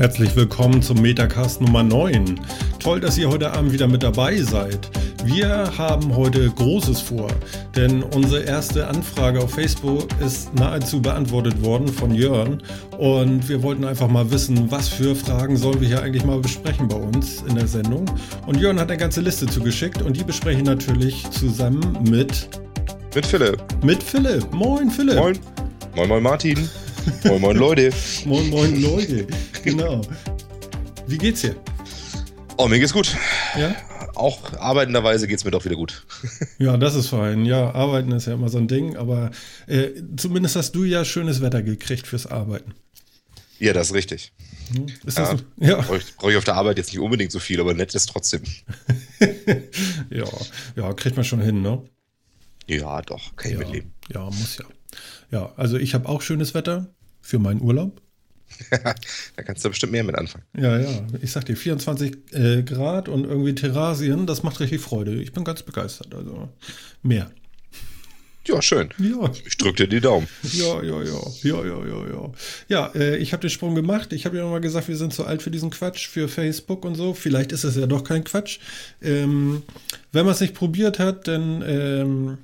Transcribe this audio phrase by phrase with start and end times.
[0.00, 2.40] Herzlich willkommen zum Metacast Nummer 9.
[2.78, 4.88] Toll, dass ihr heute Abend wieder mit dabei seid.
[5.24, 7.28] Wir haben heute Großes vor,
[7.76, 12.62] denn unsere erste Anfrage auf Facebook ist nahezu beantwortet worden von Jörn
[12.96, 16.88] und wir wollten einfach mal wissen, was für Fragen sollen wir hier eigentlich mal besprechen
[16.88, 18.06] bei uns in der Sendung.
[18.46, 22.48] Und Jörn hat eine ganze Liste zugeschickt und die besprechen natürlich zusammen mit
[23.14, 23.62] mit Philipp.
[23.84, 24.50] Mit Philipp.
[24.50, 25.16] Moin Philipp.
[25.16, 25.38] Moin.
[25.94, 26.70] Moin moin Martin.
[27.24, 27.90] Moin, moin, Leute.
[28.24, 29.26] moin, moin, Leute.
[29.62, 30.00] Genau.
[31.06, 31.56] Wie geht's dir?
[32.56, 33.16] Oh, mir geht's gut.
[33.58, 33.74] Ja?
[34.14, 36.04] Auch arbeitenderweise geht's mir doch wieder gut.
[36.58, 37.44] ja, das ist fein.
[37.44, 39.30] Ja, arbeiten ist ja immer so ein Ding, aber
[39.66, 42.74] äh, zumindest hast du ja schönes Wetter gekriegt fürs Arbeiten.
[43.58, 44.32] Ja, das ist richtig.
[44.74, 44.86] Hm?
[45.04, 45.80] Ist das ja, ja.
[45.80, 48.06] Brauche ich, brauch ich auf der Arbeit jetzt nicht unbedingt so viel, aber nett ist
[48.06, 48.42] trotzdem.
[50.10, 50.28] ja,
[50.76, 51.82] ja, kriegt man schon hin, ne?
[52.66, 53.92] Ja, doch, kann ich ja, mitleben.
[54.12, 54.64] Ja, muss ja.
[55.30, 56.92] Ja, also ich habe auch schönes Wetter
[57.30, 58.00] für meinen Urlaub.
[59.36, 60.44] da kannst du bestimmt mehr mit anfangen.
[60.58, 61.06] Ja, ja.
[61.22, 65.14] Ich sag dir, 24 äh, Grad und irgendwie Terrasien, das macht richtig Freude.
[65.22, 66.14] Ich bin ganz begeistert.
[66.14, 66.48] Also
[67.02, 67.30] mehr.
[68.46, 68.88] Ja, schön.
[68.98, 69.30] Ja.
[69.46, 70.26] Ich drück dir die Daumen.
[70.42, 71.20] Ja, ja, ja.
[71.42, 72.32] Ja, ja, ja, ja.
[72.68, 74.12] Ja, äh, ich habe den Sprung gemacht.
[74.12, 76.96] Ich habe ja nochmal gesagt, wir sind zu alt für diesen Quatsch, für Facebook und
[76.96, 77.14] so.
[77.14, 78.58] Vielleicht ist es ja doch kein Quatsch.
[79.00, 79.62] Ähm,
[80.10, 82.38] wenn man es nicht probiert hat, dann ähm,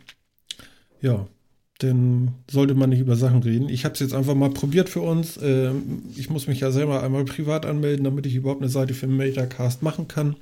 [1.00, 1.26] ja,
[1.78, 3.68] dann sollte man nicht über Sachen reden.
[3.68, 5.38] Ich habe es jetzt einfach mal probiert für uns.
[5.42, 9.06] Ähm, ich muss mich ja selber einmal privat anmelden, damit ich überhaupt eine Seite für
[9.06, 10.36] Metacast machen kann.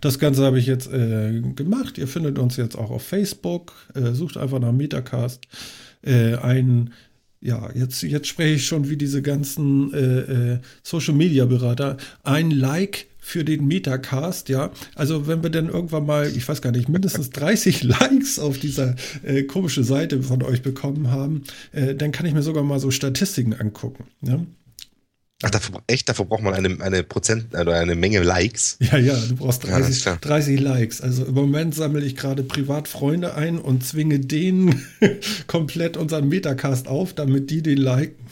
[0.00, 1.96] Das Ganze habe ich jetzt äh, gemacht.
[1.96, 3.72] Ihr findet uns jetzt auch auf Facebook.
[3.94, 5.46] Äh, sucht einfach nach Metacast.
[6.02, 6.90] Äh, ein
[7.42, 11.96] ja, jetzt, jetzt spreche ich schon wie diese ganzen äh, äh, Social Media Berater.
[12.22, 14.70] Ein Like für den Metacast, ja.
[14.94, 18.96] Also wenn wir dann irgendwann mal, ich weiß gar nicht, mindestens 30 Likes auf dieser
[19.22, 22.90] äh, komische Seite von euch bekommen haben, äh, dann kann ich mir sogar mal so
[22.90, 24.04] Statistiken angucken.
[24.22, 24.40] Ja?
[25.42, 26.06] Ach, dafür, echt?
[26.08, 28.76] Dafür braucht man eine, eine Prozent oder eine Menge Likes?
[28.80, 31.00] Ja, ja, du brauchst 30, ja, 30 Likes.
[31.00, 34.84] Also im Moment sammle ich gerade privat Freunde ein und zwinge denen
[35.46, 38.26] komplett unseren Metacast auf, damit die den liken.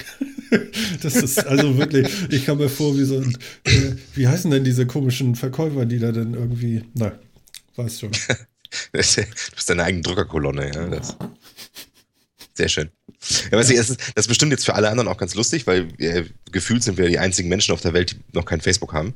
[1.03, 4.65] das ist also wirklich, ich kam mir vor wie so ein, äh, wie heißen denn
[4.65, 7.19] diese komischen Verkäufer, die da dann irgendwie, na,
[7.77, 8.11] weißt schon.
[8.93, 10.87] du bist deine eigene Druckerkolonne, ja.
[10.89, 11.17] Das.
[12.55, 12.91] Sehr schön.
[13.51, 15.67] Ja, weißt du, das, ist, das ist bestimmt jetzt für alle anderen auch ganz lustig,
[15.67, 18.93] weil äh, gefühlt sind wir die einzigen Menschen auf der Welt, die noch kein Facebook
[18.93, 19.15] haben.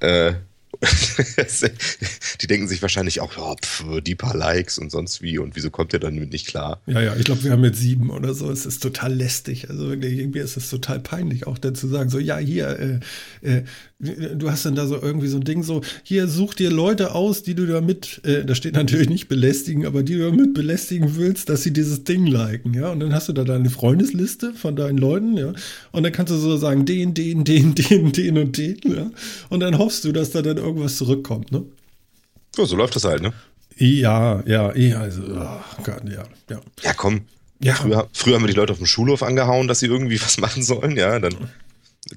[0.00, 0.34] Äh,
[2.40, 5.70] die denken sich wahrscheinlich auch, ja, pf, die paar Likes und sonst wie und wieso
[5.70, 6.80] kommt ihr dann nicht klar?
[6.86, 8.50] Ja, ja, ich glaube, wir haben jetzt sieben oder so.
[8.50, 9.70] Es ist total lästig.
[9.70, 13.00] Also irgendwie ist es total peinlich, auch dazu sagen, so, ja, hier,
[13.42, 13.62] äh, äh,
[14.00, 17.42] du hast dann da so irgendwie so ein Ding, so, hier such dir Leute aus,
[17.42, 21.48] die du damit, äh, da steht natürlich nicht belästigen, aber die du damit belästigen willst,
[21.48, 22.90] dass sie dieses Ding liken, ja.
[22.90, 25.52] Und dann hast du da deine Freundesliste von deinen Leuten, ja.
[25.90, 29.10] Und dann kannst du so sagen, den, den, den, den, den und den, ja.
[29.48, 31.64] Und dann hoffst du, dass da dann irgendwas zurückkommt, ne?
[32.56, 33.32] Ja, so läuft das halt, ne?
[33.76, 36.60] Ja, ja, ja, also, oh Gott, ja, ja.
[36.82, 37.22] Ja, komm.
[37.60, 37.74] Ja.
[37.74, 40.62] Früher, früher haben wir die Leute auf dem Schulhof angehauen, dass sie irgendwie was machen
[40.62, 41.50] sollen, ja, dann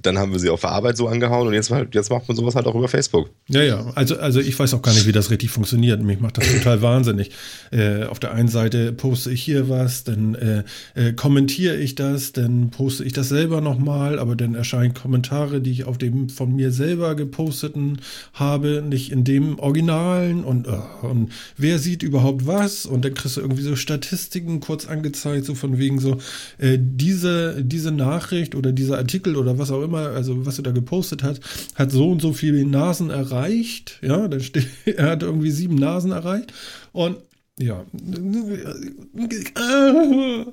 [0.02, 2.56] dann haben wir sie auf der Arbeit so angehauen und jetzt, jetzt macht man sowas
[2.56, 3.29] halt auch über Facebook.
[3.47, 6.02] Ja, ja, also, also ich weiß auch gar nicht, wie das richtig funktioniert.
[6.02, 7.31] Mich macht das total wahnsinnig.
[7.72, 10.63] Äh, auf der einen Seite poste ich hier was, dann äh,
[10.96, 15.72] äh, kommentiere ich das, dann poste ich das selber nochmal, aber dann erscheinen Kommentare, die
[15.72, 18.00] ich auf dem von mir selber geposteten
[18.34, 23.38] habe, nicht in dem Originalen und, uh, und wer sieht überhaupt was und dann kriegst
[23.38, 26.18] du irgendwie so Statistiken kurz angezeigt, so von wegen so,
[26.58, 30.64] äh, diese, diese Nachricht oder dieser Artikel oder was auch auch immer, also was er
[30.64, 31.40] da gepostet hat,
[31.76, 34.00] hat so und so viele Nasen erreicht.
[34.02, 36.53] Ja, da steht, er hat irgendwie sieben Nasen erreicht.
[36.91, 37.17] Und
[37.59, 37.85] ja.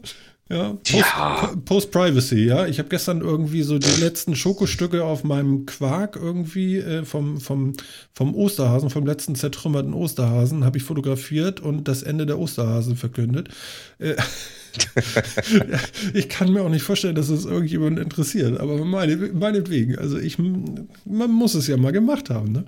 [0.50, 1.52] Ja, Post, ja.
[1.66, 2.66] Post Privacy, ja.
[2.66, 7.74] Ich habe gestern irgendwie so die letzten Schokostücke auf meinem Quark irgendwie äh, vom, vom,
[8.14, 13.50] vom Osterhasen, vom letzten zertrümmerten Osterhasen, habe ich fotografiert und das Ende der Osterhasen verkündet.
[13.98, 14.14] Äh,
[16.14, 19.98] ich kann mir auch nicht vorstellen, dass es irgendjemand interessiert, aber meine, meinetwegen.
[19.98, 22.64] Also ich, man muss es ja mal gemacht haben, ne?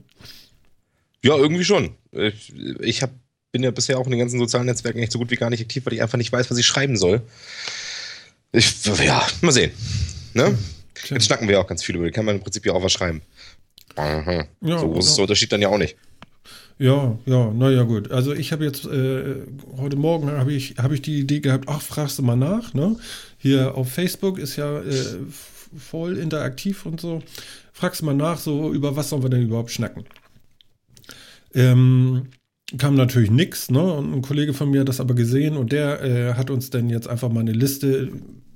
[1.22, 1.90] Ja, irgendwie schon.
[2.12, 3.10] Ich, ich hab,
[3.52, 5.60] bin ja bisher auch in den ganzen sozialen Netzwerken echt so gut wie gar nicht
[5.60, 7.22] aktiv, weil ich einfach nicht weiß, was ich schreiben soll.
[8.52, 9.70] Ich, ja, mal sehen.
[10.34, 10.56] Ne?
[11.08, 12.04] Jetzt schnacken wir ja auch ganz viel über.
[12.06, 13.22] Da kann man im Prinzip ja auch was schreiben.
[13.96, 15.96] Ja, so groß ist der Unterschied dann ja auch nicht.
[16.80, 18.10] Ja, ja, naja, gut.
[18.10, 19.42] Also ich habe jetzt, äh,
[19.76, 22.96] heute Morgen habe ich, hab ich die Idee gehabt, ach, fragst du mal nach, ne?
[23.36, 24.94] Hier auf Facebook ist ja äh,
[25.76, 27.22] voll interaktiv und so.
[27.74, 30.04] Fragst du mal nach, so, über was sollen wir denn überhaupt schnacken?
[31.52, 32.28] Ähm,
[32.78, 33.82] kam natürlich nichts, ne?
[33.82, 36.88] Und ein Kollege von mir hat das aber gesehen und der äh, hat uns dann
[36.88, 38.10] jetzt einfach mal eine Liste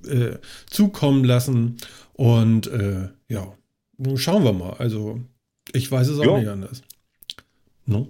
[0.09, 0.39] äh,
[0.71, 1.77] zukommen lassen
[2.15, 3.53] und äh, ja,
[3.99, 4.73] nun schauen wir mal.
[4.79, 5.21] Also,
[5.75, 6.39] ich weiß es auch Ja.
[6.39, 6.81] nicht anders.
[7.87, 8.09] No?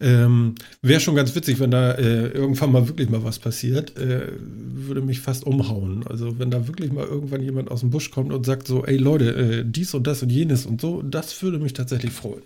[0.00, 3.96] Ähm, Wäre schon ganz witzig, wenn da äh, irgendwann mal wirklich mal was passiert.
[3.96, 6.06] Äh, würde mich fast umhauen.
[6.06, 8.96] Also, wenn da wirklich mal irgendwann jemand aus dem Busch kommt und sagt so, ey
[8.96, 12.42] Leute, äh, dies und das und jenes und so, das würde mich tatsächlich freuen.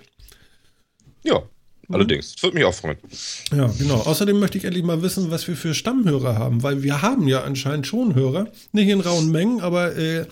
[1.24, 1.42] Ja,
[1.88, 2.34] allerdings.
[2.34, 2.98] Das würde mich auch freuen.
[3.50, 3.96] Ja, genau.
[3.96, 7.42] Außerdem möchte ich endlich mal wissen, was wir für Stammhörer haben, weil wir haben ja
[7.42, 8.46] anscheinend schon Hörer.
[8.72, 10.26] Nicht in rauen Mengen, aber äh,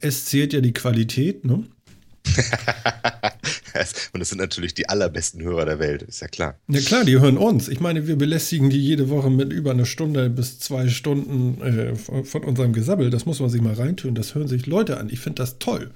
[0.00, 1.64] es zählt ja die Qualität, ne?
[4.12, 6.58] Und das sind natürlich die allerbesten Hörer der Welt, ist ja klar.
[6.68, 7.68] Ja klar, die hören uns.
[7.68, 11.94] Ich meine, wir belästigen die jede Woche mit über eine Stunde bis zwei Stunden äh,
[11.96, 13.10] von, unserem Gesabbel.
[13.10, 14.14] Das muss man sich mal reintun.
[14.14, 15.08] Das hören sich Leute an.
[15.10, 15.90] Ich finde das toll.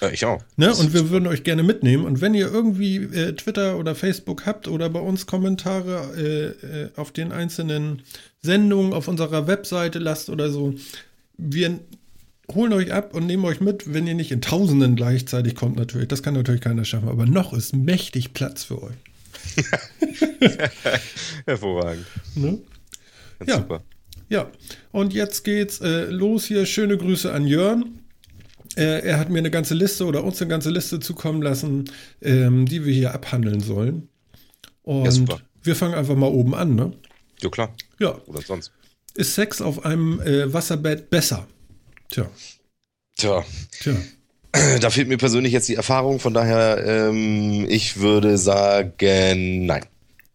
[0.00, 0.42] Ja, ich auch.
[0.56, 0.74] Ne?
[0.74, 2.04] Und wir würden euch gerne mitnehmen.
[2.04, 6.88] Und wenn ihr irgendwie äh, Twitter oder Facebook habt oder bei uns Kommentare äh, äh,
[6.96, 8.02] auf den einzelnen
[8.40, 10.74] Sendungen auf unserer Webseite lasst oder so,
[11.36, 11.80] wir
[12.54, 16.08] holen euch ab und nehmen euch mit, wenn ihr nicht in Tausenden gleichzeitig kommt natürlich.
[16.08, 17.08] Das kann natürlich keiner schaffen.
[17.08, 18.94] Aber noch ist mächtig Platz für euch.
[21.46, 22.06] Hervorragend.
[22.34, 22.58] Ne?
[23.46, 23.56] Ja.
[23.58, 23.82] super.
[24.28, 24.50] Ja,
[24.92, 26.66] und jetzt geht's äh, los hier.
[26.66, 27.98] Schöne Grüße an Jörn.
[28.76, 31.90] Äh, er hat mir eine ganze Liste oder uns eine ganze Liste zukommen lassen,
[32.22, 34.08] ähm, die wir hier abhandeln sollen.
[34.82, 35.40] Und Ja, super.
[35.62, 36.92] wir fangen einfach mal oben an, ne?
[37.40, 37.74] Ja, klar.
[37.98, 38.70] Ja, Oder sonst.
[39.14, 41.48] ist Sex auf einem äh, Wasserbett besser?
[42.10, 42.30] Tja,
[43.16, 43.44] Tja,
[43.80, 43.94] tja.
[44.80, 49.84] da fehlt mir persönlich jetzt die Erfahrung, von daher, ähm, ich würde sagen, nein.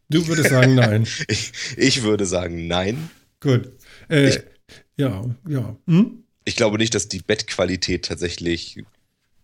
[0.10, 1.07] Du würdest sagen nein.
[1.27, 3.10] Ich, ich würde sagen, nein.
[3.39, 3.72] Gut.
[4.10, 4.39] Äh, Ich-
[4.98, 5.75] ja, ja.
[5.88, 6.24] Hm?
[6.45, 8.81] Ich glaube nicht, dass die Bettqualität tatsächlich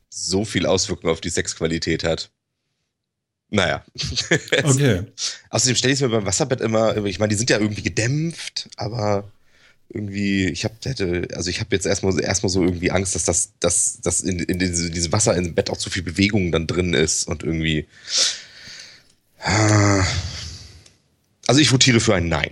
[0.10, 2.31] so viel Auswirkungen auf die Sexqualität hat.
[3.50, 3.84] Naja.
[4.63, 5.04] Okay.
[5.50, 8.69] Außerdem stelle ich es mir beim Wasserbett immer, ich meine, die sind ja irgendwie gedämpft,
[8.77, 9.30] aber
[9.93, 13.51] irgendwie, ich habe hätte, also ich habe jetzt erstmal erstmal so irgendwie Angst, dass das,
[13.59, 16.93] dass, dass in, in diese, diesem Wasser im Bett auch zu viel Bewegung dann drin
[16.93, 17.88] ist und irgendwie.
[19.39, 20.05] Ah.
[21.47, 22.51] Also ich votiere für ein Nein.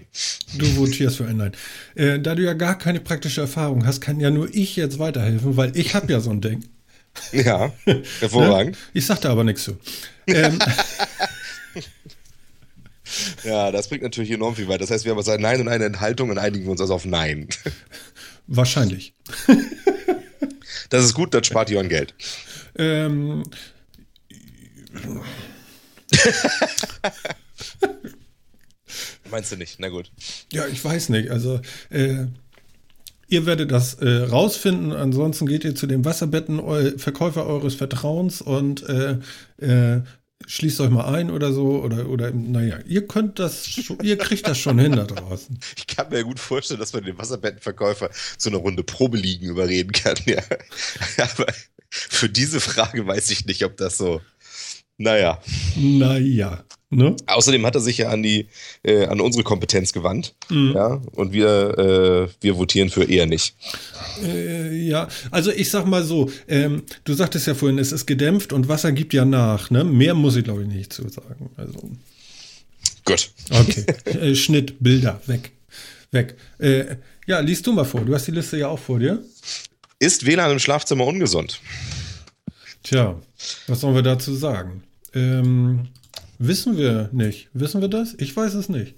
[0.58, 1.54] Du votierst für ein Nein.
[1.96, 5.56] Äh, da du ja gar keine praktische Erfahrung hast, kann ja nur ich jetzt weiterhelfen,
[5.56, 6.66] weil ich habe ja so ein Ding.
[7.32, 7.72] Ja,
[8.20, 8.74] hervorragend.
[8.74, 8.78] Ne?
[8.94, 9.78] Ich sagte aber nichts zu.
[10.28, 10.60] Ähm,
[13.44, 14.80] Ja, das bringt natürlich enorm viel weiter.
[14.80, 16.94] Das heißt, wir haben jetzt ein Nein und eine Enthaltung und einigen wir uns also
[16.94, 17.48] auf Nein.
[18.48, 19.14] wahrscheinlich.
[20.90, 22.16] Das ist gut, dann spart Jörn Geld.
[22.78, 23.44] Ähm,
[29.30, 29.80] Meinst du nicht?
[29.80, 30.12] Na gut.
[30.52, 31.30] ja, ich weiß nicht.
[31.30, 32.26] Also, äh,
[33.28, 34.92] ihr werdet das äh, rausfinden.
[34.92, 39.18] Ansonsten geht ihr zu dem Wasserbetten eu Verkäufer eures Vertrauens und äh,
[39.60, 40.02] äh,
[40.46, 41.82] schließt euch mal ein oder so.
[41.82, 45.60] Oder, oder naja, ihr könnt das, schon, ihr kriegt das schon hin da draußen.
[45.78, 50.16] Ich kann mir gut vorstellen, dass man den Wasserbettenverkäufer zu einer Runde Probeliegen überreden kann.
[50.26, 50.42] Ja.
[51.18, 51.48] Aber
[51.90, 54.22] für diese Frage weiß ich nicht, ob das so.
[54.98, 55.42] Naja.
[55.76, 57.16] Naja, ne?
[57.28, 58.48] Außerdem hat er sich ja an die,
[58.84, 60.36] äh, an unsere Kompetenz gewandt.
[60.50, 60.74] Mhm.
[60.76, 61.02] Ja.
[61.12, 63.56] Und wir, äh, wir votieren für eher nicht.
[64.24, 68.54] Äh, ja, also ich sag mal so, ähm, du sagtest ja vorhin, es ist gedämpft
[68.54, 69.84] und Wasser gibt ja nach, ne?
[69.84, 71.50] Mehr muss ich glaube ich nicht zu sagen.
[71.58, 71.80] Also,
[73.06, 73.32] Gut.
[73.50, 73.86] okay.
[74.20, 75.52] äh, Schnitt, Bilder, weg.
[76.12, 76.36] Weg.
[76.58, 76.96] Äh,
[77.28, 78.02] ja, liest du mal vor.
[78.02, 79.24] Du hast die Liste ja auch vor dir.
[80.00, 81.60] Ist WLAN im Schlafzimmer ungesund?
[82.84, 83.20] Tja,
[83.68, 84.84] was sollen wir dazu sagen?
[85.14, 85.90] Ähm,
[86.40, 87.50] wissen wir nicht.
[87.54, 88.16] Wissen wir das?
[88.18, 88.96] Ich weiß es nicht.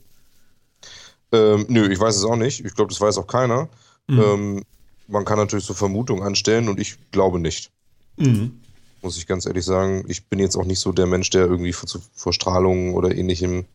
[1.33, 2.63] Ähm, nö, ich weiß es auch nicht.
[2.63, 3.69] Ich glaube, das weiß auch keiner.
[4.09, 4.63] Ähm,
[5.07, 7.71] man kann natürlich so Vermutungen anstellen und ich glaube nicht.
[8.17, 8.59] Mhm.
[9.01, 10.05] Muss ich ganz ehrlich sagen.
[10.07, 13.65] Ich bin jetzt auch nicht so der Mensch, der irgendwie vor, vor Strahlung oder ähnlichem,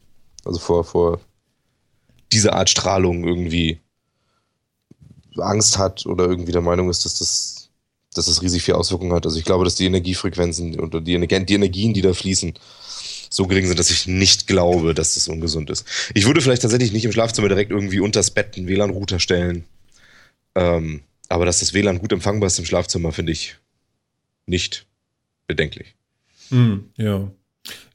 [0.44, 1.20] also vor, vor
[2.32, 3.80] dieser Art Strahlung irgendwie
[5.38, 7.70] Angst hat oder irgendwie der Meinung ist, dass das,
[8.14, 9.26] dass das riesig viel Auswirkungen hat.
[9.26, 12.54] Also ich glaube, dass die Energiefrequenzen oder die, die Energien, die da fließen,
[13.30, 15.86] so gering sind, dass ich nicht glaube, dass das ungesund ist.
[16.14, 19.64] Ich würde vielleicht tatsächlich nicht im Schlafzimmer direkt irgendwie unters Bett einen WLAN-Router stellen.
[20.54, 23.56] Ähm, aber dass das WLAN gut empfangbar ist im Schlafzimmer, finde ich
[24.46, 24.86] nicht
[25.46, 25.94] bedenklich.
[26.50, 27.30] Mhm, ja.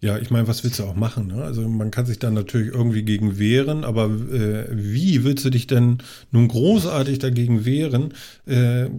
[0.02, 1.28] Ja, ich meine, was willst du auch machen?
[1.28, 1.44] Ne?
[1.44, 5.66] Also man kann sich da natürlich irgendwie gegen wehren, aber äh, wie willst du dich
[5.66, 6.00] denn
[6.32, 8.14] nun großartig dagegen wehren?
[8.46, 8.90] Äh,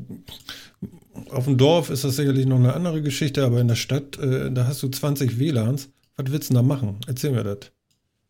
[1.30, 4.50] auf dem Dorf ist das sicherlich noch eine andere Geschichte, aber in der Stadt, äh,
[4.50, 5.90] da hast du 20 WLANs.
[6.16, 7.00] Was willst du denn da machen?
[7.06, 7.70] Erzähl mir das.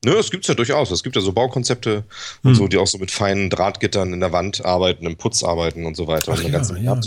[0.05, 0.91] Nö, es gibt's ja durchaus.
[0.91, 2.05] Es gibt ja so Baukonzepte
[2.43, 2.55] und Hm.
[2.57, 5.97] so, die auch so mit feinen Drahtgittern in der Wand arbeiten, im Putz arbeiten und
[5.97, 6.33] so weiter.
[6.33, 6.99] Ach und ja, ganze ja,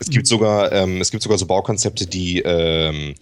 [0.00, 3.14] es gibt sogar, ähm, es gibt sogar so Baukonzepte, die ähm,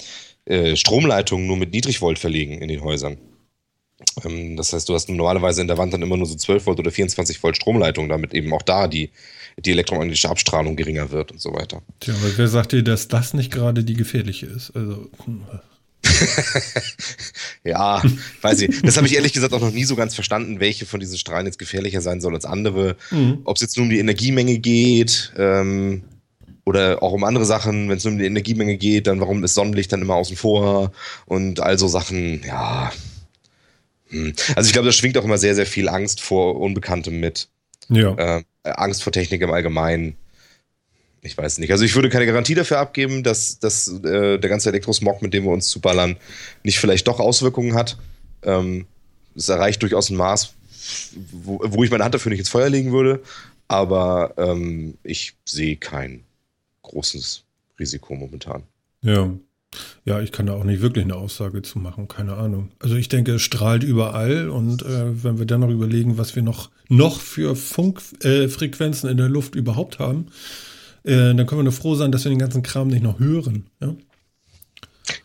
[0.44, 3.18] äh, Stromleitungen nur mit Niedrigvolt verlegen in den Häusern.
[4.24, 6.78] Ähm, das heißt, du hast normalerweise in der Wand dann immer nur so 12 Volt
[6.78, 9.10] oder 24 Volt Stromleitungen, damit eben auch da die
[9.58, 11.82] die elektromagnetische Abstrahlung geringer wird und so weiter.
[12.00, 14.70] Tja, aber wer sagt dir, dass das nicht gerade die gefährliche ist?
[14.76, 15.08] Also.
[15.24, 15.46] Hm.
[17.64, 18.02] ja,
[18.40, 18.82] weiß ich.
[18.82, 21.46] Das habe ich ehrlich gesagt auch noch nie so ganz verstanden, welche von diesen Strahlen
[21.46, 22.96] jetzt gefährlicher sein soll als andere.
[23.10, 23.40] Mhm.
[23.44, 26.04] Ob es jetzt nur um die Energiemenge geht ähm,
[26.64, 27.88] oder auch um andere Sachen.
[27.88, 30.92] Wenn es nur um die Energiemenge geht, dann warum ist Sonnenlicht dann immer außen vor
[31.26, 32.42] und all so Sachen.
[32.46, 32.92] Ja.
[34.08, 34.34] Hm.
[34.54, 37.48] Also ich glaube, da schwingt auch immer sehr, sehr viel Angst vor Unbekanntem mit.
[37.88, 38.14] Ja.
[38.14, 40.16] Äh, Angst vor Technik im Allgemeinen
[41.26, 41.70] ich weiß nicht.
[41.72, 45.44] Also ich würde keine Garantie dafür abgeben, dass, dass äh, der ganze Elektrosmog, mit dem
[45.44, 46.16] wir uns zuballern,
[46.62, 47.98] nicht vielleicht doch Auswirkungen hat.
[48.42, 48.86] Ähm,
[49.34, 50.54] es erreicht durchaus ein Maß,
[51.30, 53.22] wo, wo, ich meine Hand dafür nicht ins Feuer legen würde.
[53.68, 56.24] Aber ähm, ich sehe kein
[56.82, 57.42] großes
[57.78, 58.62] Risiko momentan.
[59.02, 59.30] Ja.
[60.04, 62.70] Ja, ich kann da auch nicht wirklich eine Aussage zu machen, keine Ahnung.
[62.78, 66.42] Also ich denke, es strahlt überall und äh, wenn wir dann noch überlegen, was wir
[66.42, 70.28] noch, noch für Funkfrequenzen äh, in der Luft überhaupt haben,
[71.06, 73.66] äh, dann können wir nur froh sein, dass wir den ganzen Kram nicht noch hören.
[73.80, 73.94] Ja?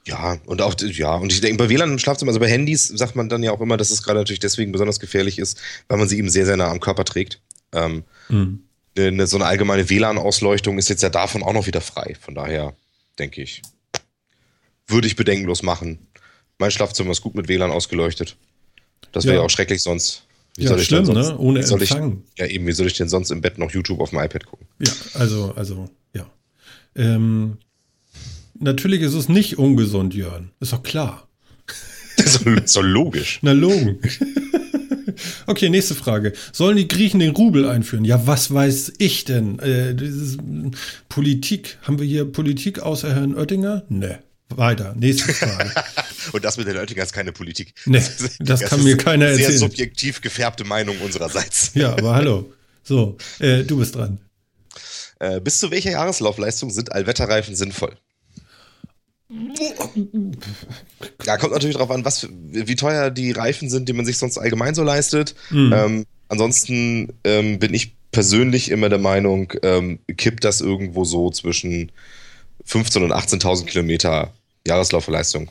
[0.06, 3.16] Ja, und auch, ja, und ich denke, bei WLAN im Schlafzimmer, also bei Handys sagt
[3.16, 6.08] man dann ja auch immer, dass es gerade natürlich deswegen besonders gefährlich ist, weil man
[6.08, 7.42] sie eben sehr, sehr nah am Körper trägt.
[7.74, 8.64] Ähm, mhm.
[8.96, 12.16] eine, so eine allgemeine WLAN-Ausleuchtung ist jetzt ja davon auch noch wieder frei.
[12.20, 12.76] Von daher
[13.18, 13.62] denke ich,
[14.88, 16.00] würde ich bedenkenlos machen.
[16.60, 18.36] Mein Schlafzimmer ist gut mit WLAN ausgeleuchtet.
[19.12, 19.42] Das wäre ja.
[19.42, 20.24] ja auch schrecklich sonst.
[20.58, 21.38] Wie ja, schlimm, sonst, ne?
[21.38, 22.24] Ohne Empfang.
[22.34, 24.46] Ich, ja, eben, wie soll ich denn sonst im Bett noch YouTube auf dem iPad
[24.46, 24.68] gucken?
[24.80, 26.30] Ja, also, also, ja.
[26.96, 27.58] Ähm,
[28.60, 30.52] natürlich ist es nicht ungesund, Jörn.
[30.60, 31.28] Ist doch klar.
[32.18, 33.40] Das ist doch logisch.
[33.42, 34.20] Na, logisch.
[35.46, 36.34] Okay, nächste Frage.
[36.52, 38.06] Sollen die Griechen den Rubel einführen?
[38.06, 39.60] Ja, was weiß ich denn?
[39.60, 39.96] Äh,
[41.10, 41.78] Politik.
[41.84, 43.84] Haben wir hier Politik außer Herrn Oettinger?
[43.90, 44.20] Ne.
[44.58, 45.72] Weiter, nächste Frage.
[46.32, 47.74] Und das mit den Oettinger ist keine Politik.
[47.86, 49.52] Nee, das, das kann mir keiner erzählen.
[49.52, 51.72] Sehr subjektiv gefärbte Meinung unsererseits.
[51.74, 52.54] Ja, aber hallo.
[52.84, 54.20] So, äh, du bist dran.
[55.20, 57.96] Äh, bis zu welcher Jahreslaufleistung sind Allwetterreifen sinnvoll?
[61.26, 64.38] Ja, kommt natürlich darauf an, was, wie teuer die Reifen sind, die man sich sonst
[64.38, 65.36] allgemein so leistet.
[65.52, 65.74] Mhm.
[65.74, 71.92] Ähm, ansonsten ähm, bin ich persönlich immer der Meinung, ähm, kippt das irgendwo so zwischen
[72.68, 74.34] 15.000 und 18.000 Kilometer
[74.68, 75.50] Jahreslaufleistung.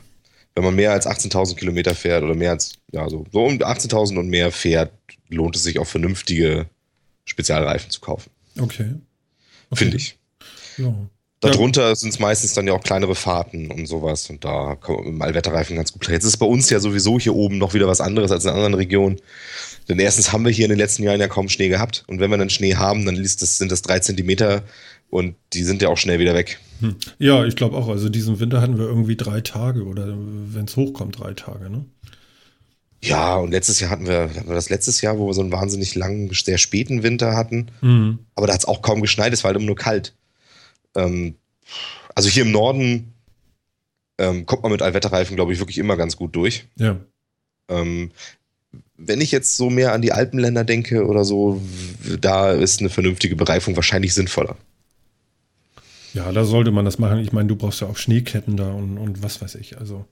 [0.55, 4.19] Wenn man mehr als 18.000 Kilometer fährt oder mehr als, ja, so, so um 18.000
[4.19, 4.91] und mehr fährt,
[5.29, 6.67] lohnt es sich auch vernünftige
[7.25, 8.31] Spezialreifen zu kaufen.
[8.59, 8.93] Okay.
[9.69, 9.83] okay.
[9.83, 10.17] Finde ich.
[10.77, 10.93] Ja.
[11.39, 11.95] Darunter ja.
[11.95, 14.29] sind es meistens dann ja auch kleinere Fahrten und sowas.
[14.29, 16.13] Und da kommen Allwetterreifen ganz gut klar.
[16.13, 18.75] Jetzt ist bei uns ja sowieso hier oben noch wieder was anderes als in anderen
[18.75, 19.19] Regionen.
[19.89, 22.03] Denn erstens haben wir hier in den letzten Jahren ja kaum Schnee gehabt.
[22.07, 24.63] Und wenn wir dann Schnee haben, dann sind das drei Zentimeter
[25.09, 26.59] und die sind ja auch schnell wieder weg.
[26.81, 26.95] Hm.
[27.19, 27.87] Ja, ich glaube auch.
[27.87, 31.85] Also diesen Winter hatten wir irgendwie drei Tage oder wenn es hochkommt, drei Tage, ne?
[33.03, 35.51] Ja, und letztes Jahr hatten wir, hatten wir das letztes Jahr, wo wir so einen
[35.51, 37.71] wahnsinnig langen, sehr späten Winter hatten.
[37.81, 38.19] Mhm.
[38.35, 40.13] Aber da hat es auch kaum geschneit, es war halt immer nur kalt.
[40.95, 41.35] Ähm,
[42.13, 43.13] also hier im Norden
[44.19, 46.67] ähm, kommt man mit Allwetterreifen, glaube ich, wirklich immer ganz gut durch.
[46.77, 46.99] Ja.
[47.69, 48.11] Ähm,
[48.97, 51.59] wenn ich jetzt so mehr an die Alpenländer denke oder so,
[52.19, 54.57] da ist eine vernünftige Bereifung wahrscheinlich sinnvoller.
[56.13, 57.19] Ja, da sollte man das machen.
[57.19, 59.77] Ich meine, du brauchst ja auch Schneeketten da und, und was weiß ich.
[59.77, 60.05] Also,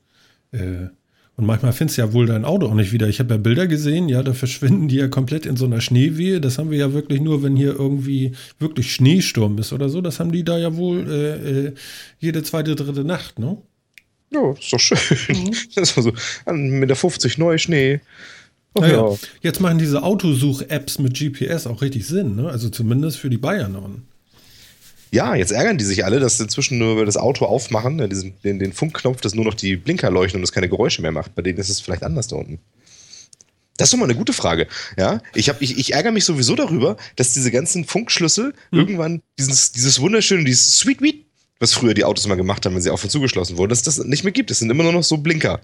[0.52, 0.88] äh,
[1.36, 3.08] und manchmal findest du ja wohl dein Auto auch nicht wieder.
[3.08, 6.42] Ich habe ja Bilder gesehen, ja, da verschwinden die ja komplett in so einer Schneewehe.
[6.42, 10.02] Das haben wir ja wirklich nur, wenn hier irgendwie wirklich Schneesturm ist oder so.
[10.02, 11.74] Das haben die da ja wohl äh, äh,
[12.20, 13.58] jede zweite, dritte Nacht, ne?
[14.32, 14.98] Ja, ist doch schön.
[15.30, 15.56] Mhm.
[15.76, 16.14] Das war so
[16.52, 18.02] mit der 50 neue Schnee.
[18.76, 19.18] Ach, naja, ja.
[19.42, 22.50] Jetzt machen diese Autosuch-Apps mit GPS auch richtig Sinn, ne?
[22.50, 24.04] Also zumindest für die Bayern.
[25.12, 28.34] Ja, jetzt ärgern die sich alle, dass inzwischen nur wir das Auto aufmachen, ne, diesen,
[28.44, 31.36] den, den Funkknopf, dass nur noch die Blinker leuchten und es keine Geräusche mehr macht.
[31.36, 32.60] Bei denen ist es vielleicht anders da unten.
[33.78, 34.68] Das ist doch mal eine gute Frage.
[34.98, 38.80] Ja, ich, hab, ich, ich ärgere mich sowieso darüber, dass diese ganzen Funkschlüssel hm.
[38.80, 41.26] irgendwann dieses, dieses wunderschöne, dieses Sweet Weed,
[41.60, 43.98] was früher die Autos mal gemacht haben, wenn sie auf und zugeschlossen wurden, dass das
[43.98, 44.52] nicht mehr gibt.
[44.52, 45.62] Es sind immer nur noch so Blinker.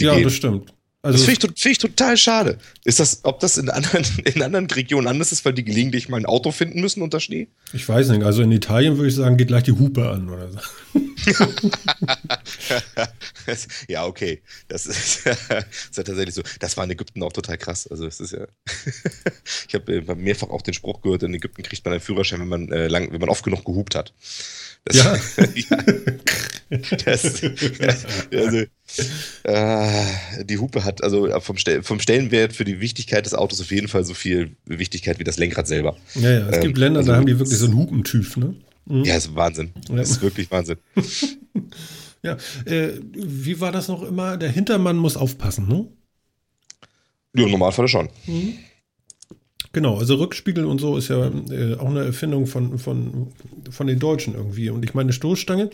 [0.00, 0.24] Ja, gehen.
[0.24, 0.72] das stimmt.
[1.02, 2.58] Also das finde ich, find ich, total schade.
[2.84, 6.16] Ist das, ob das in anderen, in anderen Regionen anders ist, weil die gelegentlich mal
[6.16, 7.48] ein Auto finden müssen unter Schnee?
[7.72, 8.24] Ich weiß nicht.
[8.24, 10.58] Also in Italien würde ich sagen, geht gleich die Hupe an oder so.
[13.88, 14.42] ja, okay.
[14.68, 16.42] Das ist, das ist ja tatsächlich so.
[16.58, 17.86] Das war in Ägypten auch total krass.
[17.86, 18.46] Also es ist ja.
[19.68, 22.72] ich habe mehrfach auch den Spruch gehört, in Ägypten kriegt man einen Führerschein, wenn man,
[22.72, 24.12] äh, lang, wenn man oft genug gehupt hat.
[24.86, 25.16] Das, ja.
[25.54, 25.76] ja.
[27.04, 27.42] Das,
[28.32, 28.64] also,
[29.42, 33.70] äh, die Hupe hat also vom, Stel vom Stellenwert für die Wichtigkeit des Autos auf
[33.70, 35.96] jeden Fall so viel Wichtigkeit wie das Lenkrad selber.
[36.14, 36.48] Ja, ja.
[36.48, 38.54] Es ähm, gibt Länder, also, da haben die wirklich so einen Hupentyp, ne?
[38.86, 39.04] Mhm.
[39.04, 39.72] Ja, ist Wahnsinn.
[39.88, 39.96] Ja.
[39.96, 40.78] Das ist wirklich Wahnsinn.
[42.22, 44.36] ja, äh, wie war das noch immer?
[44.36, 45.88] Der Hintermann muss aufpassen, ne?
[47.34, 48.08] Ja, im Normalfall schon.
[48.26, 48.54] Mhm.
[49.72, 53.28] Genau, also Rückspiegel und so ist ja äh, auch eine Erfindung von, von,
[53.70, 54.70] von den Deutschen irgendwie.
[54.70, 55.70] Und ich meine, Stoßstange,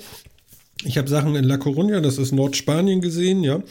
[0.85, 3.63] ich habe Sachen in La Coruña, das ist Nordspanien gesehen, ja.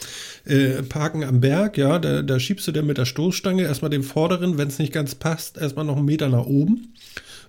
[0.44, 4.02] Äh, Parken am Berg, ja, da, da schiebst du dann mit der Stoßstange erstmal den
[4.02, 6.94] vorderen, wenn es nicht ganz passt, erstmal noch einen Meter nach oben.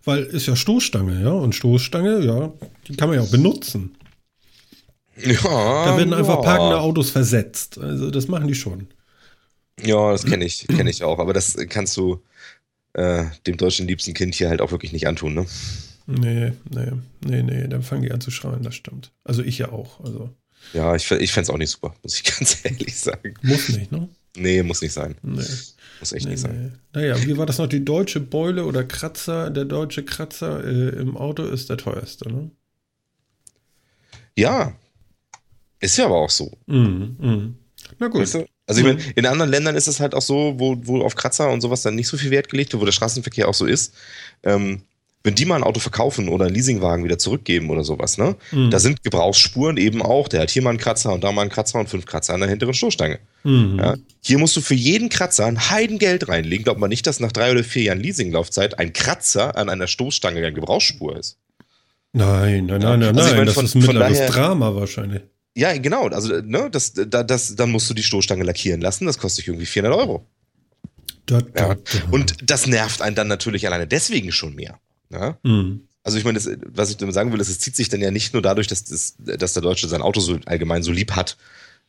[0.04, 1.32] Weil ist ja Stoßstange, ja.
[1.32, 2.52] Und Stoßstange, ja,
[2.88, 3.96] die kann man ja auch benutzen.
[5.16, 5.86] Ja.
[5.86, 6.42] Da werden einfach ja.
[6.42, 7.78] parkende Autos versetzt.
[7.78, 8.88] Also das machen die schon.
[9.82, 11.20] Ja, das kenne ich, kenne ich auch.
[11.20, 12.22] Aber das kannst du
[12.94, 15.46] äh, dem deutschen liebsten Kind hier halt auch wirklich nicht antun, ne?
[16.06, 16.92] Nee, nee,
[17.26, 19.12] nee, nee, dann fangen die an zu schreien, das stimmt.
[19.24, 20.02] Also ich ja auch.
[20.04, 20.30] Also
[20.74, 23.36] Ja, ich, ich fände es auch nicht super, muss ich ganz ehrlich sagen.
[23.42, 24.10] muss nicht, ne?
[24.36, 25.16] Nee, muss nicht sein.
[25.22, 25.44] Nee.
[26.00, 26.74] Muss echt Nee, nicht sein.
[26.94, 27.00] nee.
[27.00, 27.68] Naja, wie war das noch?
[27.68, 32.50] Die deutsche Beule oder Kratzer, der deutsche Kratzer äh, im Auto ist der teuerste, ne?
[34.38, 34.76] Ja.
[35.80, 36.52] Ist ja aber auch so.
[36.66, 37.56] Mhm, mhm.
[38.00, 38.22] Na gut.
[38.22, 38.46] Weißt du?
[38.66, 41.50] Also ich meine, in anderen Ländern ist es halt auch so, wo, wo auf Kratzer
[41.52, 43.94] und sowas dann nicht so viel Wert gelegt wird, wo der Straßenverkehr auch so ist.
[44.44, 44.84] Ähm,
[45.26, 48.36] wenn die mal ein Auto verkaufen oder einen Leasingwagen wieder zurückgeben oder sowas, ne?
[48.52, 48.72] Mhm.
[48.72, 50.28] Da sind Gebrauchsspuren eben auch.
[50.28, 52.42] Der hat hier mal einen Kratzer und da mal einen Kratzer und fünf Kratzer an
[52.42, 53.20] der hinteren Stoßstange.
[53.46, 53.80] Mhm.
[53.80, 53.96] Ja?
[54.22, 56.66] Hier musst du für jeden Kratzer ein Heidengeld reinlegen.
[56.66, 60.40] Glaubt man nicht, dass nach drei oder vier Jahren Leasinglaufzeit ein Kratzer an einer Stoßstange
[60.40, 61.38] eine Gebrauchsspur ist.
[62.12, 63.32] Nein, nein, nein, nein, also nein.
[63.32, 65.22] meine, das von- ist von mittleres Drama wahrscheinlich.
[65.56, 66.08] Ja, genau.
[66.08, 69.06] Also, ne, das, da, das, dann musst du die Stoßstange lackieren lassen.
[69.06, 70.26] Das kostet dich irgendwie 400 Euro.
[71.26, 71.44] Da, Ja.
[71.54, 71.82] da, da.
[72.12, 74.80] Und das nervt einen dann natürlich alleine deswegen schon mehr.
[75.12, 75.38] Ja?
[75.44, 75.88] Mhm.
[76.04, 78.12] Also ich meine, das, was ich damit sagen will, ist, es zieht sich dann ja
[78.12, 81.38] nicht nur dadurch, dass, das, dass der Deutsche sein Auto so allgemein so lieb hat,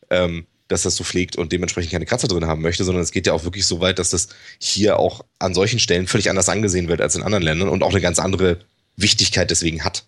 [0.09, 3.27] ähm, dass das so pflegt und dementsprechend keine Kratzer drin haben möchte, sondern es geht
[3.27, 6.87] ja auch wirklich so weit, dass das hier auch an solchen Stellen völlig anders angesehen
[6.87, 8.59] wird als in anderen Ländern und auch eine ganz andere
[8.95, 10.05] Wichtigkeit deswegen hat.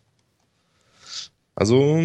[1.54, 2.02] Also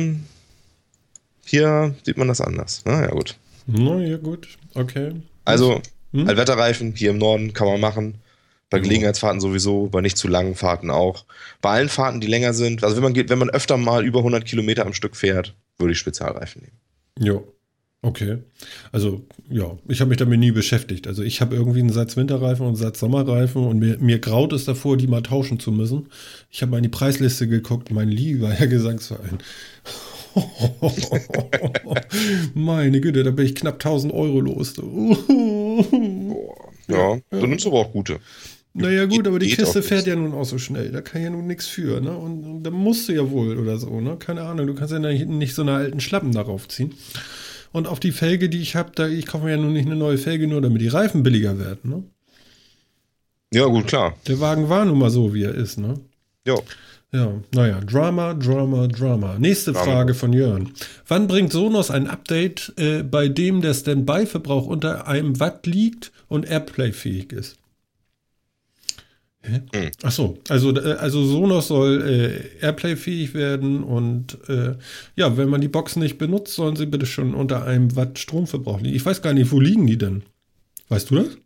[1.53, 2.83] hier sieht man das anders.
[2.85, 3.37] Na ja, gut.
[3.67, 4.49] Na ja, gut.
[4.75, 5.13] Okay.
[5.45, 5.81] Also
[6.13, 6.29] Hm?
[6.29, 8.15] Allwetterreifen hier im Norden kann man machen.
[8.71, 8.85] Bei Ja.
[8.85, 11.25] Gelegenheitsfahrten sowieso, bei nicht zu langen Fahrten auch.
[11.61, 14.21] Bei allen Fahrten, die länger sind, also wenn man, geht, wenn man öfter mal über
[14.21, 16.79] 100 Kilometer am Stück fährt, würde ich Spezialreifen nehmen.
[17.19, 17.41] Ja.
[18.05, 18.39] Okay.
[18.91, 21.07] Also, ja, ich habe mich damit nie beschäftigt.
[21.07, 24.53] Also, ich habe irgendwie einen Satz Winterreifen und einen Satz Sommerreifen und mir, mir graut
[24.53, 26.09] es davor, die mal tauschen zu müssen.
[26.51, 29.39] Ich habe mal in die Preisliste geguckt, mein lieber Herr Gesangsverein.
[32.55, 34.75] Meine Güte, da bin ich knapp 1000 Euro los.
[36.89, 38.19] Ja, dann nimmst du aber auch gute.
[38.75, 40.91] Naja, gut, aber die Kiste fährt ja nun auch so schnell.
[40.91, 42.17] Da kann ja nun nichts für, ne?
[42.17, 44.17] Und, und da musst du ja wohl oder so, ne?
[44.19, 46.95] Keine Ahnung, du kannst ja nicht, nicht so eine alten Schlappen darauf ziehen.
[47.73, 49.97] Und auf die Felge, die ich habe, da ich kaufe mir ja nun nicht eine
[49.97, 52.03] neue Felge, nur damit die Reifen billiger werden, ne?
[53.53, 54.17] Ja, gut, klar.
[54.27, 56.01] Der Wagen war nun mal so, wie er ist, ne?
[56.47, 56.57] Ja.
[57.15, 59.37] Ja, naja, Drama, Drama, Drama.
[59.39, 59.85] Nächste Drama.
[59.85, 60.73] Frage von Jörn.
[61.07, 66.47] Wann bringt Sonos ein Update, äh, bei dem der Standby-Verbrauch unter einem Watt liegt und
[66.47, 67.59] Airplay-fähig ist?
[69.43, 69.61] Hä?
[69.75, 69.91] Hm.
[70.05, 72.01] Ach so, also, äh, also Sonos soll
[72.61, 74.77] äh, Airplay-fähig werden und äh,
[75.15, 78.81] ja, wenn man die Box nicht benutzt, sollen sie bitte schon unter einem Watt Stromverbrauch
[78.81, 78.97] liegen.
[78.97, 80.23] Ich weiß gar nicht, wo liegen die denn?
[80.89, 81.37] Weißt du das?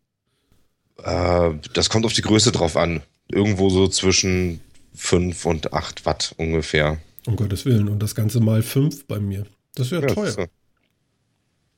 [1.02, 3.02] Äh, das kommt auf die Größe drauf an.
[3.32, 4.60] Irgendwo so zwischen
[4.96, 6.98] 5 und 8 Watt ungefähr.
[7.26, 7.88] Um Gottes Willen.
[7.88, 9.46] Und das Ganze mal 5 bei mir.
[9.74, 10.26] Das wäre Ja, teuer.
[10.28, 10.38] ist,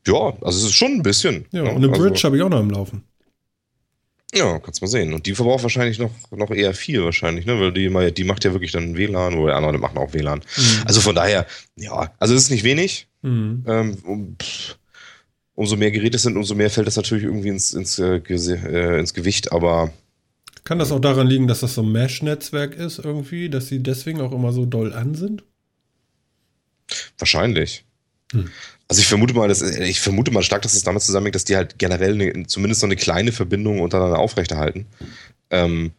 [0.06, 1.46] ja, also es ist schon ein bisschen.
[1.50, 1.70] Ja, ne?
[1.70, 3.02] und eine also, Bridge habe ich auch noch am Laufen.
[4.34, 5.14] Ja, kannst mal sehen.
[5.14, 7.58] Und die verbraucht wahrscheinlich noch, noch eher viel wahrscheinlich, ne?
[7.58, 10.40] Weil die, die macht ja wirklich dann WLAN oder andere machen auch WLAN.
[10.40, 10.82] Mhm.
[10.84, 13.08] Also von daher, ja, also es ist nicht wenig.
[13.22, 13.64] Mhm.
[13.66, 14.36] Ähm, um,
[15.54, 18.98] umso mehr Geräte es sind, umso mehr fällt das natürlich irgendwie ins, ins, äh, äh,
[18.98, 19.92] ins Gewicht, aber
[20.68, 24.20] Kann das auch daran liegen, dass das so ein Mesh-Netzwerk ist irgendwie, dass sie deswegen
[24.20, 25.42] auch immer so doll an sind?
[27.16, 27.84] wahrscheinlich.
[28.32, 28.50] Hm.
[28.86, 31.56] Also ich vermute mal, dass, ich vermute mal stark, dass es damit zusammenhängt, dass die
[31.56, 34.84] halt generell eine, zumindest so eine kleine Verbindung untereinander aufrechterhalten.
[35.48, 35.92] Ähm,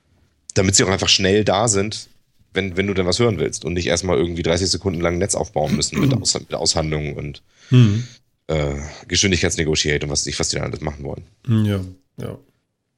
[0.54, 2.10] damit sie auch einfach schnell da sind,
[2.54, 5.20] wenn, wenn du dann was hören willst und nicht erstmal irgendwie 30 Sekunden lang ein
[5.20, 8.04] Netz aufbauen müssen mit, Aus, mit Aushandlungen und Mhm.
[8.48, 8.76] äh,
[9.08, 11.24] Geschwindigkeitsnegotiate und was was die dann alles machen wollen.
[11.48, 11.82] Hm, Ja,
[12.18, 12.38] ja.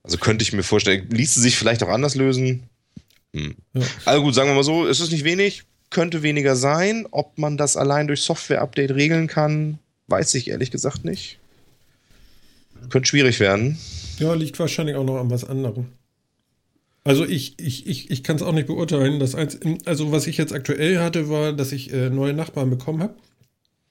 [0.03, 2.63] Also könnte ich mir vorstellen, ließe sich vielleicht auch anders lösen.
[3.33, 3.55] Hm.
[3.73, 3.81] Ja.
[4.05, 7.07] Also gut, sagen wir mal so, es ist nicht wenig, könnte weniger sein.
[7.11, 11.37] Ob man das allein durch Software-Update regeln kann, weiß ich ehrlich gesagt nicht.
[12.89, 13.77] Könnte schwierig werden.
[14.17, 15.87] Ja, liegt wahrscheinlich auch noch an was anderem.
[17.03, 19.19] Also ich, ich, ich, ich kann es auch nicht beurteilen.
[19.19, 23.01] Das Einz also was ich jetzt aktuell hatte, war, dass ich äh, neue Nachbarn bekommen
[23.01, 23.15] habe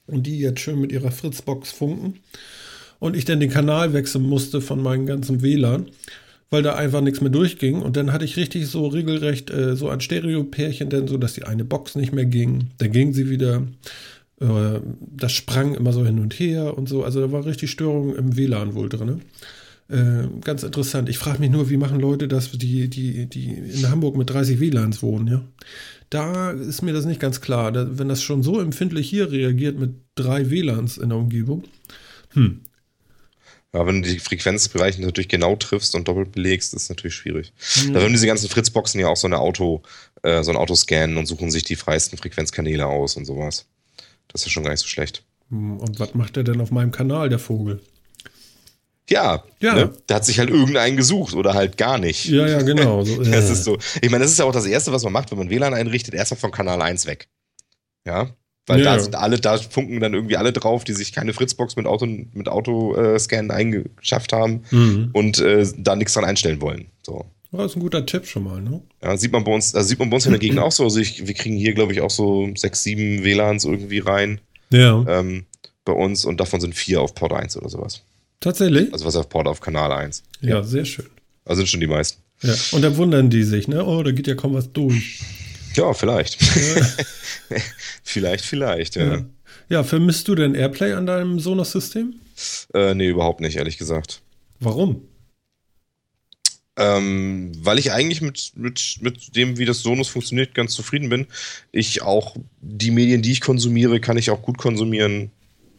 [0.07, 2.21] und die jetzt schön mit ihrer Fritzbox funken
[3.01, 5.87] und ich dann den Kanal wechseln musste von meinem ganzen WLAN,
[6.51, 9.89] weil da einfach nichts mehr durchging und dann hatte ich richtig so regelrecht äh, so
[9.89, 13.67] ein Stereo-Pärchen, denn so, dass die eine Box nicht mehr ging, dann ging sie wieder,
[14.41, 18.15] äh, das sprang immer so hin und her und so, also da war richtig Störung
[18.15, 19.23] im WLAN wohl drin.
[19.89, 21.09] Äh, ganz interessant.
[21.09, 24.61] Ich frage mich nur, wie machen Leute das, die, die, die in Hamburg mit 30
[24.61, 25.43] WLANs wohnen, ja?
[26.11, 27.73] Da ist mir das nicht ganz klar.
[27.73, 31.65] Da, wenn das schon so empfindlich hier reagiert mit drei WLANs in der Umgebung.
[32.31, 32.61] Hm.
[33.73, 37.53] Ja, wenn du die Frequenzbereiche natürlich genau triffst und doppelt belegst, ist natürlich schwierig.
[37.85, 37.93] Mhm.
[37.93, 39.83] Da haben diese ganzen Fritzboxen ja auch so eine Auto,
[40.23, 43.67] äh, so ein Autoscan und suchen sich die freiesten Frequenzkanäle aus und sowas.
[44.27, 45.23] Das ist schon gar nicht so schlecht.
[45.51, 47.81] Hm, und was macht er denn auf meinem Kanal, der Vogel?
[49.09, 49.75] Ja, ja.
[49.75, 49.93] Ne?
[50.09, 52.27] der hat sich halt irgendeinen gesucht oder halt gar nicht.
[52.27, 53.05] Ja, ja, genau.
[53.05, 53.31] So, ja.
[53.31, 53.79] Das ist so.
[54.01, 56.15] Ich meine, das ist ja auch das Erste, was man macht, wenn man WLAN einrichtet,
[56.15, 57.29] erstmal von Kanal 1 weg.
[58.07, 58.31] Ja.
[58.71, 58.95] Weil ja.
[58.97, 62.07] da sind alle, da funken dann irgendwie alle drauf, die sich keine Fritzbox mit Auto,
[62.07, 65.11] mit Autoscan eingeschafft haben mhm.
[65.13, 66.87] und äh, da nichts dran einstellen wollen.
[67.03, 67.25] So.
[67.51, 68.81] Das ist ein guter Tipp schon mal, ne?
[69.03, 70.85] Ja, sieht man bei uns, also sieht man bei uns in der Gegend auch so.
[70.85, 74.41] Also ich, wir kriegen hier, glaube ich, auch so sechs, sieben WLANs irgendwie rein.
[74.71, 75.05] Ja.
[75.09, 75.47] Ähm,
[75.85, 78.03] bei uns und davon sind vier auf Port 1 oder sowas.
[78.39, 78.93] Tatsächlich?
[78.93, 80.23] Also was auf Port auf Kanal 1.
[80.43, 80.63] Ja, ja.
[80.63, 81.07] sehr schön.
[81.45, 82.23] Also sind schon die meisten.
[82.43, 83.85] Ja, und dann wundern die sich, ne?
[83.85, 85.21] Oh, da geht ja kaum was durch.
[85.75, 86.41] Ja, vielleicht.
[86.41, 86.87] Ja.
[88.03, 89.15] vielleicht, vielleicht, ja.
[89.15, 89.25] ja.
[89.69, 89.85] ja.
[89.85, 92.15] vermisst du denn Airplay an deinem Sonos-System?
[92.75, 94.23] Äh, nee, überhaupt nicht, ehrlich gesagt.
[94.61, 95.03] Warum?
[96.77, 101.27] Ähm, weil ich eigentlich mit, mit, mit dem, wie das Sonos funktioniert, ganz zufrieden bin.
[101.73, 105.31] Ich auch die Medien, die ich konsumiere, kann ich auch gut konsumieren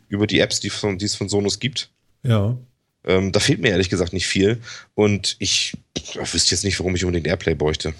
[0.10, 1.90] über die Apps, die, von, die es von Sonos gibt.
[2.24, 2.56] Ja.
[3.04, 4.62] Ähm, da fehlt mir ehrlich gesagt nicht viel.
[4.94, 7.94] Und ich, ich wüsste jetzt nicht, warum ich unbedingt Airplay bräuchte.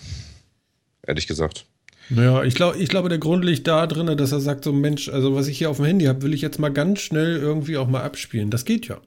[1.08, 1.66] Ehrlich gesagt.
[2.14, 5.10] Naja, ich glaube, ich glaube, der Grund liegt da drin, dass er sagt, so Mensch,
[5.10, 7.78] also was ich hier auf dem Handy habe, will ich jetzt mal ganz schnell irgendwie
[7.78, 8.50] auch mal abspielen.
[8.50, 9.00] Das geht ja.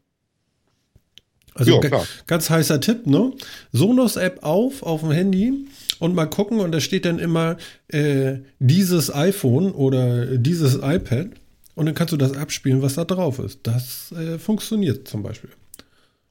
[1.54, 3.32] Also ja, ganz heißer Tipp, ne?
[3.72, 5.66] Sonos-App auf, auf dem Handy
[6.00, 11.28] und mal gucken und da steht dann immer äh, dieses iPhone oder dieses iPad
[11.76, 13.60] und dann kannst du das abspielen, was da drauf ist.
[13.62, 15.50] Das äh, funktioniert zum Beispiel.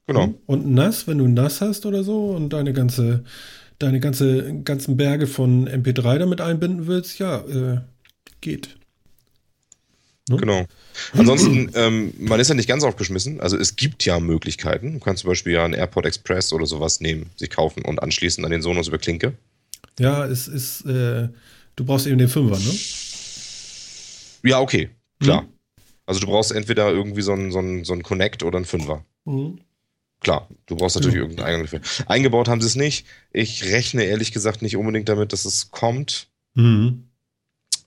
[0.06, 0.34] Genau.
[0.44, 3.24] Und nass, wenn du nass hast oder so und deine ganze,
[3.78, 7.80] deine ganze, ganzen Berge von MP3 damit einbinden willst, ja, äh,
[8.40, 8.76] geht.
[10.28, 10.36] Ne?
[10.36, 10.64] Genau.
[11.12, 13.40] Ansonsten, ähm, man ist ja nicht ganz aufgeschmissen.
[13.40, 14.94] Also es gibt ja Möglichkeiten.
[14.94, 18.44] Du kannst zum Beispiel ja einen Airport Express oder sowas nehmen, sich kaufen und anschließen
[18.44, 19.34] an den Sonos über Klinke.
[19.98, 21.28] Ja, es ist, äh,
[21.76, 22.78] du brauchst eben den Fünfer, ne?
[24.50, 24.90] Ja, okay.
[25.20, 25.42] Klar.
[25.42, 25.48] Mhm.
[26.06, 29.04] Also du brauchst entweder irgendwie so einen, so einen, so einen Connect oder einen Fünfer.
[29.24, 29.58] Mhm.
[30.24, 31.22] Klar, du brauchst natürlich mhm.
[31.22, 32.10] irgendeinen eigenen Fünfer.
[32.10, 33.06] Eingebaut haben sie es nicht.
[33.32, 36.28] Ich rechne ehrlich gesagt nicht unbedingt damit, dass es kommt.
[36.54, 37.04] Mhm.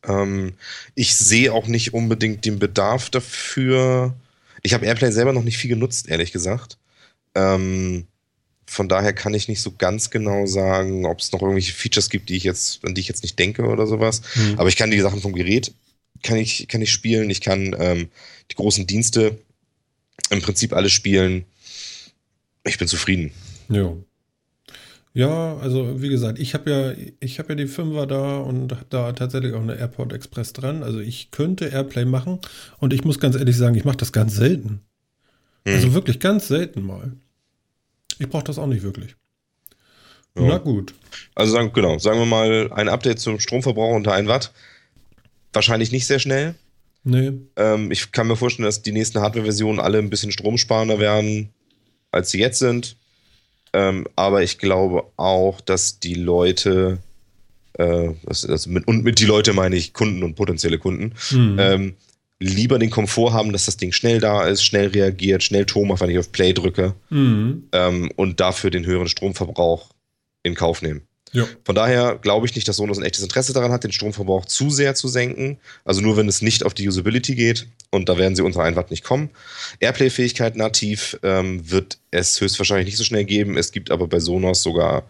[0.08, 0.54] Ähm,
[0.95, 4.15] ich sehe auch nicht unbedingt den Bedarf dafür.
[4.63, 6.78] Ich habe Airplay selber noch nicht viel genutzt, ehrlich gesagt.
[7.36, 8.08] Ähm,
[8.65, 12.30] von daher kann ich nicht so ganz genau sagen, ob es noch irgendwelche Features gibt,
[12.30, 14.21] die ich jetzt, an die ich jetzt nicht denke oder sowas.
[14.36, 14.56] Mhm.
[14.60, 15.73] Aber ich kann die Sachen vom Gerät
[16.23, 17.30] kann ich, kann ich spielen.
[17.30, 18.10] Ich kann ähm,
[18.52, 19.38] die großen Dienste
[20.30, 21.45] im Prinzip alle spielen.
[22.67, 23.32] Ich bin zufrieden.
[23.69, 23.93] Ja.
[25.13, 28.86] Ja, also wie gesagt, ich habe ja, ich habe ja die Fünfer da und habe
[28.89, 30.84] da tatsächlich auch eine Airport Express dran.
[30.84, 32.39] Also ich könnte Airplay machen
[32.77, 34.82] und ich muss ganz ehrlich sagen, ich mache das ganz selten.
[35.65, 35.73] Hm.
[35.73, 37.13] Also wirklich ganz selten mal.
[38.19, 39.15] Ich brauche das auch nicht wirklich.
[40.36, 40.43] Ja.
[40.43, 40.93] Na gut.
[41.34, 44.53] Also sagen, genau, sagen wir mal ein Update zum Stromverbrauch unter 1 Watt
[45.58, 46.56] wahrscheinlich nicht sehr schnell.
[47.03, 47.34] Nee.
[47.56, 51.53] Ähm, ich kann mir vorstellen, dass die nächsten Hardware-Versionen alle ein bisschen stromsparender werden,
[52.11, 52.95] als sie jetzt sind.
[53.73, 56.99] Ähm, aber ich glaube auch, dass die Leute,
[57.73, 61.57] äh, das, das mit, und mit die Leute meine ich Kunden und potenzielle Kunden, mhm.
[61.59, 61.95] ähm,
[62.39, 66.01] lieber den Komfort haben, dass das Ding schnell da ist, schnell reagiert, schnell Ton macht,
[66.01, 67.67] wenn ich auf Play drücke mhm.
[67.71, 69.89] ähm, und dafür den höheren Stromverbrauch
[70.43, 71.01] in Kauf nehmen.
[71.33, 71.45] Ja.
[71.63, 74.69] Von daher glaube ich nicht, dass Sonos ein echtes Interesse daran hat, den Stromverbrauch zu
[74.69, 75.57] sehr zu senken.
[75.85, 77.67] Also nur wenn es nicht auf die Usability geht.
[77.89, 79.29] Und da werden sie unter 1 Watt nicht kommen.
[79.79, 83.57] Airplay-Fähigkeit nativ ähm, wird es höchstwahrscheinlich nicht so schnell geben.
[83.57, 85.03] Es gibt aber bei Sonos sogar,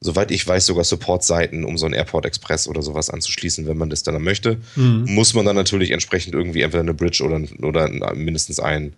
[0.00, 3.90] soweit ich weiß, sogar Support-Seiten, um so einen Airport Express oder sowas anzuschließen, wenn man
[3.90, 4.58] das dann möchte.
[4.76, 5.04] Mhm.
[5.08, 8.94] Muss man dann natürlich entsprechend irgendwie entweder eine Bridge oder, oder mindestens ein,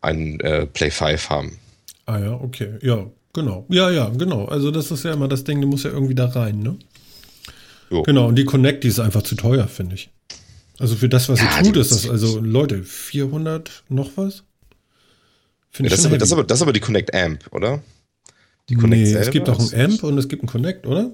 [0.00, 1.58] ein äh, Play 5 haben.
[2.06, 2.78] Ah ja, okay.
[2.80, 3.66] Ja, Genau.
[3.68, 4.44] Ja, ja, genau.
[4.46, 6.76] Also das ist ja immer das Ding, du musst ja irgendwie da rein, ne?
[7.90, 8.02] Jo.
[8.02, 10.10] Genau, und die Connect, die ist einfach zu teuer, finde ich.
[10.78, 14.44] Also für das, was ja, sie tut, ist das, also Leute, 400 noch was?
[15.78, 17.82] Ja, das, ist aber, das, aber, das ist aber die Connect Amp, oder?
[18.68, 19.20] Die Connect nee, selber?
[19.20, 21.10] es gibt auch ein Amp und es gibt ein Connect, oder?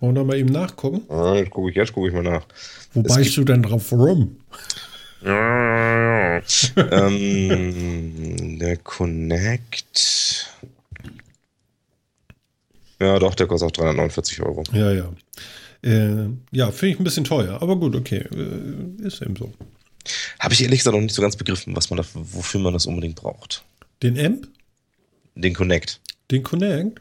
[0.00, 1.02] Wollen wir mal eben nachgucken?
[1.08, 2.44] Ah, jetzt gucke ich, jetzt gucke ich mal nach.
[2.92, 4.36] Wo beißt du denn drauf rum?
[5.24, 6.42] Ja, ja, ja.
[7.06, 10.50] ähm, der Connect.
[13.02, 14.62] Ja, doch, der kostet auch 349 Euro.
[14.72, 15.12] Ja, ja.
[15.82, 18.24] Äh, ja, finde ich ein bisschen teuer, aber gut, okay.
[18.32, 19.52] Äh, ist eben so.
[20.38, 22.86] Habe ich ehrlich gesagt noch nicht so ganz begriffen, was man da, wofür man das
[22.86, 23.64] unbedingt braucht.
[24.02, 24.48] Den Amp?
[25.34, 26.00] den Connect.
[26.30, 27.00] Den Connect?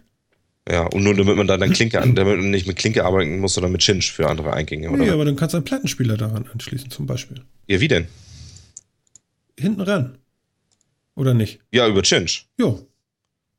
[0.69, 3.39] Ja, und nur damit man dann, dann Klinke an, damit man nicht mit Klinke arbeiten
[3.39, 4.97] muss, sondern mit Cinch für andere Eingänge, oder?
[4.97, 7.41] Nee, aber dann kannst du einen Plattenspieler daran anschließen, zum Beispiel.
[7.67, 8.07] Ja, wie denn?
[9.59, 10.17] Hinten ran.
[11.15, 11.59] Oder nicht?
[11.71, 12.47] Ja, über Cinch.
[12.57, 12.87] Jo.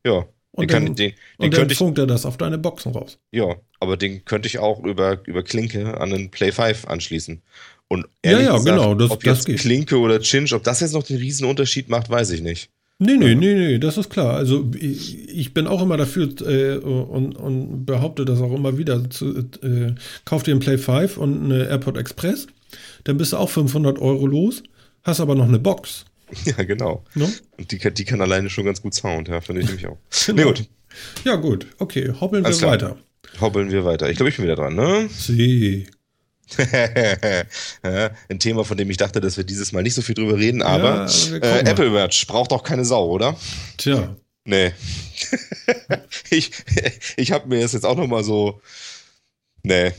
[0.06, 0.26] Ja.
[0.54, 3.18] Und Den dann, den- den und dann ich- funkt er das auf deine Boxen raus.
[3.32, 7.40] Ja, aber den könnte ich auch über, über Klinke an den Play 5 anschließen.
[7.88, 9.58] Und Ja, ehrlich ja, gesagt, genau, das- ob das jetzt geht.
[9.60, 12.68] Klinke oder Cinch, ob das jetzt noch den riesen Unterschied macht, weiß ich nicht.
[12.98, 14.34] Nee, nee, nee, nee, das ist klar.
[14.36, 19.08] Also ich, ich bin auch immer dafür äh, und, und behaupte das auch immer wieder.
[19.10, 22.46] Zu, äh, kauf dir einen Play 5 und eine AirPod Express,
[23.04, 24.62] dann bist du auch 500 Euro los,
[25.02, 26.04] hast aber noch eine Box.
[26.44, 27.04] Ja, genau.
[27.14, 27.32] Ne?
[27.58, 29.98] Und die, kann- die kann alleine schon ganz gut Sound, ja, finde ich nämlich auch.
[30.26, 30.42] Genau.
[30.42, 30.68] Na gut,
[31.24, 32.72] Ja gut, okay, hoppeln wir Alles klar.
[32.72, 32.98] weiter.
[33.40, 34.10] hoppeln wir weiter.
[34.10, 35.08] Ich glaube, ich bin wieder dran, ne?
[35.10, 35.86] Sie.
[37.82, 40.36] ja, ein Thema, von dem ich dachte, dass wir dieses Mal nicht so viel drüber
[40.38, 41.60] reden, aber aber wir äh.
[41.70, 43.36] Apple Watch braucht doch keine Sau, oder?
[43.78, 44.72] Tja, Nee.
[46.30, 46.50] ich
[47.16, 48.60] ich habe mir das jetzt auch noch mal so.
[49.62, 49.92] Nee.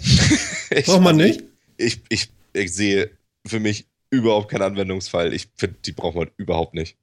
[0.70, 1.44] Ich, braucht man nicht?
[1.78, 3.10] Ich, ich, ich sehe
[3.48, 5.34] für mich überhaupt keinen Anwendungsfall.
[5.34, 6.98] Ich finde, die braucht man überhaupt nicht.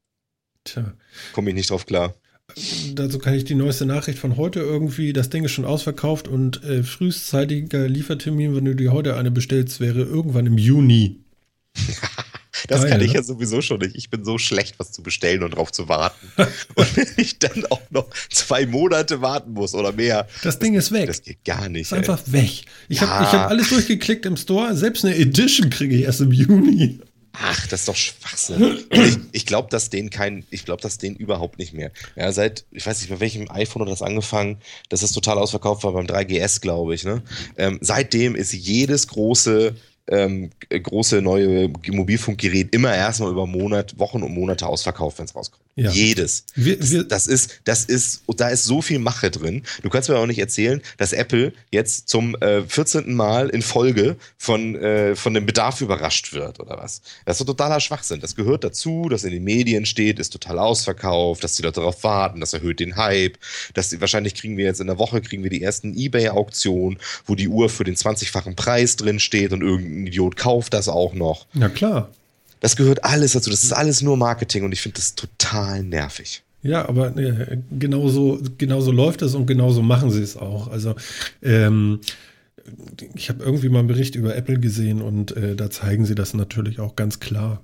[0.65, 0.93] Tja.
[1.33, 2.15] Komme ich nicht drauf klar.
[2.95, 6.63] Dazu kann ich die neueste Nachricht von heute irgendwie, das Ding ist schon ausverkauft und
[6.65, 11.21] äh, frühzeitiger Liefertermin, wenn du dir heute eine bestellst, wäre irgendwann im Juni.
[12.69, 13.15] Das Geil, kann ich ne?
[13.15, 13.95] ja sowieso schon nicht.
[13.97, 16.27] Ich bin so schlecht, was zu bestellen und drauf zu warten.
[16.75, 20.91] und wenn ich dann auch noch zwei Monate warten muss oder mehr, Das Ding ist
[20.93, 21.07] weg.
[21.07, 21.83] das geht gar nicht.
[21.83, 22.33] ist einfach ey.
[22.33, 22.63] weg.
[22.89, 23.09] Ich Ja.
[23.09, 24.75] habe hab alles durchgeklickt im Store.
[24.77, 27.01] Selbst eine Edition kriege ich erst im Juni.
[27.33, 28.61] Ach, das ist doch Schwachsinn.
[28.63, 31.93] Und ich ich glaube, dass denen kein, ich glaube, dass denen überhaupt nicht mehr.
[32.17, 34.59] Ja, seit, ich weiß nicht, bei welchem iPhone hat das angefangen,
[34.89, 37.05] dass es total ausverkauft war, beim 3GS, glaube ich.
[37.05, 37.23] Ne?
[37.57, 39.77] Ähm, seitdem ist jedes große,
[40.11, 45.63] ähm, große neue Mobilfunkgerät immer erstmal über Monat, Wochen und Monate ausverkauft, wenn es rauskommt.
[45.81, 45.91] Ja.
[45.91, 46.45] Jedes.
[46.55, 49.63] Wir, Das, wir, das ist, das ist, da ist so viel Mache drin.
[49.83, 53.15] Du kannst mir auch nicht erzählen, dass Apple jetzt zum äh, 14.
[53.15, 57.01] Mal in Folge von, äh, von dem Bedarf überrascht wird oder was.
[57.25, 58.21] Das ist totaler Schwachsinn.
[58.21, 62.05] Das gehört dazu, dass in den Medien steht, ist total ausverkauft, dass die Leute darauf
[62.05, 63.39] warten, das erhöht den Hype,
[63.73, 67.35] dass die, wahrscheinlich kriegen wir jetzt in der Woche kriegen wir die ersten Ebay-Auktionen, wo
[67.35, 71.47] die Uhr für den 20-fachen Preis drin steht und irgendein Idiot kauft das auch noch.
[71.55, 72.11] na klar.
[72.61, 73.51] Das gehört alles dazu.
[73.51, 76.43] Das ist alles nur Marketing und ich finde das total nervig.
[76.63, 80.69] Ja, aber äh, genauso, genauso läuft es und genauso machen sie es auch.
[80.69, 80.95] Also
[81.43, 82.01] ähm,
[83.15, 86.35] ich habe irgendwie mal einen Bericht über Apple gesehen und äh, da zeigen sie das
[86.35, 87.63] natürlich auch ganz klar,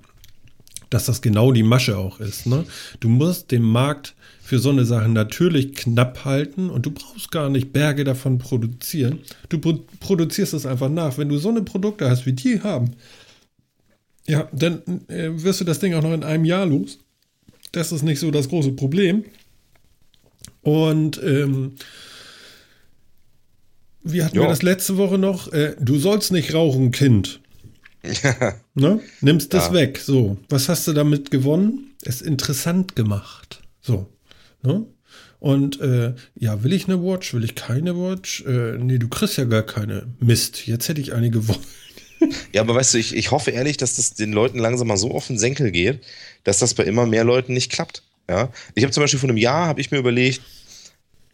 [0.89, 2.47] dass das genau die Masche auch ist.
[2.47, 2.65] Ne?
[2.99, 7.49] Du musst den Markt für so eine Sache natürlich knapp halten und du brauchst gar
[7.49, 9.19] nicht Berge davon produzieren.
[9.49, 11.17] Du pro produzierst es einfach nach.
[11.17, 12.91] Wenn du so eine Produkte hast, wie die haben,
[14.27, 16.99] ja, dann äh, wirst du das Ding auch noch in einem Jahr los.
[17.71, 19.25] Das ist nicht so das große Problem.
[20.61, 21.75] Und ähm,
[24.03, 24.47] wie hatten wir Ja.
[24.49, 25.51] das letzte Woche noch?
[25.51, 27.41] Äh, du sollst nicht rauchen, Kind.
[28.73, 28.99] Ne?
[29.21, 29.73] Nimmst das Ja.
[29.73, 29.97] weg.
[29.99, 31.91] So, was hast du damit gewonnen?
[32.03, 33.61] Es interessant gemacht.
[33.81, 34.07] So.
[34.63, 34.85] Ne?
[35.39, 37.33] Und äh, ja, will ich eine Watch?
[37.33, 38.43] Will ich keine Watch?
[38.45, 40.07] Äh, nee, du kriegst ja gar keine.
[40.19, 41.59] Mist, jetzt hätte ich eine gewonnen.
[42.53, 45.11] Ja, aber weißt du, ich, ich hoffe ehrlich, dass das den Leuten langsam mal so
[45.11, 46.01] auf den Senkel geht,
[46.43, 48.03] dass das bei immer mehr Leuten nicht klappt.
[48.29, 48.49] Ja?
[48.75, 50.41] Ich habe zum Beispiel vor einem Jahr, habe ich mir überlegt,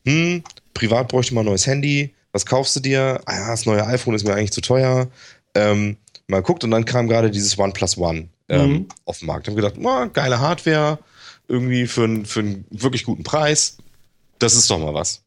[0.06, 0.43] hm,
[0.74, 3.22] privat bräuchte ich mal ein neues Handy, was kaufst du dir?
[3.26, 5.08] Ah ja, das neue iPhone ist mir eigentlich zu teuer.
[5.56, 8.88] Ähm, mal guckt und dann kam gerade dieses OnePlus One ähm, Mhm.
[9.06, 9.48] auf den Markt.
[9.48, 11.00] Ich habe gedacht, oh, geile Hardware,
[11.48, 13.78] irgendwie für, für einen wirklich guten Preis.
[14.39, 15.22] Das ist doch mal was.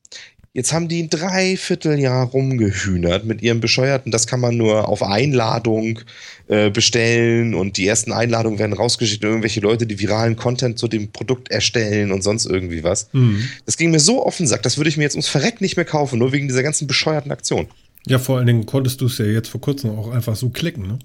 [0.56, 6.00] Jetzt haben die ein Dreivierteljahr rumgehühnert mit ihrem bescheuerten, das kann man nur auf Einladung
[6.48, 10.88] äh, bestellen und die ersten Einladungen werden rausgeschickt an irgendwelche Leute, die viralen Content zu
[10.88, 13.10] dem Produkt erstellen und sonst irgendwie was.
[13.12, 13.46] Hm.
[13.66, 15.76] Das ging mir so auf den Sack, das würde ich mir jetzt ums Verreck nicht
[15.76, 17.66] mehr kaufen, nur wegen dieser ganzen bescheuerten Aktion.
[18.06, 20.86] Ja, vor allen Dingen konntest du es ja jetzt vor kurzem auch einfach so klicken,
[20.86, 20.98] ne?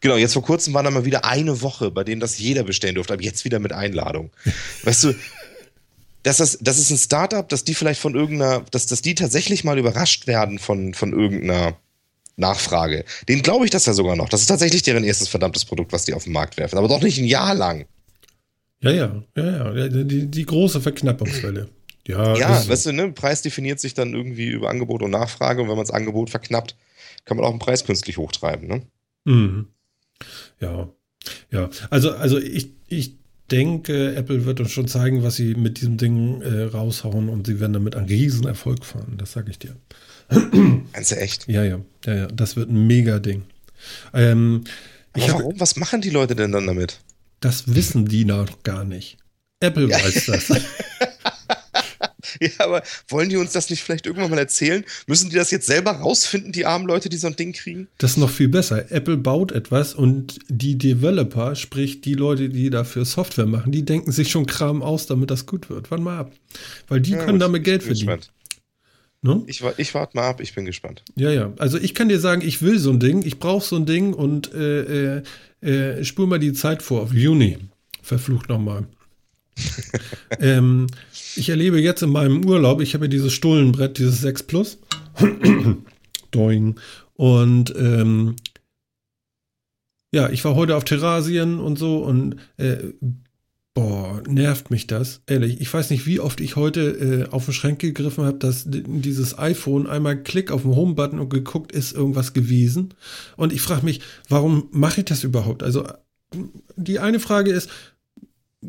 [0.00, 2.96] Genau, jetzt vor kurzem war da mal wieder eine Woche, bei denen das jeder bestellen
[2.96, 4.30] durfte, aber jetzt wieder mit Einladung.
[4.82, 5.14] Weißt du,
[6.22, 9.64] das ist, das ist ein Startup, dass die vielleicht von irgendeiner, dass, dass die tatsächlich
[9.64, 11.76] mal überrascht werden von, von irgendeiner
[12.36, 13.04] Nachfrage.
[13.28, 14.28] Den glaube ich das ja sogar noch.
[14.28, 17.02] Das ist tatsächlich deren erstes verdammtes Produkt, was die auf den Markt werfen, aber doch
[17.02, 17.86] nicht ein Jahr lang.
[18.80, 19.88] Ja, ja, ja, ja.
[19.88, 21.68] Die, die große Verknappungswelle.
[22.06, 25.68] Ja, Ja, weißt du, ne, Preis definiert sich dann irgendwie über Angebot und Nachfrage und
[25.68, 26.76] wenn man das Angebot verknappt,
[27.24, 28.82] kann man auch den Preis künstlich hochtreiben, ne?
[29.24, 29.68] Mhm.
[30.60, 30.88] Ja,
[31.50, 31.70] ja.
[31.90, 33.14] Also, also ich, ich
[33.52, 37.60] denke, Apple wird uns schon zeigen, was sie mit diesem Ding äh, raushauen und sie
[37.60, 39.14] werden damit einen riesen Erfolg fahren.
[39.18, 39.76] Das sage ich dir.
[40.92, 41.46] Meinst du echt?
[41.48, 42.26] Ja, ja, ja, ja.
[42.28, 43.42] Das wird ein mega Ding.
[44.14, 44.64] Ähm,
[45.12, 45.60] Aber hab, warum?
[45.60, 47.00] Was machen die Leute denn dann damit?
[47.42, 49.18] das wissen die noch gar nicht.
[49.60, 50.48] Apple weiß das.
[52.40, 54.84] ja, aber wollen die uns das nicht vielleicht irgendwann mal erzählen?
[55.06, 57.88] Müssen die das jetzt selber rausfinden, die armen Leute, die so ein Ding kriegen?
[57.98, 58.90] Das ist noch viel besser.
[58.90, 64.12] Apple baut etwas und die Developer, sprich die Leute, die dafür Software machen, die denken
[64.12, 65.90] sich schon Kram aus, damit das gut wird.
[65.90, 66.32] Warte mal ab.
[66.88, 68.20] Weil die ja, können damit Geld verdienen.
[69.24, 69.42] Ne?
[69.46, 71.04] Ich, ich warte mal ab, ich bin gespannt.
[71.14, 71.52] Ja, ja.
[71.58, 74.14] Also ich kann dir sagen, ich will so ein Ding, ich brauche so ein Ding
[74.14, 75.22] und äh, äh,
[75.60, 77.58] äh, spul mal die Zeit vor auf Juni.
[78.02, 78.86] Verflucht nochmal.
[80.40, 80.86] ähm,
[81.36, 84.78] ich erlebe jetzt in meinem Urlaub, ich habe ja dieses Stullenbrett, dieses 6 Plus.
[86.30, 86.76] Doing.
[87.14, 88.36] Und ähm,
[90.12, 92.78] ja, ich war heute auf Terrasien und so und äh,
[93.74, 95.22] boah, nervt mich das.
[95.26, 98.64] Ehrlich, ich weiß nicht, wie oft ich heute äh, auf den Schrank gegriffen habe, dass
[98.66, 102.94] dieses iPhone einmal Klick auf den Home-Button und geguckt, ist irgendwas gewesen.
[103.36, 105.62] Und ich frage mich, warum mache ich das überhaupt?
[105.62, 105.86] Also
[106.76, 107.70] die eine Frage ist,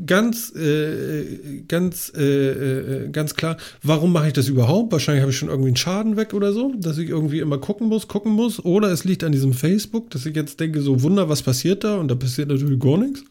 [0.05, 4.91] ganz, äh, ganz, äh, äh, ganz klar, warum mache ich das überhaupt?
[4.91, 7.87] Wahrscheinlich habe ich schon irgendwie einen Schaden weg oder so, dass ich irgendwie immer gucken
[7.87, 8.63] muss, gucken muss.
[8.63, 11.97] Oder es liegt an diesem Facebook, dass ich jetzt denke, so Wunder, was passiert da?
[11.97, 13.23] Und da passiert natürlich gar nichts.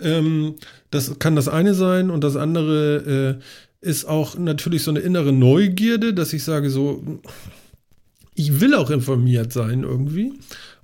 [0.00, 0.54] Ähm,
[0.90, 2.10] das kann das eine sein.
[2.10, 3.38] Und das andere
[3.82, 7.02] äh, ist auch natürlich so eine innere Neugierde, dass ich sage, so,
[8.34, 10.32] ich will auch informiert sein irgendwie.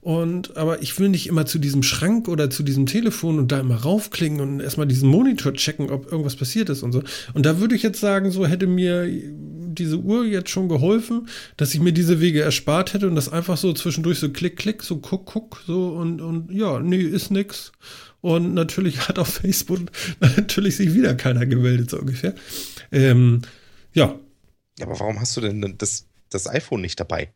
[0.06, 3.58] Und, aber ich will nicht immer zu diesem Schrank oder zu diesem Telefon und da
[3.58, 7.02] immer raufklingen und erstmal diesen Monitor checken, ob irgendwas passiert ist und so.
[7.34, 11.74] Und da würde ich jetzt sagen, so hätte mir diese Uhr jetzt schon geholfen, dass
[11.74, 14.98] ich mir diese Wege erspart hätte und das einfach so zwischendurch so klick, klick, so
[14.98, 17.72] guck, guck, so und, und ja, nee, ist nix.
[18.20, 19.80] Und natürlich hat auf Facebook
[20.20, 22.36] natürlich sich wieder keiner gemeldet, so ungefähr.
[22.92, 23.42] Ähm,
[23.92, 24.14] ja.
[24.78, 27.32] Ja, aber warum hast du denn das, das iPhone nicht dabei?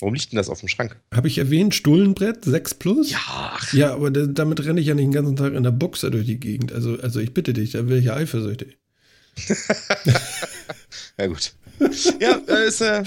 [0.00, 0.96] Warum liegt denn das auf dem Schrank?
[1.14, 3.12] Habe ich erwähnt, Stullenbrett 6 Plus?
[3.12, 3.56] Ja.
[3.72, 6.40] Ja, aber damit renne ich ja nicht den ganzen Tag in der Boxer durch die
[6.40, 6.72] Gegend.
[6.72, 8.76] Also, also ich bitte dich, da wäre ich ja eifersüchtig.
[11.18, 11.54] ja, gut.
[12.20, 13.04] Ja, äh, ist, äh,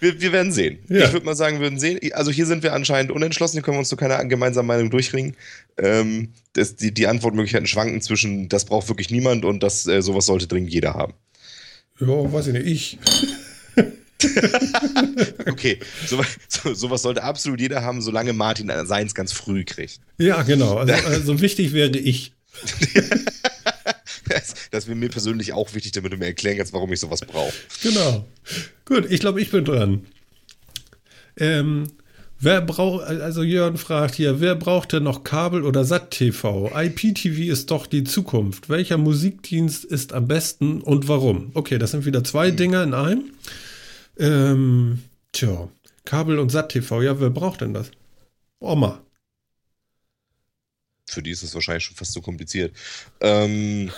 [0.00, 0.78] wir, wir, werden sehen.
[0.88, 1.06] Ja.
[1.06, 2.00] Ich würde mal sagen, wir würden sehen.
[2.12, 5.36] Also hier sind wir anscheinend unentschlossen, hier können wir uns zu keiner gemeinsamen Meinung durchringen.
[5.76, 10.26] Ähm, das, die, die Antwortmöglichkeiten schwanken zwischen, das braucht wirklich niemand und das äh, sowas
[10.26, 11.14] sollte dringend jeder haben.
[12.00, 12.98] Ja, weiß ich nicht, ich.
[15.46, 20.00] okay, so, so, sowas sollte absolut jeder haben, solange Martin seins ganz früh kriegt.
[20.18, 20.78] Ja, genau.
[20.78, 22.32] Also, also wichtig wäre ich.
[24.28, 27.20] das, das wäre mir persönlich auch wichtig, damit du mir erklären kannst, warum ich sowas
[27.20, 27.52] brauche.
[27.82, 28.26] Genau.
[28.84, 30.06] Gut, ich glaube, ich bin dran.
[31.36, 31.88] Ähm,
[32.38, 36.70] wer braucht, also Jörn fragt hier, wer braucht denn noch Kabel oder SAT-TV?
[36.74, 38.68] IPTV ist doch die Zukunft.
[38.68, 41.50] Welcher Musikdienst ist am besten und warum?
[41.54, 42.56] Okay, das sind wieder zwei hm.
[42.56, 43.30] Dinge in einem.
[44.18, 45.68] Ähm, tja,
[46.04, 47.90] Kabel und SAT-TV, ja, wer braucht denn das?
[48.60, 49.02] Oma.
[51.08, 52.74] Für die ist es wahrscheinlich schon fast so kompliziert.
[53.20, 53.90] Ähm,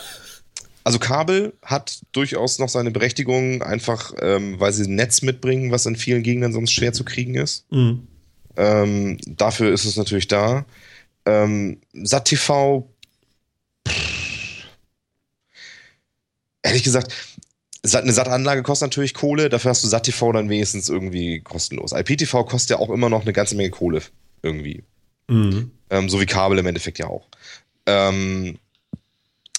[0.85, 5.87] also Kabel hat durchaus noch seine Berechtigung, einfach ähm, weil sie ein Netz mitbringen, was
[5.87, 7.67] in vielen Gegenden sonst schwer zu kriegen ist.
[7.73, 8.07] Mhm.
[8.57, 10.65] Ähm, dafür ist es natürlich da.
[11.25, 12.89] Ähm, SAT-TV,
[16.63, 17.13] ehrlich gesagt,
[17.95, 21.93] eine SAT-Anlage kostet natürlich Kohle, dafür hast du SAT-TV dann wenigstens irgendwie kostenlos.
[21.93, 24.03] IPTV kostet ja auch immer noch eine ganze Menge Kohle
[24.43, 24.83] irgendwie.
[25.29, 25.71] Mhm.
[25.91, 27.29] Ähm, so wie Kabel im Endeffekt ja auch.
[27.87, 28.59] Ähm,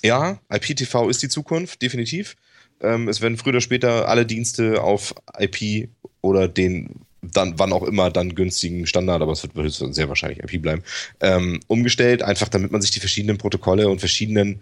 [0.04, 2.36] ja, IPTV ist die Zukunft, definitiv.
[2.82, 5.90] Ähm, es werden früher oder später alle Dienste auf IP
[6.22, 10.62] oder den dann, wann auch immer, dann günstigen Standard, aber es wird sehr wahrscheinlich IP
[10.62, 10.84] bleiben,
[11.20, 14.62] ähm, umgestellt, einfach damit man sich die verschiedenen Protokolle und verschiedenen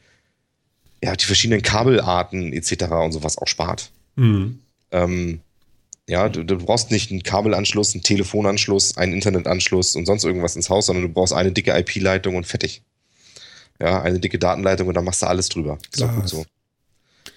[1.03, 2.85] ja, die verschiedenen Kabelarten etc.
[2.91, 3.91] und sowas auch spart.
[4.15, 4.59] Mhm.
[4.91, 5.41] Ähm,
[6.07, 10.69] ja, du, du, brauchst nicht einen Kabelanschluss, einen Telefonanschluss, einen Internetanschluss und sonst irgendwas ins
[10.69, 12.83] Haus, sondern du brauchst eine dicke IP-Leitung und fertig.
[13.79, 15.77] Ja, eine dicke Datenleitung und dann machst du alles drüber.
[15.91, 16.45] Ist auch gut so.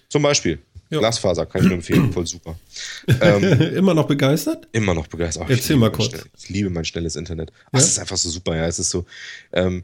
[0.08, 0.60] Zum Beispiel.
[0.90, 1.00] Jo.
[1.00, 2.58] Glasfaser kann ich nur empfehlen, voll super.
[3.20, 3.42] Ähm,
[3.74, 4.68] immer noch begeistert?
[4.72, 5.46] Immer noch begeistert.
[5.48, 6.12] Oh, Erzähl mal kurz.
[6.38, 7.52] ich liebe mein schnelles Internet.
[7.66, 7.78] Ach, ja?
[7.80, 8.66] Es ist einfach so super, ja.
[8.66, 9.04] Es ist so,
[9.52, 9.82] ähm,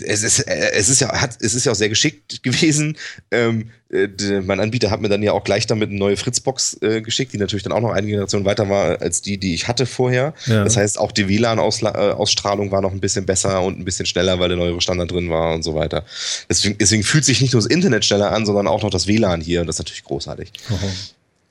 [0.00, 2.96] es ist, es ist ja, hat, es ist ja auch sehr geschickt gewesen.
[3.30, 4.08] Ähm, äh,
[4.40, 7.38] mein Anbieter hat mir dann ja auch gleich damit eine neue Fritzbox äh, geschickt, die
[7.38, 10.34] natürlich dann auch noch eine Generation weiter war als die, die ich hatte vorher.
[10.46, 10.64] Ja.
[10.64, 14.38] Das heißt, auch die WLAN-Ausstrahlung äh, war noch ein bisschen besser und ein bisschen schneller,
[14.38, 16.04] weil der neuere Standard drin war und so weiter.
[16.48, 19.40] Deswegen, deswegen fühlt sich nicht nur das Internet schneller an, sondern auch noch das WLAN
[19.40, 20.52] hier und das ist natürlich großartig.
[20.68, 20.88] Aha.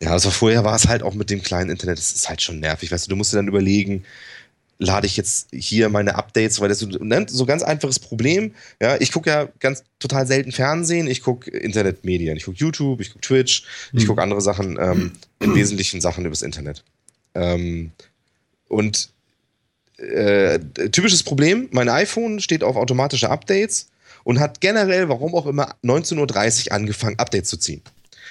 [0.02, 2.60] Ja, also vorher war es halt auch mit dem kleinen Internet, das ist halt schon
[2.60, 2.92] nervig.
[2.92, 4.04] Weißt du, du musst dir dann überlegen,
[4.82, 8.56] lade ich jetzt hier meine Updates, weil das ist ne, so ganz einfaches Problem.
[8.82, 13.12] Ja, ich gucke ja ganz total selten Fernsehen, ich gucke Internetmedien, ich gucke YouTube, ich
[13.12, 14.00] gucke Twitch, mhm.
[14.00, 16.84] ich gucke andere Sachen, ähm, im Wesentlichen Sachen übers Internet.
[17.36, 17.92] Ähm,
[18.68, 19.10] und
[19.98, 20.58] äh,
[20.92, 23.88] typisches Problem, mein iPhone steht auf automatische Updates
[24.24, 27.84] und hat generell, warum auch immer, 19.30 Uhr angefangen, Updates zu ziehen.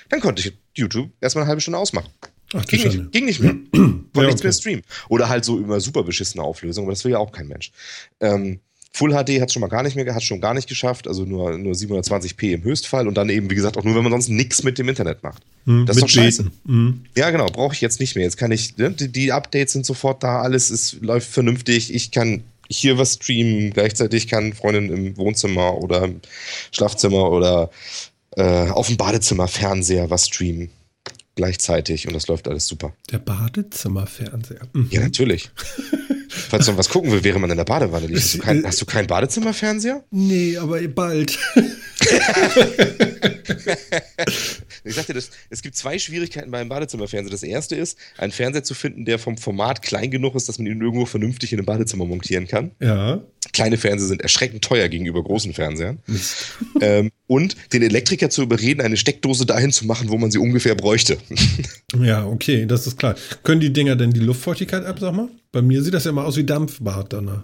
[0.09, 2.11] dann konnte ich YouTube erstmal eine halbe Stunde ausmachen.
[2.55, 3.55] Ach, Ging nicht, ging nicht mehr.
[3.72, 4.46] Konnte Ja, nichts okay.
[4.48, 4.82] mehr streamen.
[5.09, 7.70] Oder halt so immer super beschissene Auflösung, aber das will ja auch kein Mensch.
[8.20, 8.61] Ähm,
[8.92, 11.57] Full HD hat schon mal gar nicht mehr, hat schon gar nicht geschafft, also nur,
[11.57, 14.64] nur 720p im Höchstfall und dann eben, wie gesagt, auch nur, wenn man sonst nichts
[14.64, 15.44] mit dem Internet macht.
[15.64, 16.42] Hm, Das ist doch scheiße.
[16.42, 16.57] Beten.
[16.66, 17.05] Hm.
[17.16, 18.24] Ja, genau, brauche ich jetzt nicht mehr.
[18.24, 21.94] Jetzt kann ich, ne, die, die Updates sind sofort da, alles ist, läuft vernünftig.
[21.94, 26.20] Ich kann hier was streamen, gleichzeitig kann Freundin im Wohnzimmer oder im
[26.72, 27.70] Schlafzimmer oder
[28.36, 30.68] äh, auf dem Badezimmer Fernseher was streamen.
[31.37, 32.95] Gleichzeitig und das läuft alles super.
[33.11, 34.68] Der Badezimmerfernseher.
[34.72, 34.89] Mhm.
[34.91, 35.51] Ja, natürlich.
[36.28, 38.20] Falls man was gucken will, während man in der Badewanne liegt.
[38.20, 40.05] Hast du, kein, hast du keinen Badezimmerfernseher?
[40.11, 41.39] Nee, aber bald.
[44.83, 47.31] Ich sagte, das, es gibt zwei Schwierigkeiten beim Badezimmerfernseher.
[47.31, 50.66] Das erste ist, einen Fernseher zu finden, der vom Format klein genug ist, dass man
[50.66, 52.70] ihn irgendwo vernünftig in einem Badezimmer montieren kann.
[52.81, 53.20] ja.
[53.53, 55.98] Kleine Fernseher sind erschreckend teuer gegenüber großen Fernsehern.
[56.80, 60.74] ähm, und den Elektriker zu überreden, eine Steckdose dahin zu machen, wo man sie ungefähr
[60.74, 61.18] bräuchte.
[62.01, 63.16] Ja, okay, das ist klar.
[63.42, 65.28] Können die Dinger denn die Luftfeuchtigkeit ab, sag mal?
[65.51, 67.42] Bei mir sieht das ja mal aus wie Dampfbad danach.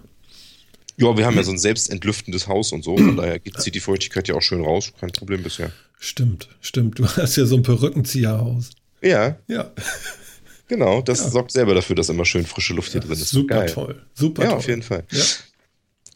[0.95, 2.95] ja, wir haben ja so ein selbst entlüftendes Haus und so.
[2.97, 4.93] Von daher zieht die Feuchtigkeit ja auch schön raus.
[5.01, 5.71] Kein Problem bisher.
[5.99, 6.97] Stimmt, stimmt.
[6.99, 8.69] Du hast ja so ein Perückenzieherhaus.
[9.01, 9.71] Ja, Ja,
[10.69, 11.01] genau.
[11.01, 13.29] Das sorgt selber dafür, dass immer schön frische Luft hier drin ist.
[13.29, 13.69] super Geil.
[13.73, 14.01] toll.
[14.13, 14.57] Super Ja, toll.
[14.59, 15.03] auf jeden Fall.
[15.11, 15.23] Ja.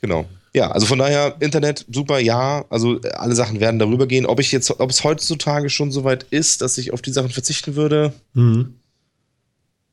[0.02, 0.26] Genau.
[0.54, 2.66] Ja, also von daher, Internet, super, ja.
[2.70, 4.26] Also äh, alle Sachen werden darüber gehen.
[4.26, 7.30] Ob ich jetzt, ob es heutzutage schon so weit ist, dass ich auf die Sachen
[7.30, 8.76] verzichten würde, Mhm.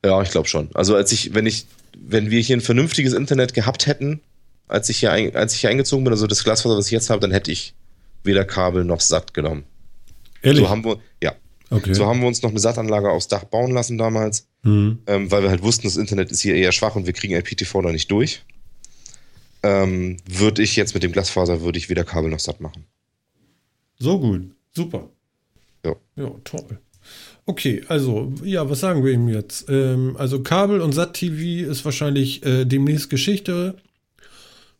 [0.03, 0.69] ja, ich glaube schon.
[0.73, 1.65] Also als ich, wenn ich,
[1.97, 4.19] wenn wir hier ein vernünftiges Internet gehabt hätten,
[4.67, 7.09] als ich hier, ein, als ich hier eingezogen bin, also das Glasfaser, was ich jetzt
[7.09, 7.73] habe, dann hätte ich
[8.23, 9.63] weder Kabel noch satt genommen.
[10.41, 10.63] Ehrlich?
[10.63, 11.33] So haben wir, ja,
[11.69, 11.93] okay.
[11.93, 14.99] so haben wir uns noch eine Sattanlage aufs Dach bauen lassen damals, mhm.
[15.07, 17.81] ähm, weil wir halt wussten, das Internet ist hier eher schwach und wir kriegen IPTV
[17.81, 18.43] da nicht durch.
[19.61, 22.85] Ähm, würde ich jetzt mit dem Glasfaser, würde ich weder Kabel noch satt machen.
[23.97, 24.51] So gut.
[24.73, 25.09] Super.
[25.85, 25.95] Ja.
[26.15, 26.79] Ja, toll.
[27.45, 29.65] Okay, also, ja, was sagen wir ihm jetzt?
[29.69, 33.75] Ähm, also Kabel und Sat-TV ist wahrscheinlich äh, demnächst Geschichte,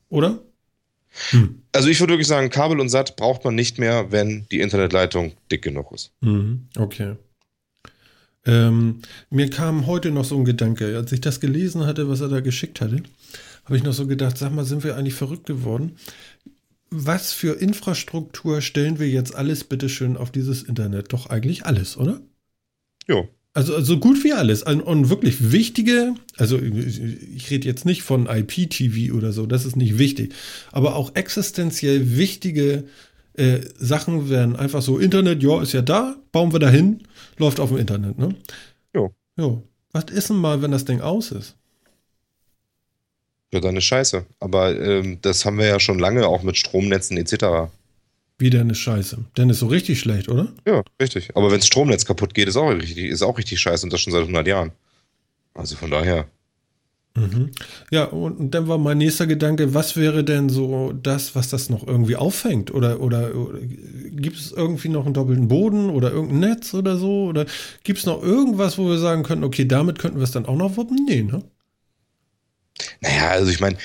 [0.10, 0.40] oder?
[1.72, 5.34] Also ich würde wirklich sagen, Kabel und Satt braucht man nicht mehr, wenn die Internetleitung
[5.52, 6.12] dick genug ist.
[6.22, 7.16] Mhm, okay.
[8.46, 12.30] Ähm, mir kam heute noch so ein Gedanke, als ich das gelesen hatte, was er
[12.30, 13.04] da geschickt hatte,
[13.70, 15.92] habe ich noch so gedacht, sag mal, sind wir eigentlich verrückt geworden?
[16.90, 21.14] Was für Infrastruktur stellen wir jetzt alles bitteschön auf dieses Internet?
[21.14, 22.20] Doch eigentlich alles, oder?
[23.08, 23.30] Jo.
[23.54, 24.64] Also so gut wie alles.
[24.64, 29.66] Und, und wirklich wichtige, also ich ich rede jetzt nicht von IPTV oder so, das
[29.66, 30.34] ist nicht wichtig.
[30.72, 32.86] Aber auch existenziell wichtige
[33.34, 37.04] äh, Sachen werden einfach so, Internet, ja, ist ja da, bauen wir dahin,
[37.38, 38.36] läuft auf dem Internet, ne?
[38.96, 39.14] Jo.
[39.38, 39.62] Jo.
[39.92, 41.59] Was ist denn mal, wenn das Ding aus ist?
[43.52, 44.26] Ja, dann ist scheiße.
[44.40, 47.72] Aber ähm, das haben wir ja schon lange auch mit Stromnetzen etc.
[48.38, 49.18] Wieder eine Scheiße.
[49.38, 50.48] Denn ist so richtig schlecht, oder?
[50.66, 51.36] Ja, richtig.
[51.36, 54.02] Aber wenn das Stromnetz kaputt geht, ist auch richtig, ist auch richtig scheiße und das
[54.02, 54.72] schon seit 100 Jahren.
[55.54, 56.28] Also von daher.
[57.18, 57.50] Mhm.
[57.92, 61.70] Ja, und, und dann war mein nächster Gedanke, was wäre denn so das, was das
[61.70, 62.74] noch irgendwie auffängt?
[62.74, 67.26] Oder, oder, oder gibt es irgendwie noch einen doppelten Boden oder irgendein Netz oder so?
[67.26, 67.46] Oder
[67.84, 70.56] gibt es noch irgendwas, wo wir sagen könnten, okay, damit könnten wir es dann auch
[70.56, 71.06] noch wuppen?
[71.08, 71.44] Nee, ne?
[73.02, 73.78] Naja, also ich meine,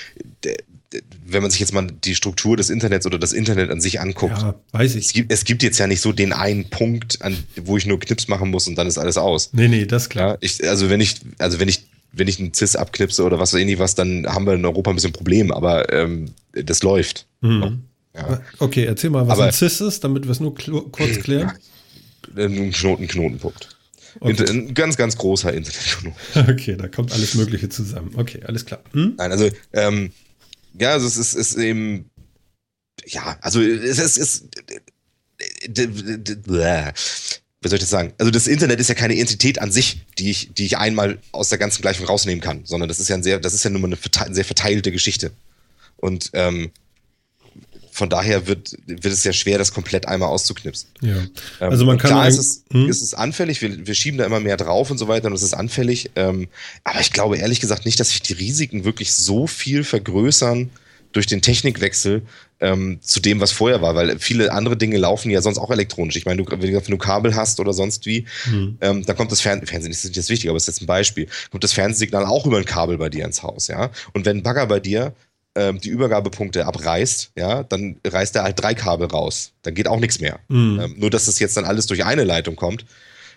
[1.27, 4.39] wenn man sich jetzt mal die Struktur des Internets oder das Internet an sich anguckt,
[4.39, 5.13] Ja, weiß es, ich.
[5.15, 8.29] gibt, es gibt jetzt ja nicht so den einen Punkt, an, wo ich nur Knips
[8.29, 9.51] machen muss und dann ist alles aus.
[9.53, 10.33] Nee, nee, das ist klar.
[10.33, 13.53] Ja, ich, also wenn ich, also wenn ich, wenn ich einen CIS abknipse oder was
[13.53, 17.27] weiß ich was, dann haben wir in Europa ein bisschen Problem, aber ähm, das läuft.
[17.41, 17.83] Mhm.
[18.15, 18.41] Ja.
[18.61, 21.53] Okay, erzähl mal, was Aber- ein CIS ist, damit wir es nur kurz klären.
[22.37, 23.74] Ein Knoten, Knotenpunkt.
[24.21, 26.15] Inter, ein ganz, ganz großer Internetknoten.
[26.55, 28.13] Okay, da kommt alles Mögliche zusammen.
[28.17, 28.83] Okay, alles klar.
[28.93, 29.15] Hm?
[29.17, 30.13] Nein, also, ähm,
[30.79, 32.11] ja, also es ist, ist eben,
[33.07, 34.45] ja, also es ist, ist
[37.61, 38.13] wie soll ich das sagen?
[38.19, 41.49] Also das Internet ist ja keine Entität an sich, die ich, die ich einmal aus
[41.49, 43.81] der ganzen Gleichung rausnehmen kann, sondern das ist ja ein sehr, das ist ja nur
[43.81, 45.31] mal eine verte- sehr verteilte Geschichte.
[45.97, 46.71] Und ähm,
[47.95, 50.89] von daher wird, wird es sehr schwer, das komplett einmal auszuknipsen.
[51.01, 51.15] Ja.
[51.15, 51.29] Ähm,
[51.61, 52.89] Also man und kann klar ist es, hm?
[52.89, 55.45] ist es anfällig, wir, wir schieben da immer mehr drauf und so weiter und es
[55.45, 56.11] ist anfällig.
[56.17, 56.49] Ähm,
[56.83, 60.71] aber ich glaube ehrlich gesagt nicht, dass sich die Risiken wirklich so viel vergrößern
[61.13, 62.23] durch den Technikwechsel
[62.59, 66.17] ähm, zu dem, was vorher war, weil viele andere Dinge laufen ja sonst auch elektronisch.
[66.17, 68.77] Ich meine, du, wenn du Kabel hast oder sonst wie, Hm.
[68.81, 70.87] ähm, dann kommt das Fern Fernsehen, das ist jetzt wichtig, aber es ist jetzt ein
[70.87, 73.93] Beispiel, kommt das Fernsehsignal auch über ein Kabel bei dir ins Haus, ja.
[74.15, 75.15] Und wenn ein Bagger bei dir
[75.55, 79.53] ähm, die Übergabepunkte abreißt, ja, dann reißt er halt drei Kabel raus.
[79.63, 80.41] Dann geht auch nichts mehr.
[80.49, 80.81] Mhm.
[80.81, 82.85] Ähm, nur, dass es jetzt dann alles durch eine Leitung kommt,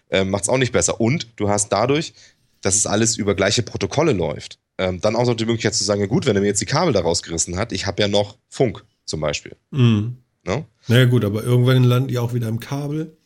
[0.09, 0.99] ähm, macht es auch nicht besser.
[0.99, 2.13] Und du hast dadurch,
[2.61, 6.01] dass es alles über gleiche Protokolle läuft, ähm, dann auch noch die Möglichkeit zu sagen,
[6.01, 8.37] ja gut, wenn er mir jetzt die Kabel da rausgerissen hat, ich habe ja noch
[8.49, 9.55] Funk zum Beispiel.
[9.71, 10.17] Mhm.
[10.43, 10.65] Ne?
[10.87, 13.17] Naja gut, aber irgendwann landen die auch wieder im Kabel.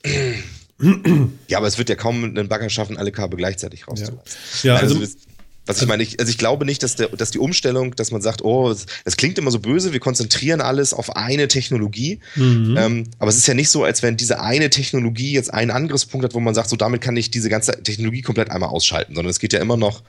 [1.48, 4.20] Ja, aber es wird ja kaum einen Bagger schaffen, alle Kabel gleichzeitig rauszuholen.
[4.64, 5.18] Ja, also, also
[5.66, 8.22] was ich meine, ich, also ich glaube nicht, dass, der, dass die Umstellung, dass man
[8.22, 8.74] sagt, oh,
[9.06, 12.20] das klingt immer so böse, wir konzentrieren alles auf eine Technologie.
[12.36, 12.76] Mhm.
[12.78, 16.24] Ähm, aber es ist ja nicht so, als wenn diese eine Technologie jetzt einen Angriffspunkt
[16.24, 19.30] hat, wo man sagt, so damit kann ich diese ganze Technologie komplett einmal ausschalten, sondern
[19.30, 20.02] es geht ja immer noch,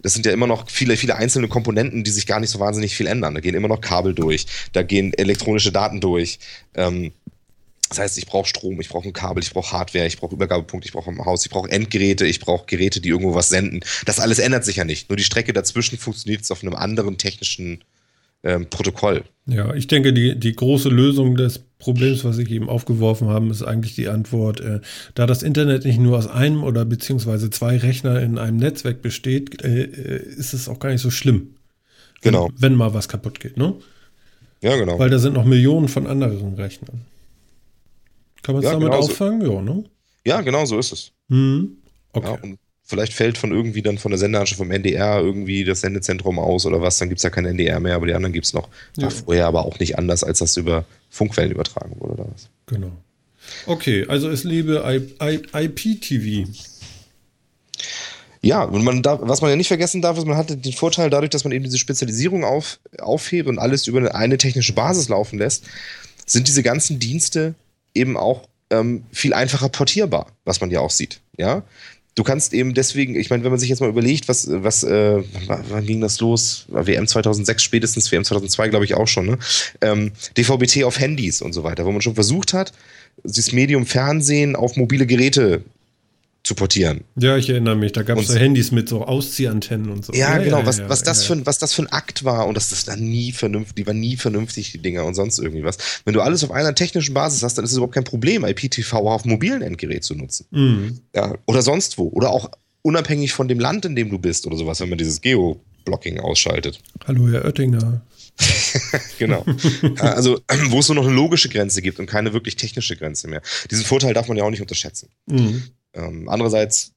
[0.00, 2.94] das sind ja immer noch viele, viele einzelne Komponenten, die sich gar nicht so wahnsinnig
[2.94, 3.34] viel ändern.
[3.34, 6.38] Da gehen immer noch Kabel durch, da gehen elektronische Daten durch.
[6.74, 7.12] Ähm,
[7.88, 10.86] das heißt, ich brauche Strom, ich brauche ein Kabel, ich brauche Hardware, ich brauche Übergabepunkte,
[10.86, 13.80] ich brauche ein Haus, ich brauche Endgeräte, ich brauche Geräte, die irgendwo was senden.
[14.04, 15.08] Das alles ändert sich ja nicht.
[15.08, 17.82] Nur die Strecke dazwischen funktioniert jetzt auf einem anderen technischen
[18.44, 19.24] ähm, Protokoll.
[19.46, 23.62] Ja, ich denke, die, die große Lösung des Problems, was ich eben aufgeworfen habe, ist
[23.62, 24.80] eigentlich die Antwort, äh,
[25.14, 29.62] da das Internet nicht nur aus einem oder beziehungsweise zwei Rechner in einem Netzwerk besteht,
[29.64, 31.54] äh, äh ist es auch gar nicht so schlimm.
[32.20, 32.48] Genau.
[32.48, 33.74] Wenn, wenn mal was kaputt geht, ne?
[34.60, 34.98] Ja, genau.
[34.98, 37.00] Weil da sind noch Millionen von anderen Rechnern.
[38.48, 39.10] Kann man es Ja, damit genau so.
[39.10, 39.40] auffangen?
[39.42, 39.84] Ja, ne?
[40.24, 41.12] Ja, genau so ist es.
[41.28, 41.76] Hm.
[42.14, 42.26] Okay.
[42.28, 46.38] Ja, und vielleicht fällt von irgendwie dann von der Sendeanstalt vom NDR irgendwie das Sendezentrum
[46.38, 48.54] aus oder was, dann gibt es ja kein NDR mehr, aber die anderen gibt es
[48.54, 48.70] noch.
[48.96, 49.10] Ja.
[49.10, 52.48] Vorher aber auch nicht anders, als das über Funkwellen übertragen wurde oder was.
[52.64, 52.90] Genau.
[53.66, 54.82] Okay, also es lebe
[55.20, 56.48] IPTV.
[58.40, 61.10] Ja, und man darf, was man ja nicht vergessen darf, ist, man hatte den Vorteil
[61.10, 65.10] dadurch, dass man eben diese Spezialisierung auf, aufhebt und alles über eine, eine technische Basis
[65.10, 65.64] laufen lässt,
[66.24, 67.54] sind diese ganzen Dienste
[67.94, 71.20] eben auch ähm, viel einfacher portierbar, was man ja auch sieht.
[71.36, 71.62] Ja,
[72.18, 75.22] du kannst eben deswegen, ich meine, wenn man sich jetzt mal überlegt, was, was, äh,
[75.46, 76.66] wann, ging das los?
[76.68, 79.38] WM 2006 spätestens, WM 2002 glaube ich auch schon, ne?
[79.80, 82.72] Ähm, DVB-T auf Handys und so weiter, wo man schon versucht hat,
[83.22, 85.62] das Medium Fernsehen auf mobile Geräte
[86.44, 87.04] zu portieren.
[87.16, 90.12] Ja, ich erinnere mich, da gab es so Handys mit so Ausziehantennen und so.
[90.14, 91.26] Ja, genau, was, was, ja, das ja.
[91.26, 93.86] Für, ein- was das für ein Akt war und dass das dann nie vernünftig, die
[93.86, 95.76] waren nie vernünftig, die Dinger und sonst irgendwie was.
[96.04, 98.94] Wenn du alles auf einer technischen Basis hast, dann ist es überhaupt kein Problem, IPTV
[98.94, 100.46] auch auf mobilen Endgerät zu nutzen.
[100.50, 101.00] Mhm.
[101.14, 102.08] Ja, oder sonst wo.
[102.08, 102.50] Oder auch
[102.82, 106.80] unabhängig von dem Land, in dem du bist oder sowas, wenn man dieses Geo-Blocking ausschaltet.
[107.06, 108.00] Hallo, Herr Oettinger.
[109.18, 109.44] Genau.
[109.96, 113.26] Ja, also, wo es nur noch eine logische Grenze gibt und keine wirklich technische Grenze
[113.26, 113.42] mehr.
[113.68, 115.08] Diesen Vorteil darf man ja auch nicht unterschätzen.
[115.26, 115.64] Mhm.
[115.94, 116.92] Ähm, andererseits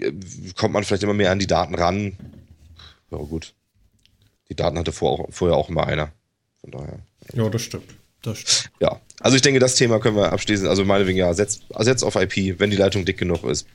[0.00, 0.12] äh,
[0.56, 2.16] kommt man vielleicht immer mehr an die Daten ran.
[3.10, 3.54] Ja, gut.
[4.48, 6.12] Die Daten hatte vor, auch, vorher auch immer einer.
[6.60, 6.98] Von daher.
[7.34, 7.94] Ja, das stimmt.
[8.22, 8.70] Das stimmt.
[8.80, 9.00] Ja.
[9.20, 10.68] Also ich denke, das Thema können wir abschließen.
[10.68, 13.66] Also meinetwegen, ja, setz, setz auf IP, wenn die Leitung dick genug ist.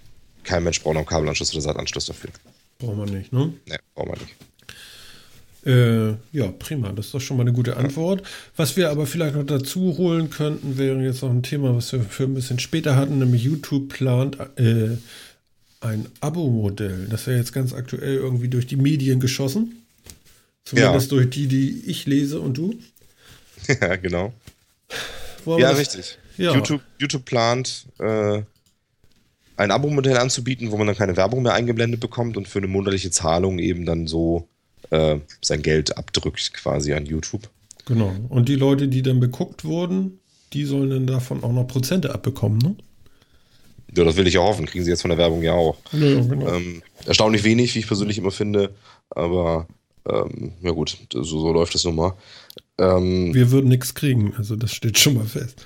[0.44, 2.32] Kein Mensch braucht noch einen Kabelanschluss oder Saatanschluss dafür.
[2.80, 3.54] Braucht man nicht, ne?
[3.68, 4.36] Ne, braucht man nicht.
[5.66, 6.92] Äh, ja, prima.
[6.92, 8.24] Das ist doch schon mal eine gute Antwort.
[8.56, 12.02] Was wir aber vielleicht noch dazu holen könnten, wäre jetzt noch ein Thema, was wir
[12.02, 14.98] für ein bisschen später hatten, nämlich YouTube plant äh,
[15.82, 17.08] ein Abo-Modell.
[17.10, 19.84] Das wäre jetzt ganz aktuell irgendwie durch die Medien geschossen.
[20.64, 22.76] Zumindest durch die, die ich lese und du.
[23.68, 24.34] ja, genau.
[25.46, 26.18] Ja, das- richtig.
[26.38, 26.54] Ja.
[26.56, 28.42] YouTube, YouTube plant, äh,
[29.58, 33.12] ein Abo-Modell anzubieten, wo man dann keine Werbung mehr eingeblendet bekommt und für eine monatliche
[33.12, 34.48] Zahlung eben dann so
[34.92, 37.50] äh, sein Geld abdrückt quasi an YouTube.
[37.86, 38.14] Genau.
[38.30, 40.20] Und die Leute, die dann beguckt wurden,
[40.54, 42.76] die sollen dann davon auch noch Prozente abbekommen, ne?
[43.98, 44.66] Ja, das will ich ja hoffen.
[44.66, 45.78] Kriegen sie jetzt von der Werbung ja auch.
[45.92, 46.48] Ja, genau.
[46.48, 48.74] Ähm, erstaunlich wenig, wie ich persönlich immer finde.
[49.10, 49.68] Aber
[50.10, 52.14] ähm, ja gut, so, so läuft es nun mal.
[52.78, 55.66] Ähm, Wir würden nichts kriegen, also das steht schon mal fest.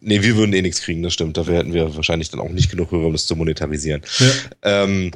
[0.00, 1.36] nee, wir würden eh nichts kriegen, das stimmt.
[1.36, 4.02] Dafür hätten wir wahrscheinlich dann auch nicht genug Hörer, um das zu monetarisieren.
[4.18, 4.84] Ja.
[4.84, 5.12] Ähm,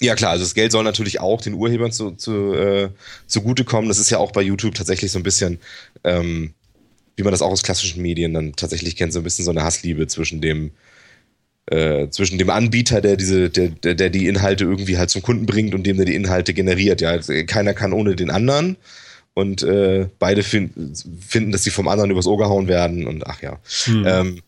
[0.00, 2.90] ja klar, also das Geld soll natürlich auch den Urhebern zu, zu, äh,
[3.26, 3.88] zugutekommen.
[3.88, 5.58] Das ist ja auch bei YouTube tatsächlich so ein bisschen,
[6.04, 6.54] ähm,
[7.16, 9.62] wie man das auch aus klassischen Medien dann tatsächlich kennt, so ein bisschen so eine
[9.62, 10.72] Hassliebe zwischen dem
[11.66, 15.46] äh, zwischen dem Anbieter, der diese, der, der, der die Inhalte irgendwie halt zum Kunden
[15.46, 17.00] bringt und dem, der die Inhalte generiert.
[17.00, 18.76] Ja, also keiner kann ohne den anderen.
[19.34, 20.94] Und äh, beide fin
[21.26, 23.06] finden, dass sie vom anderen übers Ohr gehauen werden.
[23.06, 23.60] Und ach ja.
[23.84, 24.04] Hm.
[24.06, 24.42] Ähm,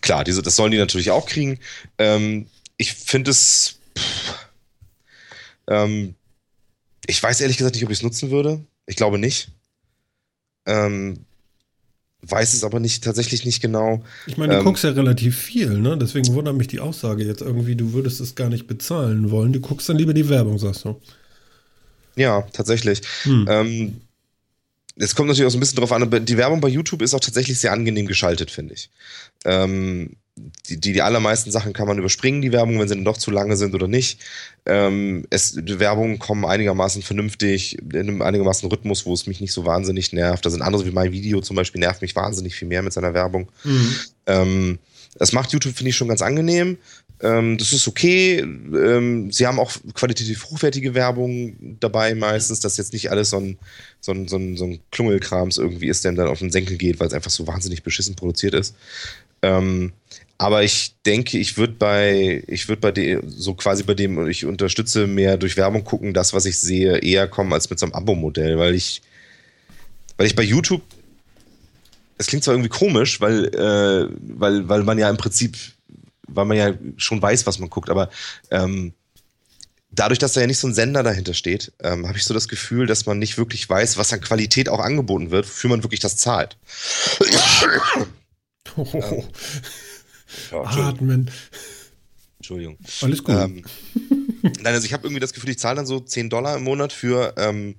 [0.00, 1.58] klar, diese, das sollen die natürlich auch kriegen.
[1.98, 2.46] Ähm,
[2.76, 3.79] ich finde es.
[5.70, 6.14] Ähm,
[7.06, 8.64] ich weiß ehrlich gesagt nicht, ob ich es nutzen würde.
[8.86, 9.52] Ich glaube nicht.
[10.66, 11.24] Ähm,
[12.22, 14.04] weiß es aber nicht tatsächlich nicht genau.
[14.26, 15.96] Ich meine, du Ähm, guckst ja relativ viel, ne?
[15.96, 19.52] Deswegen wundert mich die Aussage jetzt irgendwie, du würdest es gar nicht bezahlen wollen.
[19.52, 21.00] Du guckst dann lieber die Werbung, sagst du.
[22.16, 23.00] Ja, tatsächlich.
[23.22, 23.46] Hm.
[23.48, 24.00] Ähm,
[24.96, 27.14] es kommt natürlich auch so ein bisschen drauf an, aber die Werbung bei YouTube ist
[27.14, 28.90] auch tatsächlich sehr angenehm geschaltet, finde ich.
[29.46, 30.16] Ähm,
[30.68, 33.30] die, die, die allermeisten Sachen kann man überspringen, die Werbung, wenn sie dann doch zu
[33.30, 34.20] lange sind oder nicht.
[34.66, 39.52] Ähm, es, die Werbungen kommen einigermaßen vernünftig, in einem einigermaßen Rhythmus, wo es mich nicht
[39.52, 40.44] so wahnsinnig nervt.
[40.44, 43.14] Da sind andere wie mein Video zum Beispiel, nervt mich wahnsinnig viel mehr mit seiner
[43.14, 43.50] Werbung.
[43.64, 43.96] Mhm.
[44.26, 44.78] Ähm,
[45.16, 46.78] das macht YouTube, finde ich, schon ganz angenehm.
[47.22, 48.38] Ähm, das ist okay.
[48.38, 53.58] Ähm, sie haben auch qualitativ hochwertige Werbung dabei meistens, dass jetzt nicht alles so ein,
[54.00, 57.00] so ein, so ein, so ein Klungelkrams irgendwie ist, der dann auf den Senkel geht,
[57.00, 58.74] weil es einfach so wahnsinnig beschissen produziert ist.
[59.42, 59.92] Ähm,
[60.40, 64.46] aber ich denke, ich würde bei, ich würde bei dem, so quasi bei dem, ich
[64.46, 67.94] unterstütze mehr durch Werbung gucken, das, was ich sehe, eher kommen als mit so einem
[67.94, 69.02] Abo-Modell, weil ich,
[70.16, 70.80] weil ich bei YouTube,
[72.16, 75.58] es klingt zwar irgendwie komisch, weil, äh, weil, weil man ja im Prinzip,
[76.26, 78.08] weil man ja schon weiß, was man guckt, aber
[78.50, 78.94] ähm,
[79.90, 82.48] dadurch, dass da ja nicht so ein Sender dahinter steht, ähm, habe ich so das
[82.48, 86.00] Gefühl, dass man nicht wirklich weiß, was an Qualität auch angeboten wird, wofür man wirklich
[86.00, 86.56] das zahlt.
[88.76, 88.88] Oh.
[88.94, 89.24] Ähm,
[90.52, 91.30] ja, Atmen.
[92.38, 92.78] Entschuldigung.
[93.02, 93.34] Alles gut.
[93.34, 93.64] Ähm,
[94.42, 96.92] nein, also ich habe irgendwie das Gefühl, ich zahle dann so 10 Dollar im Monat
[96.92, 97.76] für, ähm,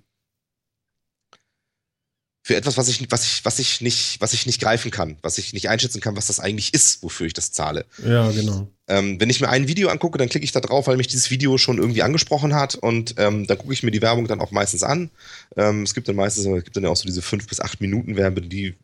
[2.44, 5.38] für etwas, was ich, was, ich, was, ich nicht, was ich nicht greifen kann, was
[5.38, 7.86] ich nicht einschätzen kann, was das eigentlich ist, wofür ich das zahle.
[8.06, 8.68] Ja, genau.
[8.88, 11.32] Ähm, wenn ich mir ein Video angucke, dann klicke ich da drauf, weil mich dieses
[11.32, 14.52] Video schon irgendwie angesprochen hat und ähm, dann gucke ich mir die Werbung dann auch
[14.52, 15.10] meistens an.
[15.56, 17.82] Ähm, es gibt dann meistens, es gibt dann ja auch so diese 5 bis 8
[17.82, 18.76] Minuten Werbe, die,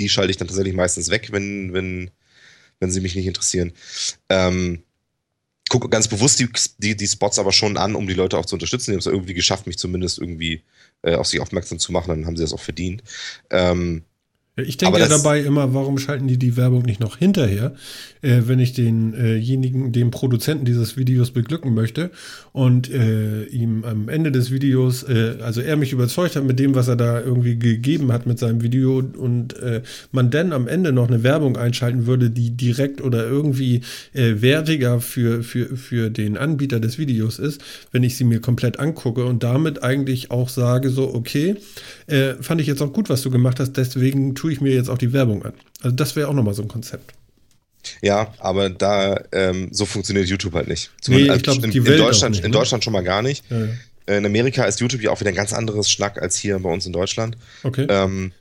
[0.00, 2.10] die schalte ich dann tatsächlich meistens weg, wenn, wenn,
[2.80, 3.72] wenn sie mich nicht interessieren.
[4.28, 4.82] Ähm,
[5.68, 6.48] gucke ganz bewusst die,
[6.78, 8.90] die, die, Spots aber schon an, um die Leute auch zu unterstützen.
[8.90, 10.64] Die haben es irgendwie geschafft, mich zumindest irgendwie
[11.02, 13.02] äh, auf sich aufmerksam zu machen, dann haben sie das auch verdient.
[13.50, 14.02] Ähm,
[14.66, 17.74] ich denke ja dabei immer, warum schalten die die Werbung nicht noch hinterher,
[18.22, 22.10] äh, wenn ich denjenigen, äh dem Produzenten dieses Videos beglücken möchte
[22.52, 26.74] und äh, ihm am Ende des Videos, äh, also er mich überzeugt hat mit dem,
[26.74, 29.82] was er da irgendwie gegeben hat mit seinem Video und äh,
[30.12, 33.82] man dann am Ende noch eine Werbung einschalten würde, die direkt oder irgendwie
[34.12, 37.60] äh, wertiger für, für, für den Anbieter des Videos ist,
[37.92, 41.56] wenn ich sie mir komplett angucke und damit eigentlich auch sage, so, okay,
[42.40, 44.98] fand ich jetzt auch gut, was du gemacht hast, deswegen tue ich mir jetzt auch
[44.98, 45.52] die Werbung an.
[45.82, 47.12] Also das wäre auch nochmal so ein Konzept.
[48.02, 50.90] Ja, aber da ähm, so funktioniert YouTube halt nicht.
[51.00, 52.46] Zumindest nee, ich glaub, in, in, Deutschland, nicht, ne?
[52.46, 53.44] in Deutschland schon mal gar nicht.
[53.50, 53.68] Ja, ja.
[54.06, 56.70] Äh, in Amerika ist YouTube ja auch wieder ein ganz anderes Schnack als hier bei
[56.70, 57.36] uns in Deutschland.
[57.62, 57.86] Okay.
[57.88, 58.32] Ähm,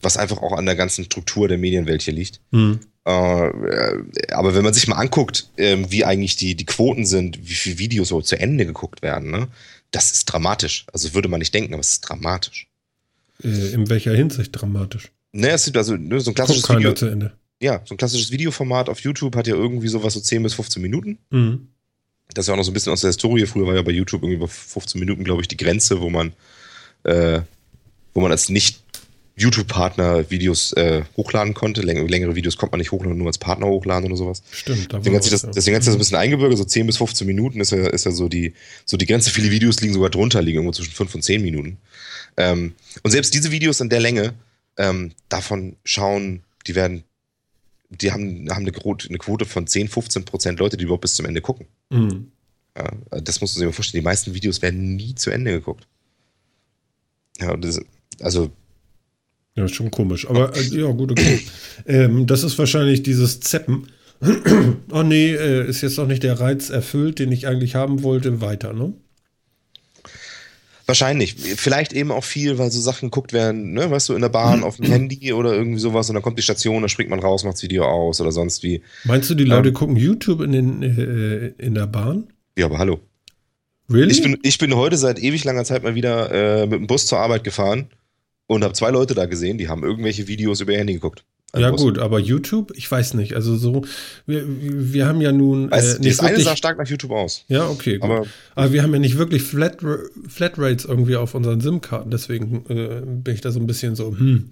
[0.00, 2.40] was einfach auch an der ganzen Struktur der Medienwelt hier liegt.
[2.50, 2.80] Mhm.
[3.04, 7.54] Äh, aber wenn man sich mal anguckt, äh, wie eigentlich die, die Quoten sind, wie
[7.54, 9.48] viele Videos so zu Ende geguckt werden, ne?
[9.90, 10.86] das ist dramatisch.
[10.92, 12.68] Also würde man nicht denken, aber es ist dramatisch.
[13.42, 15.10] Äh, in welcher Hinsicht dramatisch?
[15.32, 16.92] Ne, es gibt also ne, so ein klassisches Video.
[16.92, 17.32] Zu Ende.
[17.60, 20.80] Ja, so ein klassisches Videoformat auf YouTube hat ja irgendwie sowas so 10 bis 15
[20.80, 21.18] Minuten.
[21.30, 21.68] Mhm.
[22.34, 23.46] Das ist ja auch noch so ein bisschen aus der Historie.
[23.46, 26.32] Früher war ja bei YouTube irgendwie bei 15 Minuten, glaube ich, die Grenze, wo man,
[27.04, 27.40] äh,
[28.14, 28.82] wo man als nicht
[29.36, 31.80] YouTube-Partner Videos äh, hochladen konnte.
[31.82, 34.42] Läng längere Videos konnte man nicht hochladen, nur als Partner hochladen oder sowas.
[34.50, 34.92] Stimmt.
[34.92, 36.58] Deswegen hat sich das, deswegen hat sich das ein bisschen eingebürgert.
[36.58, 38.52] So 10 bis 15 Minuten ist ja, ist ja so, die,
[38.84, 39.30] so die Grenze.
[39.30, 41.78] Viele Videos liegen sogar drunter, liegen irgendwo zwischen 5 und 10 Minuten.
[42.36, 44.34] Ähm, und selbst diese Videos in der Länge
[44.78, 47.04] ähm, davon schauen, die werden,
[47.90, 51.16] die haben, haben eine, Quote, eine Quote von 10, 15 Prozent Leute, die überhaupt bis
[51.16, 51.66] zum Ende gucken.
[51.90, 52.32] Mhm.
[52.76, 54.02] Ja, das musst du dir mal vorstellen.
[54.02, 55.86] Die meisten Videos werden nie zu Ende geguckt.
[57.40, 57.80] Ja, das,
[58.20, 58.50] also.
[59.56, 60.28] Ja, ist schon komisch.
[60.28, 61.40] Aber äh, ja, gut, okay.
[61.86, 63.88] ähm, das ist wahrscheinlich dieses Zeppen.
[64.92, 68.40] oh nee, äh, ist jetzt noch nicht der Reiz erfüllt, den ich eigentlich haben wollte,
[68.40, 68.94] weiter, ne?
[70.88, 71.34] Wahrscheinlich.
[71.34, 74.64] Vielleicht eben auch viel, weil so Sachen geguckt werden, ne, weißt du, in der Bahn,
[74.64, 77.44] auf dem Handy oder irgendwie sowas und dann kommt die Station, dann springt man raus,
[77.44, 78.80] macht das Video aus oder sonst wie.
[79.04, 82.28] Meinst du, die Leute ähm, gucken YouTube in, den, äh, in der Bahn?
[82.56, 83.00] Ja, aber hallo.
[83.90, 84.12] Really?
[84.12, 87.06] Ich bin, ich bin heute seit ewig langer Zeit mal wieder äh, mit dem Bus
[87.06, 87.88] zur Arbeit gefahren
[88.46, 91.22] und habe zwei Leute da gesehen, die haben irgendwelche Videos über ihr Handy geguckt.
[91.56, 93.34] Ja gut, aber YouTube, ich weiß nicht.
[93.34, 93.82] Also so,
[94.26, 95.72] wir, wir haben ja nun.
[95.72, 97.44] Äh, das eine sah stark nach YouTube aus.
[97.48, 97.98] Ja, okay.
[97.98, 98.10] Gut.
[98.10, 99.78] Aber, aber wir haben ja nicht wirklich Flat,
[100.28, 102.10] Flatrates irgendwie auf unseren SIM-Karten.
[102.10, 104.50] Deswegen äh, bin ich da so ein bisschen so, hm.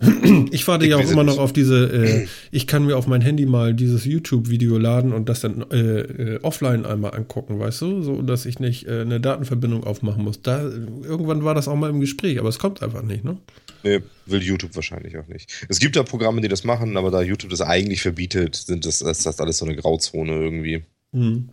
[0.50, 3.20] Ich warte ich ja auch immer noch auf diese, äh, ich kann mir auf mein
[3.20, 8.02] Handy mal dieses YouTube-Video laden und das dann äh, äh, offline einmal angucken, weißt du?
[8.02, 10.42] So, dass ich nicht äh, eine Datenverbindung aufmachen muss.
[10.42, 13.38] Da, irgendwann war das auch mal im Gespräch, aber es kommt einfach nicht, ne?
[13.86, 15.52] Nee, will YouTube wahrscheinlich auch nicht.
[15.68, 19.00] Es gibt da Programme, die das machen, aber da YouTube das eigentlich verbietet, sind das,
[19.00, 20.84] ist das alles so eine Grauzone irgendwie.
[21.12, 21.50] Hm.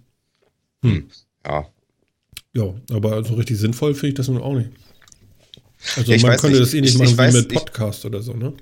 [0.82, 0.92] Hm.
[0.92, 1.10] hm.
[1.46, 1.68] Ja.
[2.56, 4.70] Ja, aber so richtig sinnvoll finde ich das nun auch nicht.
[5.96, 6.62] Also ja, man könnte nicht.
[6.62, 8.54] das eh nicht ich, machen ich weiß, wie mit Podcast ich, oder so, ne?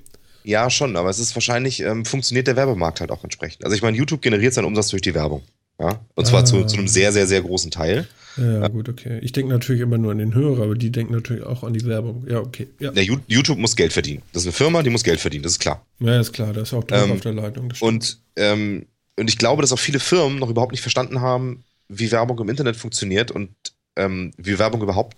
[0.44, 3.64] Ja, schon, aber es ist wahrscheinlich, ähm, funktioniert der Werbemarkt halt auch entsprechend.
[3.64, 5.44] Also ich meine, YouTube generiert seinen Umsatz durch die Werbung.
[5.80, 6.02] Ja?
[6.16, 6.46] Und zwar ah.
[6.46, 8.08] zu, zu einem sehr, sehr, sehr großen Teil.
[8.38, 9.20] Ja, gut, okay.
[9.22, 11.86] Ich denke natürlich immer nur an den Hörer, aber die denken natürlich auch an die
[11.86, 12.26] Werbung.
[12.30, 12.68] Ja, okay.
[12.80, 12.92] Ja.
[12.92, 14.22] Der YouTube muss Geld verdienen.
[14.34, 15.86] Das ist eine Firma, die muss Geld verdienen, das ist klar.
[16.00, 17.74] Ja, ist klar, das ist auch Druck ähm, auf der Leitung.
[17.80, 18.86] Und, ähm,
[19.18, 22.50] und ich glaube, dass auch viele Firmen noch überhaupt nicht verstanden haben, wie Werbung im
[22.50, 23.50] Internet funktioniert und
[23.98, 25.18] ähm, wie Werbung überhaupt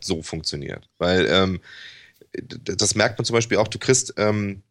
[0.00, 0.88] so funktioniert.
[0.98, 1.60] Weil ähm,
[2.62, 4.62] das merkt man zum Beispiel auch, du kriegst ähm,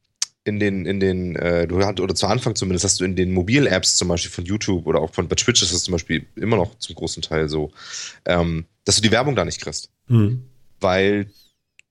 [0.48, 3.32] in den, in den, äh, du hast, oder zu Anfang zumindest, hast du in den
[3.34, 6.56] Mobil-Apps zum Beispiel von YouTube oder auch von bei Twitch ist das zum Beispiel immer
[6.56, 7.72] noch zum großen Teil so,
[8.26, 9.92] ähm, dass du die Werbung da nicht kriegst.
[10.08, 10.44] Mhm.
[10.80, 11.28] Weil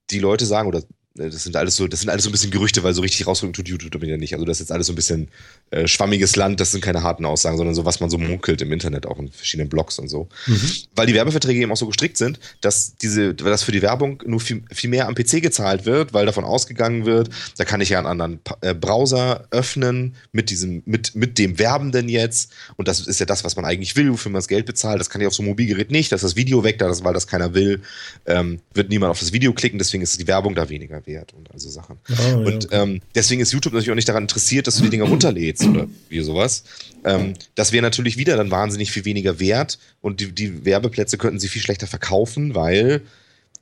[0.09, 0.83] die Leute sagen, oder
[1.17, 3.53] das sind alles so, das sind alles so ein bisschen Gerüchte, weil so richtig rausrücken
[3.53, 4.33] tut YouTube damit ja nicht.
[4.33, 5.29] Also das ist jetzt alles so ein bisschen
[5.71, 8.71] äh, schwammiges Land, das sind keine harten Aussagen, sondern so, was man so munkelt im
[8.71, 10.27] Internet, auch in verschiedenen Blogs und so.
[10.45, 10.71] Mhm.
[10.95, 14.39] Weil die Werbeverträge eben auch so gestrickt sind, dass diese, dass für die Werbung nur
[14.39, 17.97] viel, viel mehr am PC gezahlt wird, weil davon ausgegangen wird, da kann ich ja
[17.97, 22.51] einen anderen äh, Browser öffnen mit diesem, mit, mit dem Werbenden jetzt.
[22.75, 24.99] Und das ist ja das, was man eigentlich will, wofür man das Geld bezahlt.
[24.99, 27.13] Das kann ich auf so einem Mobilgerät nicht, dass das Video weg da ist, weil
[27.13, 27.81] das keiner will,
[28.25, 31.51] ähm, wird niemand auf das Video klicken, deswegen ist die Werbung da weniger wert und
[31.51, 31.97] also Sachen.
[32.09, 32.91] Oh, und ja, okay.
[32.91, 35.87] ähm, deswegen ist YouTube natürlich auch nicht daran interessiert, dass du die Dinger runterlädst oder
[36.09, 36.63] wie sowas.
[37.03, 41.39] Ähm, das wäre natürlich wieder dann wahnsinnig viel weniger wert und die, die Werbeplätze könnten
[41.39, 43.01] sie viel schlechter verkaufen, weil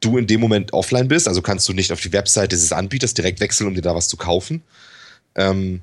[0.02, 3.14] du in dem Moment offline bist, also kannst du nicht auf die Website dieses Anbieters
[3.14, 4.62] direkt wechseln, um dir da was zu kaufen.
[5.36, 5.82] Ähm,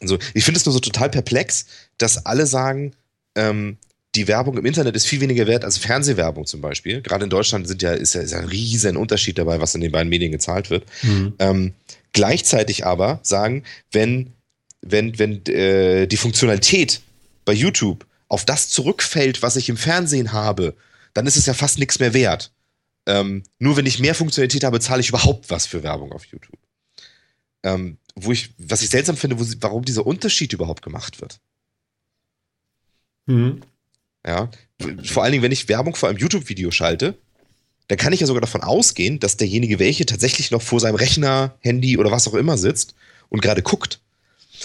[0.00, 2.92] also ich finde es nur so total perplex, dass alle sagen,
[3.34, 3.76] ähm,
[4.14, 7.02] die Werbung im Internet ist viel weniger wert als Fernsehwerbung zum Beispiel.
[7.02, 9.80] Gerade in Deutschland sind ja, ist, ja, ist ja ein riesen Unterschied dabei, was in
[9.80, 10.84] den beiden Medien gezahlt wird.
[11.02, 11.34] Mhm.
[11.38, 11.74] Ähm,
[12.12, 14.32] gleichzeitig aber sagen, wenn,
[14.80, 17.02] wenn, wenn äh, die Funktionalität
[17.44, 20.74] bei YouTube auf das zurückfällt, was ich im Fernsehen habe,
[21.14, 22.52] dann ist es ja fast nichts mehr wert.
[23.06, 26.58] Ähm, nur wenn ich mehr Funktionalität habe, zahle ich überhaupt was für Werbung auf YouTube.
[27.62, 31.40] Ähm, wo ich, was ich seltsam finde, wo, warum dieser Unterschied überhaupt gemacht wird.
[33.26, 33.62] Mhm.
[34.28, 34.50] Ja.
[35.04, 37.14] Vor allen Dingen, wenn ich Werbung vor einem YouTube-Video schalte,
[37.88, 41.56] dann kann ich ja sogar davon ausgehen, dass derjenige welche tatsächlich noch vor seinem Rechner,
[41.60, 42.94] Handy oder was auch immer sitzt
[43.30, 44.00] und gerade guckt.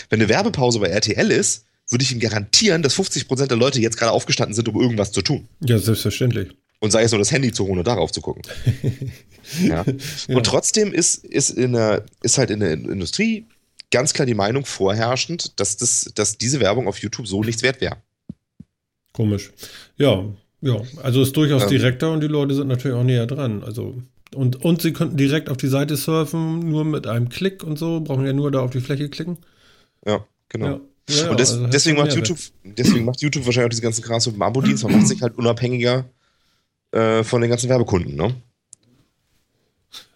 [0.10, 3.98] Wenn eine Werbepause bei RTL ist, würde ich ihm garantieren, dass 50% der Leute jetzt
[3.98, 5.48] gerade aufgestanden sind, um irgendwas zu tun.
[5.62, 6.50] Ja, selbstverständlich.
[6.80, 8.42] Und sei es nur das Handy zu holen und darauf zu gucken.
[9.62, 9.86] ja.
[10.28, 10.36] ja.
[10.36, 13.46] Und trotzdem ist, ist, in der, ist halt in der Industrie
[13.90, 17.80] ganz klar die Meinung vorherrschend, dass, das, dass diese Werbung auf YouTube so nichts wert
[17.80, 17.98] wäre.
[19.14, 19.52] Komisch.
[19.98, 20.26] Ja,
[20.62, 20.82] ja.
[21.02, 23.64] Also ist durchaus ähm, direkter und die Leute sind natürlich auch näher dran.
[23.64, 23.96] Also
[24.36, 28.02] und, und sie könnten direkt auf die Seite surfen, nur mit einem Klick und so,
[28.02, 29.38] brauchen ja nur da auf die Fläche klicken.
[30.06, 30.68] Ja, genau.
[30.68, 30.80] Ja.
[31.10, 34.26] Ja, und des, also deswegen, macht YouTube, deswegen macht YouTube wahrscheinlich auch diese ganzen Gras
[34.26, 36.06] mit dem Abo-Dienst, man macht sich halt unabhängiger
[36.92, 38.34] äh, von den ganzen Werbekunden, ne?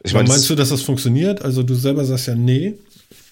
[0.03, 1.41] Ich mein, meinst du, dass das funktioniert?
[1.41, 2.75] Also du selber sagst ja nee.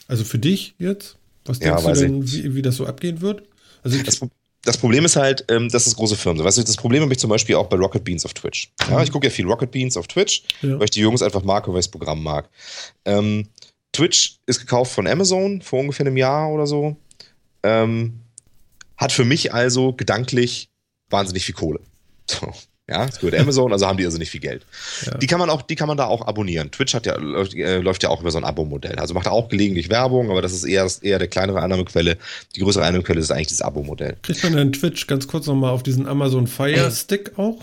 [0.09, 1.17] Also für dich jetzt?
[1.45, 3.43] Was denkst ja, du denn, wie, wie, das so abgehen wird?
[3.83, 4.19] Also das,
[4.65, 6.45] das Problem ist halt, ähm, dass es große Firmen sind.
[6.45, 8.71] Weißt du, das Problem habe ich zum Beispiel auch bei Rocket Beans auf Twitch.
[8.89, 10.77] Ja, ich gucke ja viel Rocket Beans auf Twitch, ja.
[10.77, 12.49] weil ich die Jungs einfach mag und weil ich das Programm mag.
[13.05, 13.47] Ähm,
[13.93, 16.97] Twitch ist gekauft von Amazon vor ungefähr einem Jahr oder so.
[17.63, 18.19] Ähm,
[18.97, 20.69] hat für mich also gedanklich
[21.09, 21.79] wahnsinnig viel Kohle.
[22.29, 22.51] So.
[22.87, 24.63] Ja, es gehört Amazon, also haben die also nicht viel Geld.
[25.05, 25.17] Ja.
[25.17, 26.69] Die kann man auch, die kann man da auch abonnieren.
[26.69, 28.99] Twitch hat ja, läuft, äh, läuft ja auch über so ein Abo-Modell.
[28.99, 32.17] Also macht auch gelegentlich Werbung, aber das ist eher, eher der kleinere Einnahmequelle.
[32.55, 34.17] Die größere Einnahmequelle ist eigentlich das Abo-Modell.
[34.21, 37.57] Kriegt man denn Twitch ganz kurz nochmal auf diesen Amazon Fire Stick auch?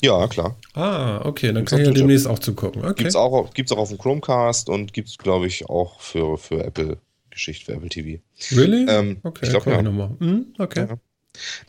[0.00, 0.56] Ja, klar.
[0.74, 2.84] Ah, okay, dann gibt's kann ich ja demnächst auch zugucken.
[2.84, 2.94] Okay.
[2.98, 6.98] Gibt's auch, gibt's auch auf dem Chromecast und gibt's, glaube ich, auch für, für Apple
[7.30, 8.22] Geschichte, für Apple TV.
[8.52, 8.86] Really?
[8.88, 9.82] Ähm, okay, ich glaube ja.
[9.82, 10.10] Nochmal.
[10.20, 10.86] Hm, okay.
[10.88, 10.98] Ja.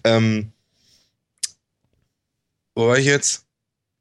[0.03, 0.51] Ähm,
[2.77, 3.43] wo war ich jetzt?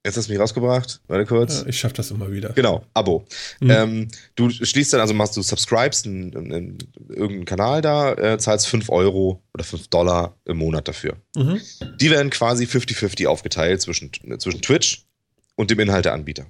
[0.04, 1.00] Jetzt hast du mich rausgebracht.
[1.08, 1.62] Warte kurz.
[1.62, 2.50] Ja, ich schaffe das immer wieder.
[2.50, 3.26] Genau, Abo.
[3.58, 3.70] Mhm.
[3.70, 8.38] Ähm, du schließt dann, also machst du subscribest in, in, in irgendeinen Kanal da, äh,
[8.38, 11.16] zahlst 5 Euro oder 5 Dollar im Monat dafür.
[11.34, 11.60] Mhm.
[11.98, 15.06] Die werden quasi 50-50 aufgeteilt zwischen, zwischen Twitch
[15.56, 16.46] und dem Inhalteanbieter.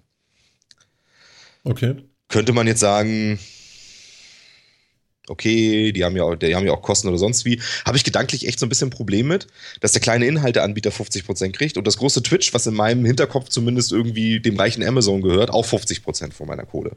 [1.64, 1.94] Okay.
[2.28, 3.38] Könnte man jetzt sagen,
[5.28, 7.60] okay, die haben ja auch, die haben ja auch Kosten oder sonst wie.
[7.84, 9.46] Habe ich gedanklich echt so ein bisschen ein Problem mit,
[9.80, 13.92] dass der kleine Inhalteanbieter 50% kriegt und das große Twitch, was in meinem Hinterkopf zumindest
[13.92, 16.96] irgendwie dem reichen Amazon gehört, auch 50% von meiner Kohle.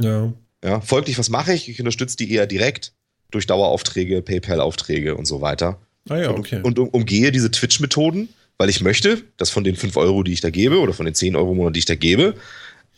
[0.00, 0.32] Ja.
[0.64, 1.68] Ja, folglich, was mache ich?
[1.68, 2.92] Ich unterstütze die eher direkt
[3.30, 5.78] durch Daueraufträge, PayPal-Aufträge und so weiter.
[6.08, 6.56] Ah ja, okay.
[6.62, 8.28] Und, und um, umgehe diese Twitch-Methoden,
[8.58, 11.14] weil ich möchte, dass von den 5 Euro, die ich da gebe, oder von den
[11.14, 12.34] 10 Euro im Monat, die ich da gebe,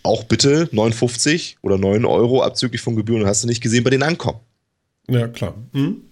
[0.09, 4.03] auch bitte 59 oder 9 Euro abzüglich von Gebühren, hast du nicht gesehen, bei denen
[4.03, 4.41] ankommen.
[5.09, 5.55] Ja, klar.
[5.73, 6.03] Mhm.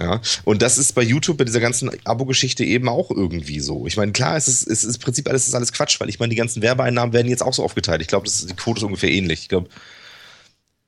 [0.00, 3.86] Ja, und das ist bei YouTube bei dieser ganzen Abo-Geschichte eben auch irgendwie so.
[3.86, 6.18] Ich meine, klar, es ist, es ist im Prinzip alles, ist alles Quatsch, weil ich
[6.18, 8.00] meine, die ganzen Werbeeinnahmen werden jetzt auch so aufgeteilt.
[8.00, 9.42] Ich glaube, die Quote ist ungefähr ähnlich.
[9.42, 9.68] Ich glaube,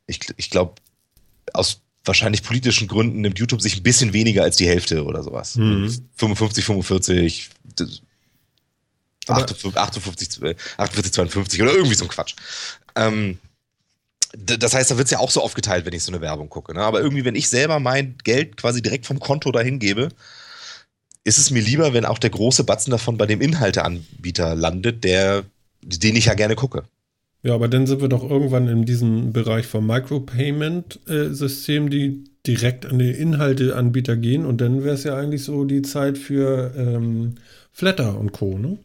[0.06, 0.74] ich, ich glaube,
[1.52, 5.56] aus wahrscheinlich politischen Gründen nimmt YouTube sich ein bisschen weniger als die Hälfte oder sowas.
[5.56, 5.90] Mhm.
[6.16, 7.50] 55, 45,
[9.28, 12.34] 58, 58, 48, 52 oder irgendwie so ein Quatsch.
[12.94, 13.38] Ähm,
[14.36, 16.74] das heißt, da wird es ja auch so aufgeteilt, wenn ich so eine Werbung gucke.
[16.74, 16.80] Ne?
[16.80, 20.08] Aber irgendwie, wenn ich selber mein Geld quasi direkt vom Konto dahin gebe,
[21.22, 25.44] ist es mir lieber, wenn auch der große Batzen davon bei dem Inhalteanbieter landet, der,
[25.82, 26.84] den ich ja gerne gucke.
[27.42, 32.98] Ja, aber dann sind wir doch irgendwann in diesem Bereich vom Micropayment-System, die direkt an
[32.98, 37.36] die Inhalteanbieter gehen und dann wäre es ja eigentlich so die Zeit für ähm,
[37.72, 38.78] Flatter und Co., ne?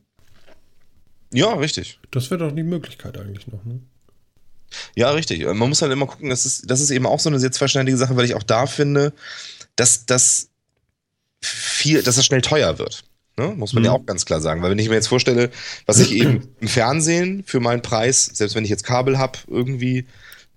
[1.31, 1.99] Ja, richtig.
[2.11, 3.79] Das wäre doch die Möglichkeit eigentlich noch, ne?
[4.95, 5.45] Ja, richtig.
[5.45, 7.97] Man muss halt immer gucken, das ist, das ist eben auch so eine sehr zweischneidige
[7.97, 9.13] Sache, weil ich auch da finde,
[9.75, 10.49] dass das
[11.41, 13.03] viel, dass das schnell teuer wird.
[13.37, 13.53] Ne?
[13.55, 13.85] Muss man mhm.
[13.85, 14.61] ja auch ganz klar sagen.
[14.61, 15.49] Weil wenn ich mir jetzt vorstelle,
[15.85, 20.05] was ich eben im Fernsehen für meinen Preis, selbst wenn ich jetzt Kabel habe, irgendwie,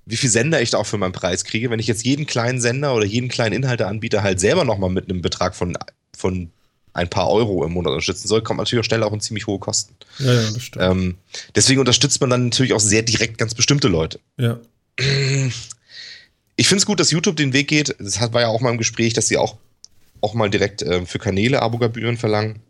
[0.05, 2.61] wie viel Sender ich da auch für meinen Preis kriege, wenn ich jetzt jeden kleinen
[2.61, 5.79] Sender oder jeden kleinen Inhalteanbieter halt selber nochmal mit einem Betrag von,
[6.17, 6.51] von
[6.95, 9.59] ein paar Euro im Monat unterstützen soll, kommt natürlich auch schnell auch in ziemlich hohe
[9.59, 9.95] Kosten.
[10.19, 10.85] Ja, ja, das stimmt.
[10.85, 11.15] Ähm,
[11.55, 14.21] deswegen unterstützt man dann natürlich auch sehr direkt ganz bestimmte Leute.
[14.37, 14.59] Ja.
[16.57, 17.97] Ich finde es gut, dass YouTube den Weg geht.
[17.99, 19.57] Das war ja auch mal im Gespräch, dass sie auch,
[20.21, 22.61] auch mal direkt äh, für Kanäle Abogebühren verlangen.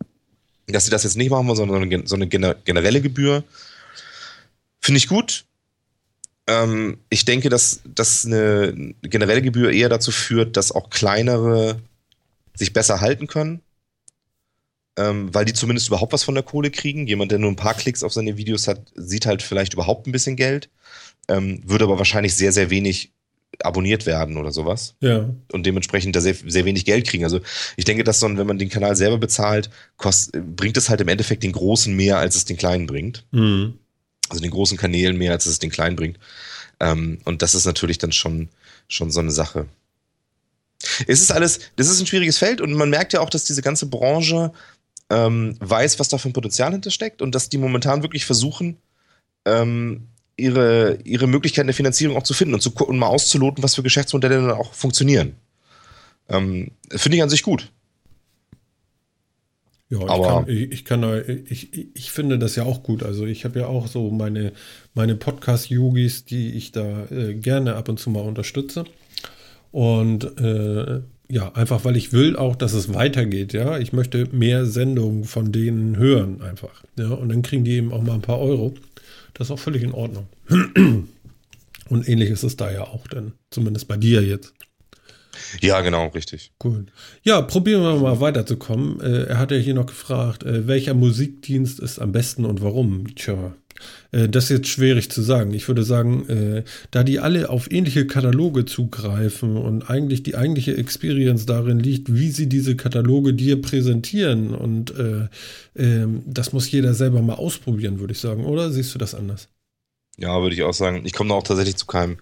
[0.68, 3.42] Dass sie das jetzt nicht machen wollen, sondern so eine generelle Gebühr.
[4.80, 5.44] Finde ich gut.
[6.46, 11.80] Ähm, ich denke, dass, dass eine generelle Gebühr eher dazu führt, dass auch kleinere
[12.54, 13.60] sich besser halten können
[14.98, 17.06] ähm, weil die zumindest überhaupt was von der Kohle kriegen.
[17.06, 20.12] Jemand, der nur ein paar Klicks auf seine Videos hat, sieht halt vielleicht überhaupt ein
[20.12, 20.68] bisschen Geld,
[21.28, 23.12] ähm, würde aber wahrscheinlich sehr, sehr wenig
[23.60, 24.94] abonniert werden oder sowas.
[25.00, 25.28] Ja.
[25.52, 27.24] Und dementsprechend da sehr, sehr wenig Geld kriegen.
[27.24, 27.40] Also
[27.76, 31.08] ich denke, dass dann, wenn man den Kanal selber bezahlt, kost, bringt es halt im
[31.08, 33.24] Endeffekt den großen mehr, als es den kleinen bringt.
[33.30, 33.74] Mhm.
[34.28, 36.18] Also den großen Kanälen mehr, als es den kleinen bringt.
[36.80, 38.48] Ähm, und das ist natürlich dann schon,
[38.88, 39.66] schon so eine Sache.
[41.06, 43.62] Es ist alles, das ist ein schwieriges Feld und man merkt ja auch, dass diese
[43.62, 44.52] ganze Branche
[45.12, 48.78] ähm, weiß, was da für ein Potenzial hintersteckt und dass die momentan wirklich versuchen,
[49.44, 53.74] ähm, ihre, ihre Möglichkeiten der Finanzierung auch zu finden und, zu, und mal auszuloten, was
[53.74, 55.36] für Geschäftsmodelle dann auch funktionieren.
[56.28, 57.70] Ähm, Finde ich an sich gut.
[59.90, 63.02] Ja, ich Aber kann, ich, ich, kann, ich, ich finde das ja auch gut.
[63.02, 64.54] Also ich habe ja auch so meine,
[64.94, 68.84] meine Podcast-Yogis, die ich da äh, gerne ab und zu mal unterstütze.
[69.70, 71.02] Und äh,
[71.32, 73.78] ja, einfach weil ich will auch, dass es weitergeht, ja.
[73.78, 76.84] Ich möchte mehr Sendungen von denen hören, einfach.
[76.98, 78.74] Ja, und dann kriegen die eben auch mal ein paar Euro.
[79.32, 80.26] Das ist auch völlig in Ordnung.
[81.88, 84.54] Und ähnlich ist es da ja auch dann, zumindest bei dir jetzt.
[85.60, 86.52] Ja, genau, richtig.
[86.62, 86.86] Cool.
[87.22, 89.00] Ja, probieren wir mal weiterzukommen.
[89.00, 93.14] Äh, er hat ja hier noch gefragt, äh, welcher Musikdienst ist am besten und warum?
[93.14, 93.54] Tja,
[94.10, 95.54] das ist jetzt schwierig zu sagen.
[95.54, 100.76] Ich würde sagen, äh, da die alle auf ähnliche Kataloge zugreifen und eigentlich die eigentliche
[100.76, 105.28] Experience darin liegt, wie sie diese Kataloge dir präsentieren und äh,
[105.74, 108.44] äh, das muss jeder selber mal ausprobieren, würde ich sagen.
[108.44, 109.48] Oder siehst du das anders?
[110.18, 111.02] Ja, würde ich auch sagen.
[111.04, 112.18] Ich komme da auch tatsächlich zu keinem,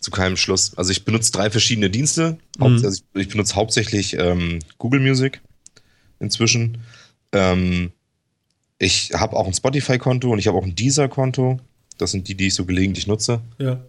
[0.00, 0.76] zu keinem Schluss.
[0.76, 2.38] Also ich benutze drei verschiedene Dienste.
[2.58, 2.64] Mhm.
[2.64, 5.40] Also ich, ich, benutze hauptsächlich ähm, Google Music
[6.20, 6.78] inzwischen.
[7.32, 7.92] Ähm,
[8.78, 11.60] ich habe auch ein Spotify-Konto und ich habe auch ein Deezer-Konto.
[11.98, 13.40] Das sind die, die ich so gelegentlich nutze.
[13.58, 13.80] Ja.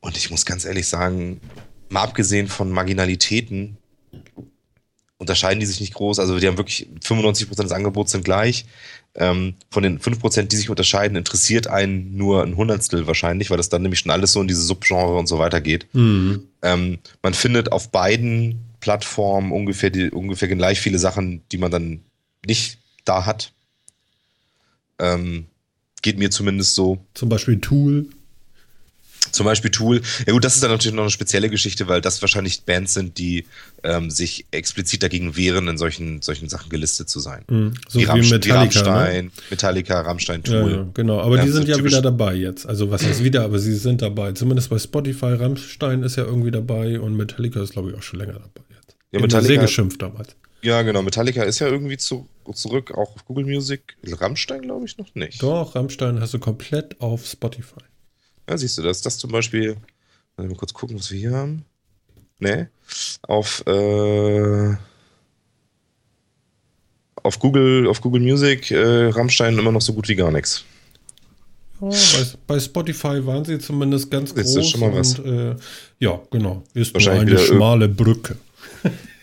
[0.00, 1.40] Und ich muss ganz ehrlich sagen,
[1.88, 3.78] mal abgesehen von Marginalitäten,
[5.16, 6.18] unterscheiden die sich nicht groß.
[6.18, 8.66] Also die haben wirklich 95% des Angebots sind gleich.
[9.14, 13.68] Ähm, von den 5%, die sich unterscheiden, interessiert einen nur ein Hundertstel wahrscheinlich, weil das
[13.68, 15.86] dann nämlich schon alles so in diese Subgenre und so weiter geht.
[15.94, 16.48] Mhm.
[16.62, 22.00] Ähm, man findet auf beiden Plattformen ungefähr, die, ungefähr gleich viele Sachen, die man dann
[22.44, 23.52] nicht da hat.
[24.98, 25.46] Ähm,
[26.02, 27.04] geht mir zumindest so.
[27.14, 28.06] Zum Beispiel Tool.
[29.32, 30.02] Zum Beispiel Tool.
[30.26, 33.18] Ja gut, das ist dann natürlich noch eine spezielle Geschichte, weil das wahrscheinlich Bands sind,
[33.18, 33.46] die
[33.82, 37.42] ähm, sich explizit dagegen wehren, in solchen, solchen Sachen gelistet zu sein.
[37.48, 37.74] Mhm.
[37.88, 39.30] So wie, wie Metallica, Rammstein, ne?
[39.50, 40.70] Metallica, Rammstein, Tool.
[40.70, 42.66] Ja, ja, genau, aber ja, die sind ja wieder dabei jetzt.
[42.66, 44.32] Also was heißt wieder, aber sie sind dabei.
[44.32, 48.20] Zumindest bei Spotify, Rammstein ist ja irgendwie dabei und Metallica ist, glaube ich, auch schon
[48.20, 48.96] länger dabei jetzt.
[49.10, 50.36] Ja, Metallica, sehr geschimpft damals.
[50.62, 51.02] Ja, genau.
[51.02, 53.96] Metallica ist ja irgendwie zu, zurück, auch auf Google Music.
[54.04, 55.42] Rammstein, glaube ich, noch nicht.
[55.42, 57.80] Doch, Rammstein hast du komplett auf Spotify.
[58.48, 59.76] Ja, siehst du, das das zum Beispiel.
[60.36, 61.64] Mal kurz gucken, was wir hier haben.
[62.38, 62.66] Nee.
[63.22, 64.74] Auf, äh,
[67.22, 70.64] auf Google, auf Google Music äh, Rammstein immer noch so gut wie gar nichts.
[71.80, 74.56] Ja, bei, bei, Spotify waren sie zumindest ganz groß.
[74.56, 75.18] Ist schon mal was.
[75.18, 75.56] Und, äh,
[76.00, 76.62] ja, genau.
[76.74, 78.36] Ist nur eine schmale Brücke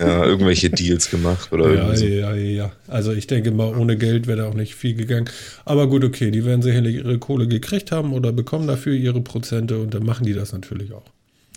[0.08, 2.06] ja, irgendwelche Deals gemacht oder ja, so.
[2.06, 2.72] ja, ja.
[2.88, 5.30] Also ich denke mal, ohne Geld wäre da auch nicht viel gegangen.
[5.66, 9.80] Aber gut, okay, die werden sicherlich ihre Kohle gekriegt haben oder bekommen dafür ihre Prozente
[9.80, 11.06] und dann machen die das natürlich auch.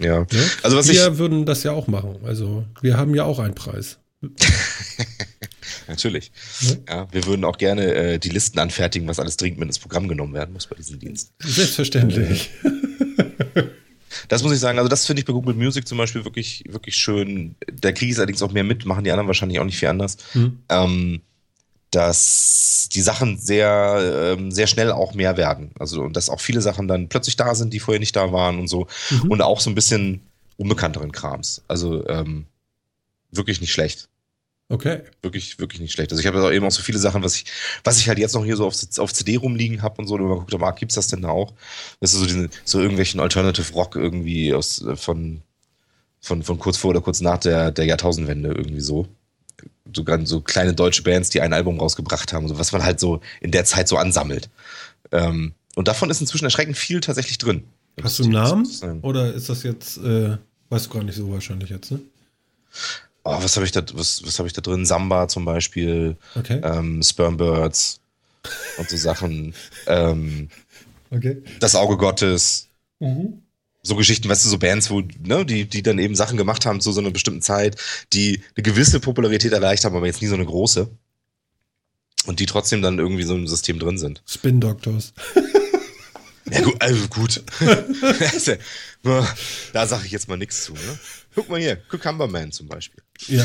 [0.00, 0.26] Ja.
[0.30, 0.40] ja?
[0.62, 2.16] Also was wir ich würden das ja auch machen.
[2.24, 3.98] Also wir haben ja auch einen Preis.
[5.88, 6.32] Natürlich.
[6.60, 6.76] Ja?
[6.88, 7.08] ja?
[7.12, 10.34] wir würden auch gerne äh, die Listen anfertigen, was alles dringend mit ins Programm genommen
[10.34, 11.32] werden muss bei diesem Dienst.
[11.40, 12.50] Selbstverständlich.
[14.28, 16.96] Das muss ich sagen, also das finde ich bei Google Music zum Beispiel wirklich, wirklich
[16.96, 17.54] schön.
[17.72, 19.88] Da kriege ich es allerdings auch mehr mit, machen die anderen wahrscheinlich auch nicht viel
[19.88, 20.16] anders.
[20.34, 20.58] Mhm.
[20.68, 21.20] Ähm,
[21.90, 25.70] dass die Sachen sehr, ähm, sehr schnell auch mehr werden.
[25.78, 28.58] Also, und dass auch viele Sachen dann plötzlich da sind, die vorher nicht da waren
[28.58, 28.88] und so.
[29.10, 29.30] Mhm.
[29.30, 30.20] Und auch so ein bisschen
[30.56, 31.62] unbekannteren Krams.
[31.68, 32.46] Also, ähm,
[33.30, 34.08] wirklich nicht schlecht.
[34.74, 35.02] Okay.
[35.22, 36.10] Wirklich, wirklich nicht schlecht.
[36.10, 37.44] Also ich habe auch eben auch so viele Sachen, was ich,
[37.84, 40.22] was ich halt jetzt noch hier so auf, auf CD rumliegen habe und so, und
[40.22, 41.52] man guckt, ah, gibt's das denn da auch?
[42.00, 45.42] Das ist so, diesen, so irgendwelchen Alternative Rock irgendwie aus, äh, von,
[46.20, 49.06] von, von kurz vor oder kurz nach der, der Jahrtausendwende irgendwie so.
[49.94, 53.20] Sogar so kleine deutsche Bands, die ein Album rausgebracht haben, so was man halt so
[53.40, 54.50] in der Zeit so ansammelt.
[55.12, 57.62] Ähm, und davon ist inzwischen erschreckend viel tatsächlich drin.
[58.02, 58.66] Hast du einen Namen?
[59.02, 60.36] Oder ist das jetzt, äh,
[60.70, 62.00] weißt du gar nicht so wahrscheinlich jetzt, ne?
[63.24, 64.86] Oh, was habe ich da, was, was habe ich da drin?
[64.86, 66.60] Samba zum Beispiel, okay.
[66.62, 68.00] ähm, Spermbirds
[68.78, 69.54] und so Sachen.
[69.86, 70.48] Ähm,
[71.10, 71.42] okay.
[71.60, 72.68] Das Auge Gottes.
[73.00, 73.42] Mhm.
[73.82, 76.80] So Geschichten, weißt du, so Bands, wo, ne, die, die dann eben Sachen gemacht haben
[76.80, 77.76] zu so einer bestimmten Zeit,
[78.14, 80.88] die eine gewisse Popularität erreicht haben, aber jetzt nie so eine große.
[82.26, 84.22] Und die trotzdem dann irgendwie so im System drin sind.
[84.26, 85.12] Spin Doctors.
[86.50, 87.44] ja, gut, also gut.
[89.74, 90.98] da sage ich jetzt mal nichts zu, ne?
[91.34, 93.03] Guck mal hier, Cucumber Man zum Beispiel.
[93.28, 93.44] Ja,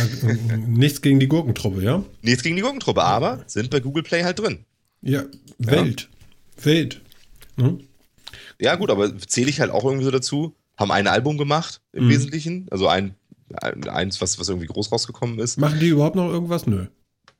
[0.67, 2.03] nichts gegen die Gurkentruppe, ja?
[2.21, 4.65] Nichts gegen die Gurkentruppe, aber sind bei Google Play halt drin.
[5.01, 5.23] Ja,
[5.57, 6.09] Welt.
[6.57, 6.65] Ja.
[6.65, 7.01] Welt.
[7.57, 7.81] Hm?
[8.59, 10.55] Ja, gut, aber zähle ich halt auch irgendwie so dazu.
[10.77, 12.09] Haben ein Album gemacht im mhm.
[12.09, 12.67] Wesentlichen.
[12.71, 13.15] Also ein,
[13.87, 15.57] eins, was, was irgendwie groß rausgekommen ist.
[15.57, 16.67] Machen die überhaupt noch irgendwas?
[16.67, 16.87] Nö.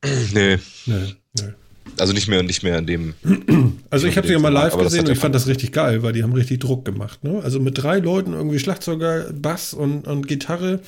[0.34, 0.58] nee.
[0.86, 1.54] Nee, nee.
[1.98, 3.14] Also nicht mehr, nicht mehr in dem.
[3.92, 6.14] Also ich habe sie ja mal live gesehen und ich fand das richtig geil, weil
[6.14, 7.24] die haben richtig Druck gemacht.
[7.24, 7.42] Ne?
[7.44, 10.82] Also mit drei Leuten irgendwie Schlagzeuger, Bass und, und Gitarre.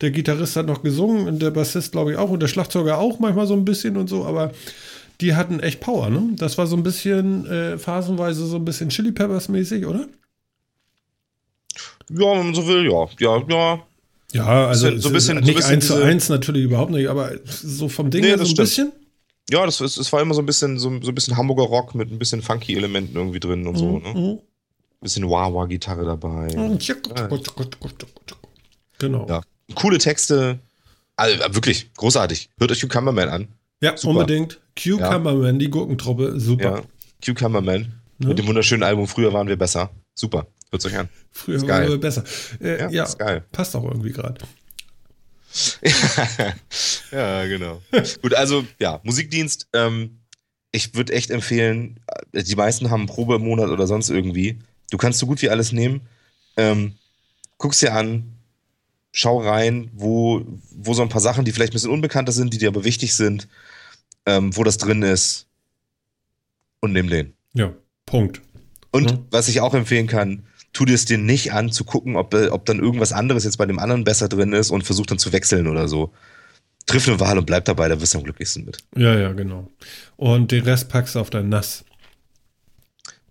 [0.00, 3.18] Der Gitarrist hat noch gesungen und der Bassist glaube ich auch und der Schlagzeuger auch
[3.18, 4.52] manchmal so ein bisschen und so, aber
[5.20, 6.08] die hatten echt Power.
[6.08, 6.30] Ne?
[6.36, 10.06] Das war so ein bisschen äh, phasenweise so ein bisschen Chili Peppers mäßig, oder?
[12.10, 13.82] Ja, wenn man so will, ja, ja, ja.
[14.32, 17.08] Ja, also so ein bisschen, nicht so ein bisschen eins zu eins natürlich überhaupt nicht,
[17.08, 18.68] aber so vom Ding nee, her so ein stimmt.
[18.68, 18.92] bisschen.
[19.50, 21.96] Ja, das, ist, das war immer so ein bisschen so, so ein bisschen Hamburger Rock
[21.96, 23.98] mit ein bisschen funky Elementen irgendwie drin und so.
[23.98, 24.02] Mhm.
[24.02, 24.38] Ne?
[25.00, 26.48] Bisschen Wah-Wah-Gitarre dabei.
[28.98, 29.26] Genau.
[29.28, 29.40] Ja.
[29.74, 30.58] Coole Texte.
[31.16, 32.50] Also, wirklich großartig.
[32.58, 33.48] Hört euch Cucumberman an.
[33.80, 34.20] Ja, super.
[34.20, 34.60] unbedingt.
[34.76, 35.58] Cucumberman, ja.
[35.58, 36.82] die Gurkentruppe, super.
[36.82, 37.34] Ja.
[37.34, 38.00] Cucumberman.
[38.18, 38.28] Ne?
[38.28, 39.90] Mit dem wunderschönen Album Früher waren wir besser.
[40.14, 40.46] Super.
[40.70, 41.08] Hört euch an.
[41.30, 42.24] Früher waren wir besser.
[42.60, 43.44] Äh, ja, ja, ist geil.
[43.50, 44.40] Passt auch irgendwie gerade.
[47.10, 47.82] ja, genau.
[48.22, 49.68] Gut, also ja, Musikdienst.
[49.72, 50.20] Ähm,
[50.72, 51.98] ich würde echt empfehlen,
[52.32, 54.58] äh, die meisten haben einen Probe im Monat oder sonst irgendwie.
[54.90, 56.02] Du kannst so gut wie alles nehmen.
[56.56, 56.94] Ähm,
[57.58, 58.36] guck's dir an,
[59.12, 62.58] schau rein, wo, wo so ein paar Sachen, die vielleicht ein bisschen unbekannter sind, die
[62.58, 63.48] dir aber wichtig sind,
[64.26, 65.46] ähm, wo das drin ist.
[66.80, 67.34] Und nimm den.
[67.52, 67.74] Ja,
[68.06, 68.40] Punkt.
[68.90, 69.26] Und mhm.
[69.30, 72.48] was ich auch empfehlen kann, tu dir es dir nicht an, zu gucken, ob, äh,
[72.48, 75.32] ob dann irgendwas anderes jetzt bei dem anderen besser drin ist und versuch dann zu
[75.32, 76.12] wechseln oder so.
[76.86, 78.78] Triff eine Wahl und bleib dabei, da wirst du am glücklichsten mit.
[78.96, 79.68] Ja, ja, genau.
[80.16, 81.84] Und den Rest packst du auf dein Nass.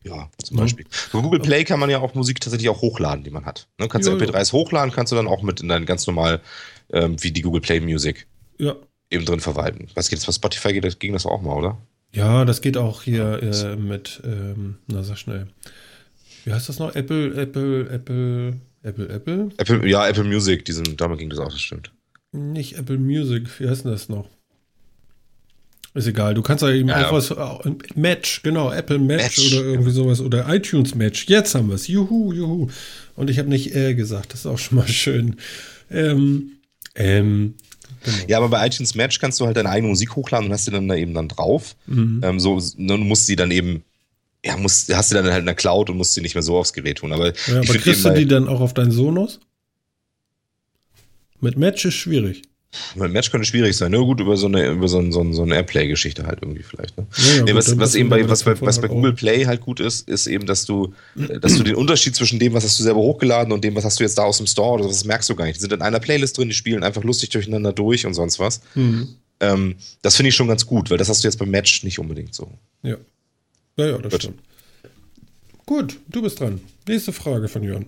[0.03, 0.61] Ja, zum mhm.
[0.61, 0.85] Beispiel.
[1.11, 3.67] Bei Google Play kann man ja auch Musik tatsächlich auch hochladen, die man hat.
[3.79, 6.39] Ne, kannst du MP3s hochladen, kannst du dann auch mit in dein ganz normal,
[6.93, 8.27] ähm, wie die Google Play Music
[8.57, 8.75] ja.
[9.09, 9.89] eben drin verwalten.
[9.95, 11.77] Was geht das bei Spotify geht, ging das auch mal, oder?
[12.11, 15.47] Ja, das geht auch hier äh, mit, ähm, na sag schnell
[16.49, 16.95] wie heißt das noch?
[16.95, 19.49] Apple, Apple, Apple, Apple, Apple?
[19.57, 21.91] Apple ja, Apple Music, diesen, damit ging das auch, das stimmt.
[22.31, 24.27] Nicht Apple Music, wie heißt denn das noch?
[25.99, 27.33] Ist egal, du kannst ja eben ja, auch was.
[27.95, 30.21] Match, genau, Apple Match, Match, oder irgendwie sowas.
[30.21, 31.25] Oder iTunes Match.
[31.27, 31.87] Jetzt haben wir es.
[31.87, 32.67] Juhu, juhu.
[33.15, 35.35] Und ich habe nicht äh gesagt, das ist auch schon mal schön.
[35.91, 36.53] Ähm,
[36.95, 37.55] ähm,
[38.01, 38.17] Genau.
[38.29, 40.71] Ja, aber bei iTunes Match kannst du halt deine eigene Musik hochladen und hast sie
[40.71, 41.75] dann da eben dann drauf.
[41.85, 42.21] Mhm.
[42.23, 43.83] Ähm, so, du musst sie dann eben
[44.45, 46.57] ja, musst, hast du dann halt in der Cloud und musst sie nicht mehr so
[46.57, 47.11] aufs Gerät tun.
[47.11, 49.39] Aber, ja, aber kriegst du die dann auch auf deinen Sonos?
[51.41, 52.43] Mit Match ist schwierig.
[52.95, 53.91] Mit Match könnte schwierig sein.
[53.91, 56.61] Nur gut, über so eine, über so, ein, so, ein, so eine Airplay-Geschichte halt irgendwie
[56.61, 56.97] vielleicht.
[56.97, 57.07] Ne?
[57.17, 59.79] Ja, ja, nee, was, was eben bei, was bei, was bei Google Play halt gut
[59.79, 62.99] ist, ist eben, dass du, dass du den Unterschied zwischen dem, was hast du selber
[62.99, 65.35] hochgeladen und dem, was hast du jetzt da aus dem Store, oder das merkst du
[65.35, 65.57] gar nicht.
[65.57, 68.61] Die sind in einer Playlist drin, die spielen einfach lustig durcheinander durch und sonst was.
[68.75, 69.15] Mhm.
[69.39, 71.97] Ähm, das finde ich schon ganz gut, weil das hast du jetzt beim Match nicht
[71.97, 72.51] unbedingt so.
[72.83, 72.97] Ja.
[73.77, 74.23] Ja, ja, das Gut.
[74.23, 74.39] stimmt.
[75.65, 76.59] Gut, du bist dran.
[76.87, 77.85] Nächste Frage von Jörn.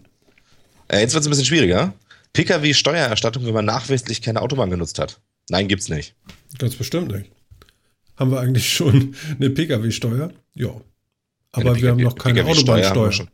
[0.88, 1.94] Äh, jetzt wird es ein bisschen schwieriger.
[2.34, 5.20] Pkw-Steuererstattung, wenn man nachweislich keine Autobahn genutzt hat.
[5.50, 6.16] Nein, gibt's nicht.
[6.58, 7.32] Ganz bestimmt nicht.
[8.18, 10.32] Haben wir eigentlich schon eine Pkw-Steuer?
[10.54, 10.70] Ja.
[11.54, 13.12] Aber wir haben noch keine Autobahnsteuer.
[13.12, 13.28] Wir,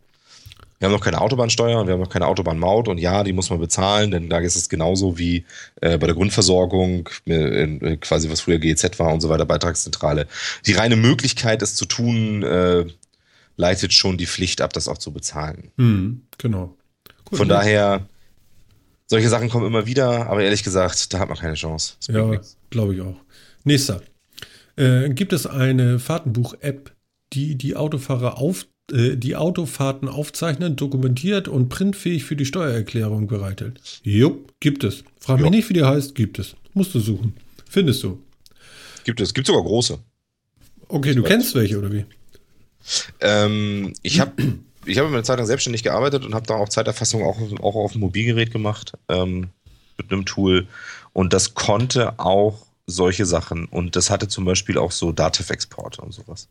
[0.80, 3.50] wir haben noch keine Autobahnsteuer und wir haben noch keine Autobahnmaut und ja, die muss
[3.50, 5.46] man bezahlen, denn da ist es genauso wie
[5.82, 10.28] äh, bei der Grundversorgung, äh, quasi was früher GEZ war und so weiter, Beitragszentrale.
[10.66, 12.86] Die reine Möglichkeit, es zu tun, äh,
[13.56, 15.72] leitet schon die Pflicht ab, das auch zu bezahlen.
[15.78, 16.76] Mhm, genau.
[17.26, 17.56] Gut, Von ne?
[17.56, 18.06] daher,
[19.08, 21.94] solche Sachen kommen immer wieder, aber ehrlich gesagt, da hat man keine Chance.
[22.10, 22.40] Ja,
[22.70, 23.16] glaube ich auch.
[23.64, 24.02] Nächster.
[24.76, 26.94] äh, gibt es eine Fahrtenbuch-App,
[27.34, 33.82] die die Autofahrer auf, äh, die Autofahrten aufzeichnet, dokumentiert und printfähig für die Steuererklärung bereitet.
[34.04, 35.04] Jupp, gibt es.
[35.20, 35.50] Frag mich Ja.
[35.50, 36.56] nicht, wie die heißt, gibt es.
[36.74, 37.34] Musst du suchen.
[37.70, 38.22] Findest du.
[39.04, 39.98] Gibt es, gibt sogar große.
[40.90, 42.06] Okay, du kennst welche, oder wie?
[43.20, 44.32] Ähm, ich habe
[44.88, 47.92] ich hab eine Zeit lang selbstständig gearbeitet und habe da auch Zeiterfassung auch, auch auf
[47.94, 49.50] dem Mobilgerät gemacht ähm,
[49.98, 50.68] mit einem Tool.
[51.14, 53.66] Und das konnte auch solche Sachen.
[53.66, 56.48] Und das hatte zum Beispiel auch so Datev-Exporte und sowas.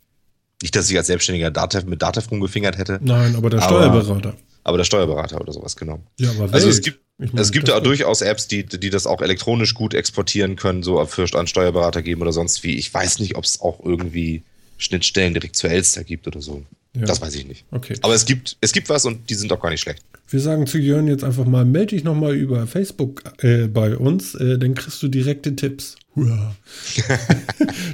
[0.63, 4.35] Nicht, dass ich als Selbstständiger Datev, mit Datev rumgefingert hätte, Nein, aber der Steuerberater.
[4.65, 6.01] aber der Steuerberater oder sowas, genau.
[6.19, 9.07] Ja, aber Also es gibt, Ich meine, es gibt da durchaus Apps, die, die das
[9.07, 12.77] auch elektronisch gut exportieren können, so für an Steuerberater geben oder sonst wie.
[12.77, 14.43] Ich weiß nicht, ob es auch irgendwie
[14.79, 16.63] Schnittstellen direkt zu Elster gibt oder so.
[16.99, 17.05] Ja.
[17.05, 17.65] Das weiß ich nicht.
[17.71, 17.97] Okay.
[18.03, 20.03] Aber es gibt, es gibt was und die sind auch gar nicht schlecht.
[20.29, 24.35] Wir sagen zu Jörn jetzt einfach mal, melde dich nochmal über Facebook äh, bei uns,
[24.35, 25.97] äh, dann kriegst du direkte Tipps.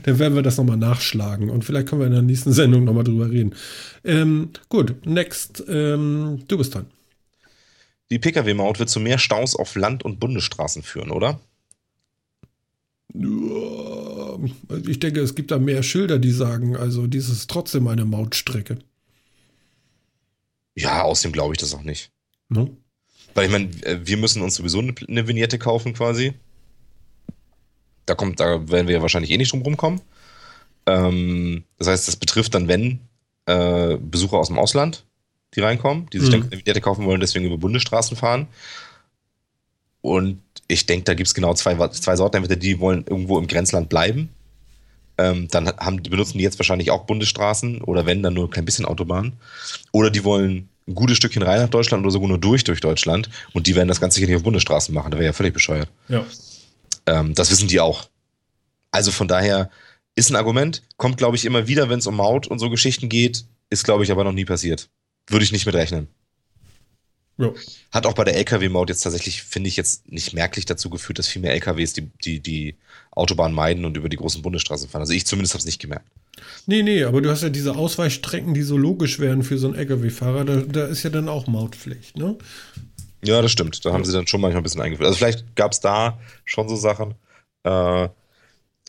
[0.04, 3.02] Dann werden wir das nochmal nachschlagen und vielleicht können wir in der nächsten Sendung nochmal
[3.02, 3.54] drüber reden.
[4.04, 6.86] Ähm, gut, next, ähm, du bist dran.
[8.10, 11.40] Die Pkw-Maut wird zu mehr Staus auf Land- und Bundesstraßen führen, oder?
[14.86, 18.78] Ich denke, es gibt da mehr Schilder, die sagen, also dies ist trotzdem eine Mautstrecke.
[20.74, 22.10] Ja, außerdem glaube ich das auch nicht.
[22.48, 22.70] Ne?
[23.34, 26.34] Weil ich meine, äh, wir müssen uns sowieso eine, eine Vignette kaufen quasi.
[28.06, 30.00] Da kommt, da werden wir ja wahrscheinlich eh nicht drum rumkommen.
[30.86, 33.00] Ähm, das heißt, das betrifft dann, wenn
[33.46, 35.04] äh, Besucher aus dem Ausland,
[35.54, 36.32] die reinkommen, die sich Mhm.
[36.32, 38.48] dann eine Vignette kaufen wollen, deswegen über Bundesstraßen fahren.
[40.00, 42.36] Und ich denke, da gibt es genau zwei, zwei Sorten.
[42.38, 44.30] Entweder die wollen irgendwo im Grenzland bleiben.
[45.18, 48.64] Ähm, dann haben, benutzen die jetzt wahrscheinlich auch Bundesstraßen oder wenn, dann nur ein klein
[48.64, 49.34] bisschen Autobahn.
[49.92, 53.30] Oder die wollen ein gutes Stückchen rein nach Deutschland oder sogar nur durch durch Deutschland
[53.52, 55.10] und die werden das Ganze hier nicht auf Bundesstraßen machen.
[55.10, 55.88] Da wäre ja völlig bescheuert.
[56.08, 56.24] Ja.
[57.06, 58.08] Ähm, das wissen die auch.
[58.90, 59.70] Also von daher
[60.14, 63.08] ist ein Argument, kommt glaube ich immer wieder, wenn es um Maut und so Geschichten
[63.08, 64.88] geht, ist glaube ich aber noch nie passiert.
[65.28, 66.08] Würde ich nicht mit rechnen.
[67.38, 67.52] Ja.
[67.90, 71.28] Hat auch bei der LKW-Maut jetzt tatsächlich, finde ich, jetzt nicht merklich dazu geführt, dass
[71.28, 72.76] viel mehr LKWs die, die, die
[73.10, 75.02] Autobahn meiden und über die großen Bundesstraßen fahren.
[75.02, 76.06] Also ich zumindest habe es nicht gemerkt.
[76.66, 79.76] Nee, nee, aber du hast ja diese Ausweichstrecken, die so logisch wären für so einen
[79.76, 80.44] LKW-Fahrer.
[80.44, 82.36] Da, da ist ja dann auch Mautpflicht, ne?
[83.24, 83.84] Ja, das stimmt.
[83.84, 85.06] Da haben sie dann schon manchmal ein bisschen eingeführt.
[85.06, 87.14] Also vielleicht gab es da schon so Sachen.
[87.64, 88.08] Äh,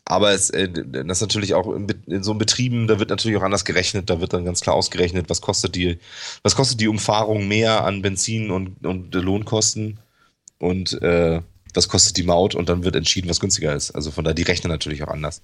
[0.04, 3.42] aber es, äh, das ist natürlich auch in, so einem Betrieben, da wird natürlich auch
[3.42, 4.10] anders gerechnet.
[4.10, 5.98] Da wird dann ganz klar ausgerechnet, was kostet die,
[6.42, 9.98] was kostet die Umfahrung mehr an Benzin und, und Lohnkosten
[10.58, 11.40] und äh,
[11.72, 13.92] was kostet die Maut und dann wird entschieden, was günstiger ist.
[13.92, 15.42] Also von daher, die rechnen natürlich auch anders.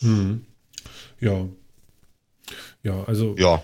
[0.00, 0.44] Hm.
[1.20, 1.46] Ja.
[2.82, 3.62] Ja, also Ja.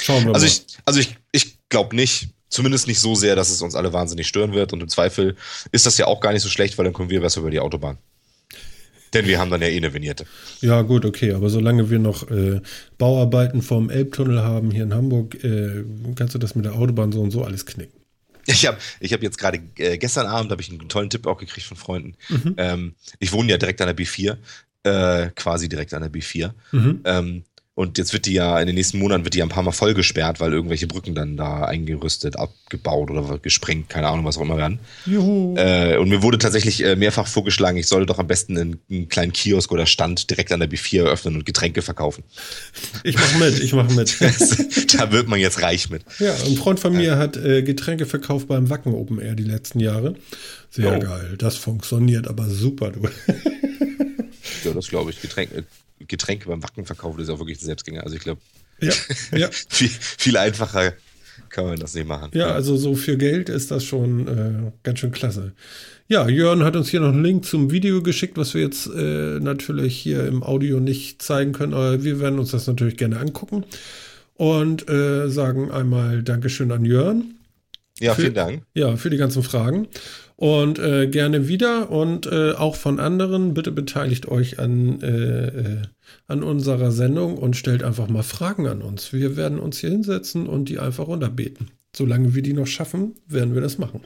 [0.00, 0.52] schauen wir Also mal.
[0.52, 4.28] ich, also ich, ich glaube nicht, zumindest nicht so sehr, dass es uns alle wahnsinnig
[4.28, 4.74] stören wird.
[4.74, 5.34] Und im Zweifel
[5.72, 7.60] ist das ja auch gar nicht so schlecht, weil dann kommen wir besser über die
[7.60, 7.96] Autobahn.
[9.12, 10.24] Denn wir haben dann ja eh eine Vignette.
[10.60, 12.60] Ja, gut, okay, aber solange wir noch äh,
[12.98, 15.84] Bauarbeiten vom Elbtunnel haben hier in Hamburg, äh,
[16.14, 18.00] kannst du das mit der Autobahn so und so alles knicken.
[18.46, 21.38] Ich habe ich hab jetzt gerade äh, gestern Abend habe ich einen tollen Tipp auch
[21.38, 22.14] gekriegt von Freunden.
[22.56, 24.36] Ähm, ich wohne ja direkt an der B4,
[24.82, 26.52] äh, quasi direkt an der B4.
[26.72, 27.00] Mhm.
[27.04, 27.44] Ähm,
[27.80, 29.72] und jetzt wird die ja in den nächsten Monaten wird die ja ein paar Mal
[29.72, 34.42] voll gesperrt, weil irgendwelche Brücken dann da eingerüstet, abgebaut oder gesprengt, keine Ahnung, was auch
[34.42, 34.78] immer werden.
[35.06, 35.56] Juhu.
[35.56, 39.08] Äh, und mir wurde tatsächlich äh, mehrfach vorgeschlagen, ich solle doch am besten einen, einen
[39.08, 42.22] kleinen Kiosk oder Stand direkt an der B4 eröffnen und Getränke verkaufen.
[43.02, 44.16] Ich mach mit, ich mach mit.
[44.98, 46.02] da wird man jetzt reich mit.
[46.18, 49.80] ja, ein Freund von mir hat äh, Getränke verkauft beim Wacken Open Air die letzten
[49.80, 50.14] Jahre.
[50.70, 51.00] Sehr Oh.
[51.00, 51.34] geil.
[51.38, 53.08] Das funktioniert aber super, du.
[54.64, 55.20] Ja, das glaube ich.
[55.22, 55.64] Getränke,
[56.08, 58.02] Getränke beim Wacken verkaufen ist ja wirklich ein Selbstgänger.
[58.04, 58.40] Also ich glaube,
[58.80, 58.92] ja,
[59.36, 59.48] ja.
[59.68, 60.94] viel, viel einfacher
[61.48, 62.30] kann man das nicht machen.
[62.34, 65.52] Ja, also so für Geld ist das schon äh, ganz schön klasse.
[66.08, 69.38] Ja, Jörn hat uns hier noch einen Link zum Video geschickt, was wir jetzt äh,
[69.40, 73.64] natürlich hier im Audio nicht zeigen können, aber wir werden uns das natürlich gerne angucken
[74.34, 77.34] und äh, sagen einmal Dankeschön an Jörn.
[78.00, 78.62] Ja, Für- vielen Dank.
[78.74, 79.86] Ja, für die ganzen Fragen.
[80.40, 83.52] Und äh, gerne wieder und äh, auch von anderen.
[83.52, 85.82] Bitte beteiligt euch an, äh, äh,
[86.28, 89.12] an unserer Sendung und stellt einfach mal Fragen an uns.
[89.12, 91.70] Wir werden uns hier hinsetzen und die einfach runterbeten.
[91.94, 94.00] Solange wir die noch schaffen, werden wir das machen.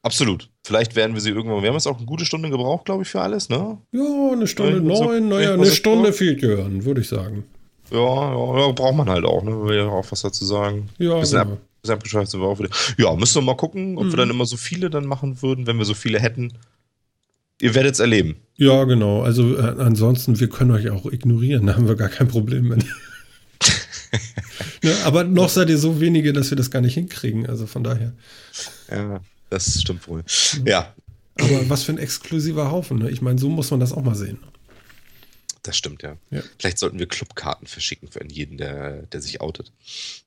[0.00, 0.48] Absolut.
[0.64, 1.60] Vielleicht werden wir sie irgendwann.
[1.60, 3.76] Wir haben jetzt auch eine gute Stunde gebraucht, glaube ich, für alles, ne?
[3.92, 7.44] Ja, eine Stunde neun, naja, eine Stunde fehlt Jörn, würde ich sagen.
[7.90, 9.62] Ja, ja, braucht man halt auch, ne?
[9.62, 10.88] Will ja auch was dazu sagen.
[10.96, 11.58] Ja, genau.
[11.90, 12.70] Abgeschweift sind wir auch wieder.
[12.98, 14.12] Ja, müssen wir mal gucken, ob Mhm.
[14.12, 16.52] wir dann immer so viele dann machen würden, wenn wir so viele hätten.
[17.60, 18.36] Ihr werdet es erleben.
[18.56, 19.22] Ja, genau.
[19.22, 22.84] Also äh, ansonsten, wir können euch auch ignorieren, da haben wir gar kein Problem mit.
[24.82, 27.46] ne, aber noch seid ihr so wenige, dass wir das gar nicht hinkriegen.
[27.48, 28.12] Also von daher.
[28.90, 29.20] Ja,
[29.50, 30.24] das stimmt wohl.
[30.64, 30.94] Ja,
[31.40, 32.98] Aber was für ein exklusiver Haufen.
[32.98, 33.10] Ne?
[33.10, 34.38] Ich meine, so muss man das auch mal sehen.
[35.62, 36.16] Das stimmt, ja.
[36.30, 36.42] Ja.
[36.58, 39.72] Vielleicht sollten wir Clubkarten verschicken für jeden, der, der sich outet.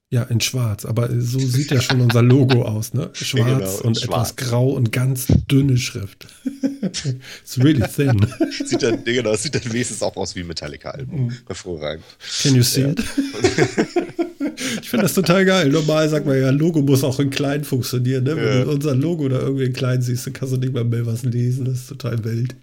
[0.10, 3.10] Ja, in schwarz, aber so sieht ja schon unser Logo aus, ne?
[3.14, 4.36] Schwarz genau, und in etwas schwarz.
[4.38, 6.28] grau und ganz dünne Schrift.
[6.82, 8.26] It's really thin.
[8.64, 11.26] Sieht dann, genau, sieht dann wenigstens auch aus wie ein Metallica-Album.
[11.26, 11.34] Mhm.
[11.46, 12.06] Hervorragend.
[12.42, 13.04] Can you see it?
[14.82, 15.70] ich finde das total geil.
[15.70, 18.24] Normal sagt man ja, Logo muss auch in klein funktionieren.
[18.24, 18.38] Ne?
[18.38, 18.64] Wenn Ja.
[18.64, 21.24] du unser Logo da irgendwie in klein siehst, dann kannst du nicht mal mehr was
[21.24, 21.66] lesen.
[21.66, 22.56] Das ist total wild.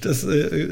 [0.00, 0.68] das, äh,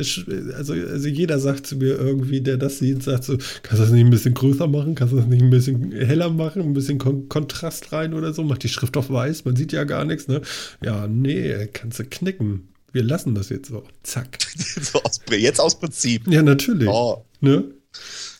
[0.56, 3.90] also, also jeder sagt zu mir irgendwie, der das sieht, sagt so, kannst du das
[3.90, 4.94] nicht ein bisschen größer machen?
[4.94, 6.62] Kannst du das nicht ein bisschen heller machen?
[6.62, 8.42] Ein bisschen Kon Kontrast rein oder so?
[8.42, 10.28] Mach die Schrift auf weiß, man sieht ja gar nichts.
[10.28, 10.42] Ne?
[10.82, 12.68] Ja, nee, kannst du knicken.
[12.92, 13.84] Wir lassen das jetzt so.
[14.02, 14.38] Zack.
[14.56, 16.26] so aus, jetzt aus Prinzip.
[16.28, 16.88] Ja, natürlich.
[16.88, 17.64] Oh, Ne?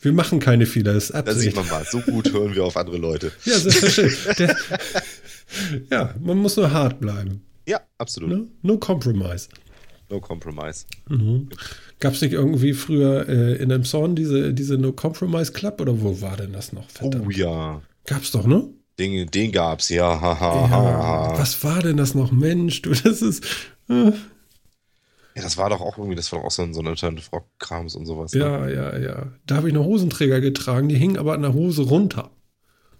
[0.01, 1.39] Wir machen keine Fehler, das ist Absicht.
[1.41, 3.31] sieht man mal, so gut hören wir auf andere Leute.
[3.45, 4.35] Ja, selbstverständlich.
[4.37, 4.55] Der,
[5.91, 7.41] ja, man muss nur hart bleiben.
[7.67, 8.29] Ja, absolut.
[8.29, 8.47] Ne?
[8.63, 9.47] No compromise.
[10.09, 10.85] No compromise.
[11.99, 16.01] Gab es nicht irgendwie früher äh, in einem Song diese, diese No Compromise Club oder
[16.01, 16.89] wo war denn das noch?
[16.89, 17.25] Verdammt.
[17.27, 17.81] Oh ja.
[18.05, 18.67] Gab's doch, ne?
[18.99, 20.13] Den, den gab's, ja.
[20.69, 22.31] Ja, was war denn das noch?
[22.31, 23.43] Mensch, du, das ist.
[23.89, 24.11] Äh,
[25.35, 27.29] Ja, das war doch auch irgendwie, das war doch auch so ein, so ein Alternative
[27.31, 28.33] Rock-Krams und sowas.
[28.33, 28.39] ne?
[28.39, 29.27] ja, ja, ja.
[29.45, 32.31] Da habe ich noch Hosenträger getragen, die hingen aber an der Hose runter.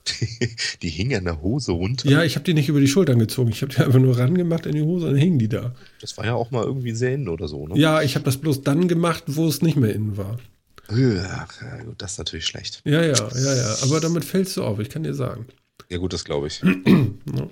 [0.82, 2.10] Die hing an der Hose runter.
[2.10, 3.49] Ja, ich habe die nicht über die Schultern gezogen.
[3.49, 5.73] Ich habe die einfach nur rangemacht in die Hose und dann hingen die da.
[6.02, 7.77] Das war ja auch mal irgendwie sehr innen oder so, ne?
[7.80, 10.38] Ja, ich habe das bloß dann gemacht, wo es nicht mehr innen war.
[10.95, 11.48] Ja,
[11.84, 12.82] gut, das ist natürlich schlecht.
[12.86, 13.76] Ja, ja, ja, ja.
[13.82, 15.48] Aber damit fällst du auf, ich kann dir sagen.
[15.90, 16.61] Ja, gut, das glaube ich.
[16.64, 17.49] Ne?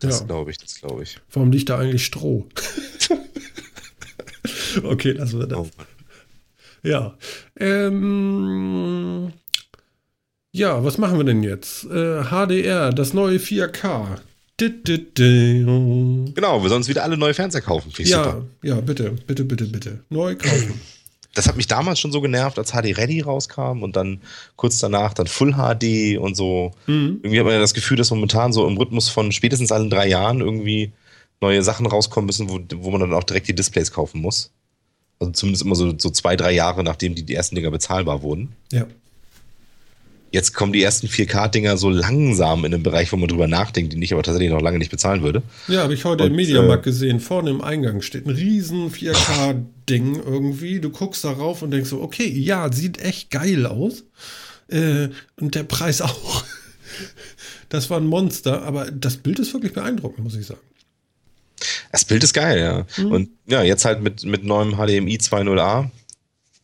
[0.00, 0.26] Das Ja.
[0.26, 1.18] glaube ich, das glaube ich.
[1.32, 2.46] Warum liegt da eigentlich Stroh?
[4.82, 5.58] okay, lassen wir das.
[5.58, 5.68] Oh.
[6.82, 7.16] Ja.
[7.58, 9.32] Ähm,
[10.56, 11.84] ja, was machen wir denn jetzt?
[11.84, 14.18] Äh, HDR, das neue 4K.
[14.58, 15.66] Dit, dit, dit.
[15.66, 17.92] Genau, wir sollen uns wieder alle neue Fernseher kaufen.
[17.98, 18.46] Ja, super.
[18.62, 20.00] ja, bitte, bitte, bitte, bitte.
[20.08, 20.80] Neu kaufen.
[21.34, 24.22] Das hat mich damals schon so genervt, als HD Ready rauskam und dann
[24.56, 26.72] kurz danach dann Full HD und so.
[26.86, 27.20] Mhm.
[27.22, 30.08] Irgendwie hat man ja das Gefühl, dass momentan so im Rhythmus von spätestens allen drei
[30.08, 30.92] Jahren irgendwie
[31.42, 34.50] neue Sachen rauskommen müssen, wo, wo man dann auch direkt die Displays kaufen muss.
[35.20, 38.54] Also zumindest immer so, so zwei, drei Jahre, nachdem die, die ersten Dinger bezahlbar wurden.
[38.72, 38.86] Ja.
[40.32, 44.02] Jetzt kommen die ersten 4K-Dinger so langsam in den Bereich, wo man drüber nachdenkt, die
[44.02, 45.42] ich aber tatsächlich noch lange nicht bezahlen würde.
[45.68, 47.20] Ja, habe ich heute Und, im Mediamarkt äh, gesehen.
[47.20, 50.80] Vorne im Eingang steht ein riesen 4K-Ding irgendwie.
[50.80, 54.04] Du guckst darauf und denkst so, okay, ja, sieht echt geil aus.
[54.68, 55.08] Äh,
[55.40, 56.44] und der Preis auch.
[57.68, 60.60] Das war ein Monster, aber das Bild ist wirklich beeindruckend, muss ich sagen.
[61.92, 62.58] Das Bild ist geil,
[62.98, 63.04] ja.
[63.04, 65.88] Und ja, jetzt halt mit, mit neuem HDMI 2.0a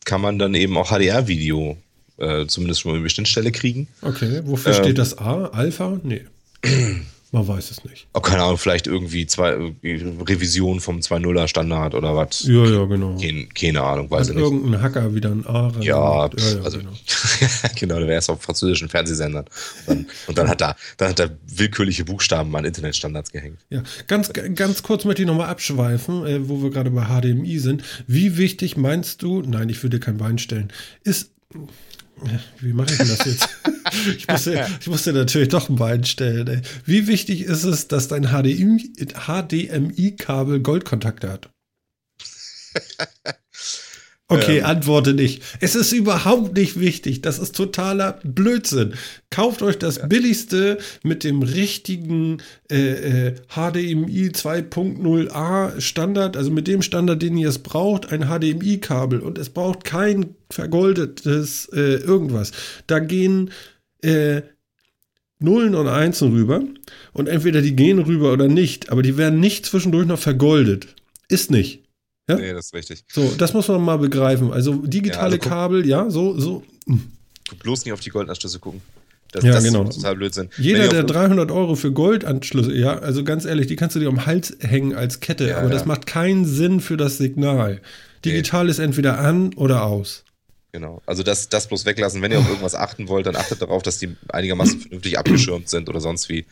[0.05, 1.77] kann man dann eben auch HDR-Video
[2.17, 3.87] äh, zumindest schon mal die Schnittstelle kriegen.
[4.01, 4.83] Okay, wofür Ähm.
[4.83, 5.45] steht das A?
[5.47, 5.99] Alpha?
[6.03, 6.25] Nee.
[7.33, 8.05] Man weiß es nicht.
[8.13, 12.43] Auch keine Ahnung, vielleicht irgendwie zwei, irgendwie Revision vom 2.0er Standard oder was.
[12.43, 13.17] Ja, ja, genau.
[13.19, 14.43] Keine, keine Ahnung, weiß Hat ich nicht.
[14.43, 16.91] irgendein Hacker wieder ein A rein Ja, ja, ja also genau.
[17.75, 19.45] genau, der wäre auf französischen Fernsehsendern.
[19.87, 23.57] Dann, und dann hat er, dann hat er willkürliche Buchstaben an Internetstandards gehängt.
[23.71, 27.83] Ja, ganz, ganz kurz möchte ich nochmal abschweifen, äh, wo wir gerade bei HDMI sind.
[28.05, 30.71] Wie wichtig meinst du, nein, ich würde kein Bein stellen,
[31.03, 31.31] ist,
[32.59, 33.49] wie mache ich denn das jetzt?
[34.17, 36.47] ich, musste, ich musste natürlich doch ein Bein stellen.
[36.47, 36.61] Ey.
[36.85, 41.49] Wie wichtig ist es, dass dein HDMI HDMI-Kabel Goldkontakte hat?
[44.33, 44.65] Okay, Ähm.
[44.65, 45.41] antworte nicht.
[45.59, 47.21] Es ist überhaupt nicht wichtig.
[47.21, 48.93] Das ist totaler Blödsinn.
[49.29, 52.37] Kauft euch das billigste mit dem richtigen
[52.71, 59.19] äh, äh, HDMI 2.0a Standard, also mit dem Standard, den ihr es braucht, ein HDMI-Kabel.
[59.19, 62.51] Und es braucht kein vergoldetes äh, irgendwas.
[62.87, 63.51] Da gehen
[64.01, 64.41] äh,
[65.39, 66.63] Nullen und Einsen rüber.
[67.11, 68.89] Und entweder die gehen rüber oder nicht.
[68.91, 70.87] Aber die werden nicht zwischendurch noch vergoldet.
[71.27, 71.82] Ist nicht.
[72.29, 72.35] Ja?
[72.35, 73.03] Nee, das ist richtig.
[73.11, 74.51] So, das muss man mal begreifen.
[74.53, 76.63] Also digitale Ja, also Kabel, ja, so, so.
[77.49, 78.81] Guck bloß nicht auf die Goldanschlüsse gucken.
[79.31, 79.83] Das, Ja, das genau.
[79.83, 80.49] ist total Blödsinn.
[80.57, 84.07] Jeder, der auf- 300 Euro für Goldanschlüsse, ja, also ganz ehrlich, die kannst du dir
[84.09, 85.87] um den Hals hängen als Kette, Ja, aber das ja.
[85.87, 87.81] macht keinen Sinn für das Signal.
[88.23, 90.23] Digital ist entweder an oder aus.
[90.71, 91.01] Genau.
[91.05, 92.21] Also das, das bloß weglassen.
[92.21, 95.89] Wenn ihr auf irgendwas achten wollt, dann achtet darauf, dass die einigermaßen vernünftig abgeschirmt sind
[95.89, 96.45] oder sonst wie.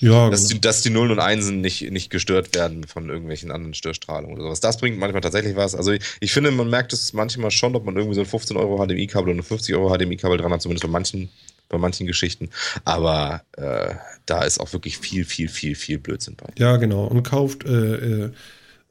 [0.00, 0.54] Ja, Dass genau.
[0.54, 4.44] die, dass die Nullen und Einsen nicht, nicht gestört werden von irgendwelchen anderen Störstrahlungen oder
[4.44, 4.60] sowas.
[4.60, 5.74] Das bringt manchmal tatsächlich was.
[5.74, 8.56] Also ich, ich finde, man merkt es manchmal schon, ob man irgendwie so ein 15
[8.56, 11.28] Euro HDMI-Kabel oder ein 50 Euro HDMI-Kabel dran hat, zumindest bei manchen,
[11.68, 12.50] bei manchen Geschichten.
[12.84, 13.94] Aber äh,
[14.26, 16.46] da ist auch wirklich viel, viel, viel, viel Blödsinn bei.
[16.58, 17.06] Ja, genau.
[17.06, 18.30] Und kauft, äh, äh,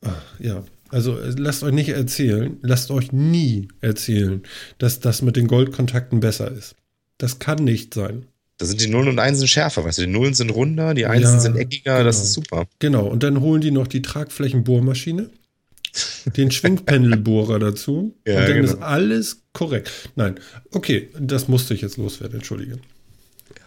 [0.01, 0.63] ah, ja.
[0.89, 4.43] Also äh, lasst euch nicht erzählen, lasst euch nie erzählen,
[4.77, 6.75] dass das mit den Goldkontakten besser ist.
[7.17, 8.25] Das kann nicht sein.
[8.59, 11.35] Da sind die Nullen und Einsen schärfer, weißt du, die Nullen sind runder, die Einsen
[11.35, 12.23] Ja, sind eckiger, das genau.
[12.25, 12.67] ist super.
[12.79, 13.05] Genau.
[13.07, 15.29] Und dann holen die noch die Tragflächenbohrmaschine.
[16.35, 18.15] den Schwingpendelbohrer dazu.
[18.27, 18.67] Ja, und dann genau.
[18.73, 19.91] ist alles korrekt.
[20.15, 20.35] Nein,
[20.71, 22.79] okay, das musste ich jetzt loswerden, entschuldige.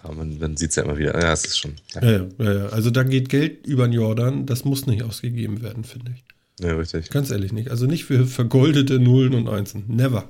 [0.04, 1.18] Ja, man, man sieht es ja immer wieder.
[1.20, 1.74] Ja, es ist schon.
[1.94, 2.66] Ja, ja.
[2.68, 6.64] Also da geht Geld über den Jordan, das muss nicht ausgegeben werden, finde ich.
[6.64, 7.10] ja, richtig.
[7.10, 7.70] Ganz ehrlich nicht.
[7.70, 9.84] Also nicht für vergoldete Nullen und Einsen.
[9.88, 10.28] Never.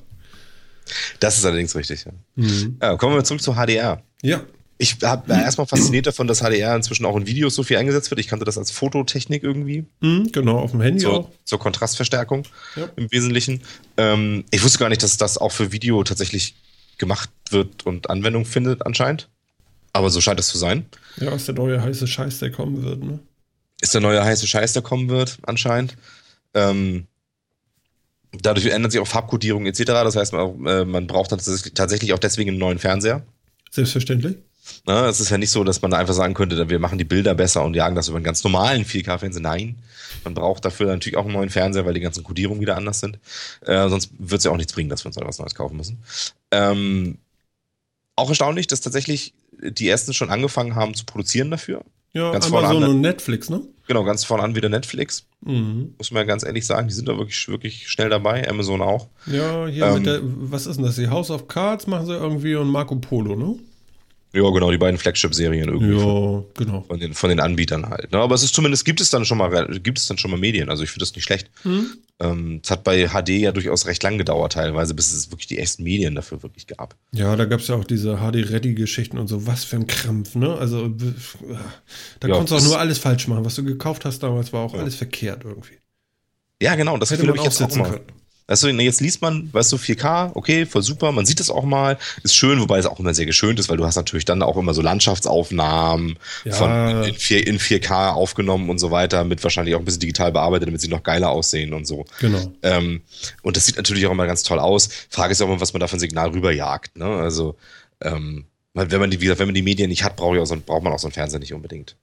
[1.21, 2.05] Das ist allerdings richtig.
[2.05, 2.13] Ja.
[2.37, 2.79] Mhm.
[2.81, 4.03] Ja, kommen wir zurück zu HDR.
[4.23, 4.43] Ja,
[4.79, 8.11] Ich hab, war erstmal fasziniert davon, dass HDR inzwischen auch in Videos so viel eingesetzt
[8.11, 8.19] wird.
[8.21, 9.85] Ich kannte das als Fototechnik irgendwie.
[10.01, 11.31] mhm, genau, auf dem Handy zur, auch.
[11.45, 12.47] zur Kontrastverstärkung
[12.77, 12.89] Ja.
[12.97, 13.63] im Wesentlichen.
[13.97, 16.55] Ähm, ich wusste gar nicht, dass das auch für Video tatsächlich
[16.99, 19.29] gemacht wird und Anwendung findet anscheinend.
[19.93, 20.87] Aber so scheint es zu sein.
[21.17, 23.19] Ja, ist der neue heiße Scheiß, der kommen wird, ne?
[23.81, 25.97] Ist der neue heiße Scheiß, der kommen wird, anscheinend.
[26.55, 27.07] Ähm,
[28.33, 29.83] dadurch ändert sich auch Farbkodierung etc.
[29.85, 31.41] Das heißt, man, äh, man braucht dann
[31.75, 33.23] tatsächlich- auch deswegen einen neuen Fernseher.
[33.71, 34.37] Selbstverständlich.
[34.87, 37.05] Ne, es ist ja nicht so, dass man da einfach sagen könnte, wir machen die
[37.05, 39.43] Bilder besser und jagen das über einen ganz normalen 4K-Fernseher.
[39.43, 39.77] Nein,
[40.23, 43.19] man braucht dafür natürlich auch einen neuen Fernseher, weil die ganzen Kodierungen wieder anders sind.
[43.63, 45.77] Äh, sonst wird es ja auch nichts bringen, dass wir uns da was Neues kaufen
[45.77, 45.99] müssen.
[46.51, 47.19] Ähm,
[48.17, 51.83] auch erstaunlich, dass tatsächlich die ersten schon angefangen haben zu produzieren dafür.
[52.13, 53.63] Ja, Ganz Amazon und Netflix, ne?
[53.91, 55.95] Genau, ganz vorne an wieder Netflix, Mhm.
[55.99, 56.87] muss man ja ganz ehrlich sagen.
[56.87, 59.09] Die sind da wirklich, wirklich schnell dabei, Amazon auch.
[59.27, 59.95] Ja, hier Ähm.
[59.95, 60.95] mit der, was ist denn das?
[60.95, 63.57] Die House of Cards machen sie irgendwie und Marco Polo, ne?
[64.33, 65.99] Ja, genau, die beiden Flagship-Serien irgendwie.
[65.99, 66.83] von- Ja, genau.
[66.83, 68.13] Von den, von den Anbietern halt.
[68.13, 68.19] Ne?
[68.19, 70.69] Aber es ist zumindest, gibt es dann schon mal, gibt es dann schon mal Medien.
[70.71, 71.51] Also ich finde das nicht schlecht.
[71.63, 71.87] Hm?
[72.21, 75.59] Ähm, es hat bei HD ja durchaus recht lang gedauert, teilweise, bis es wirklich die
[75.59, 76.95] ersten Medien dafür wirklich gab.
[77.13, 79.47] Ja, da gab es ja auch diese HD-Ready-Geschichten und so.
[79.47, 80.55] Was für ein Krampf, ne?
[80.55, 80.91] Also, äh,
[82.21, 83.45] da Ja, konntest du auch nur alles falsch machen.
[83.45, 85.79] Was du gekauft hast damals, war auch alles verkehrt irgendwie.
[86.63, 87.91] Ja, genau, das Hätte man ich jetzt auch mal.
[87.91, 88.05] können.
[88.51, 91.63] Weißt du, jetzt liest man, weißt du, 4K, okay, voll super, man sieht es auch
[91.65, 94.43] mal, ist schön, wobei es auch immer sehr geschönt ist, weil du hast natürlich dann
[94.43, 96.53] auch immer so Landschaftsaufnahmen Ja.
[96.53, 100.33] von in, 4, in 4K aufgenommen und so weiter, mit wahrscheinlich auch ein bisschen digital
[100.33, 102.05] bearbeitet, damit sie noch geiler aussehen und so.
[102.21, 102.53] Genau.
[102.63, 103.03] Ähm,
[103.43, 104.89] und das sieht natürlich auch immer ganz toll aus.
[105.09, 106.97] Frage ist auch immer, was man da für ein Signal rüberjagt.
[106.99, 107.05] Ne?
[107.07, 107.57] Also,
[108.03, 110.63] ähm, wenn man die, wie gesagt, wenn man die Medien nicht hat, braucht, so, ein-
[110.63, 111.97] braucht man auch so einen Fernseher nicht unbedingt.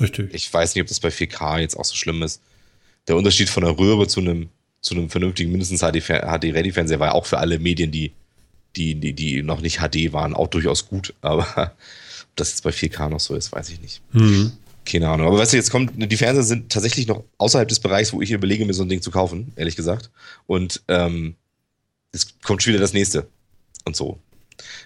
[0.00, 0.32] Richtig.
[0.32, 2.40] Ich weiß nicht, ob das bei 4K jetzt auch so schlimm ist.
[3.08, 4.48] Der Unterschied von einer Röhre zu einem,
[4.82, 8.12] zu einem vernünftigen, mindestens HD-Ready-Fernseher war ja auch für alle Medien, die,
[8.76, 11.14] die, die, die noch nicht HD waren, auch durchaus gut.
[11.22, 14.02] Aber ob das jetzt bei 4K noch so ist, weiß ich nicht.
[14.12, 14.52] Mhm.
[14.84, 15.28] Keine Ahnung.
[15.28, 18.32] Aber weißt du, jetzt kommt, die Fernseher sind tatsächlich noch außerhalb des Bereichs, wo ich
[18.32, 20.10] überlege, mir so ein Ding zu kaufen, ehrlich gesagt.
[20.46, 21.36] Und ähm,
[22.10, 23.28] es kommt schon wieder das nächste.
[23.84, 24.18] Und so.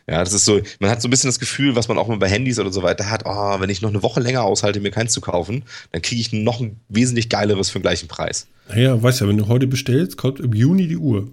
[0.08, 2.16] Ja, das ist so, man hat so ein bisschen das Gefühl, was man auch mal
[2.16, 4.92] bei Handys oder so weiter hat, oh, wenn ich noch eine Woche länger aushalte, mir
[4.92, 8.46] keins zu kaufen, dann kriege ich noch ein wesentlich geileres für den gleichen Preis.
[8.68, 11.28] Naja, weißt ja, wenn du heute bestellst, kommt im Juni die Uhr.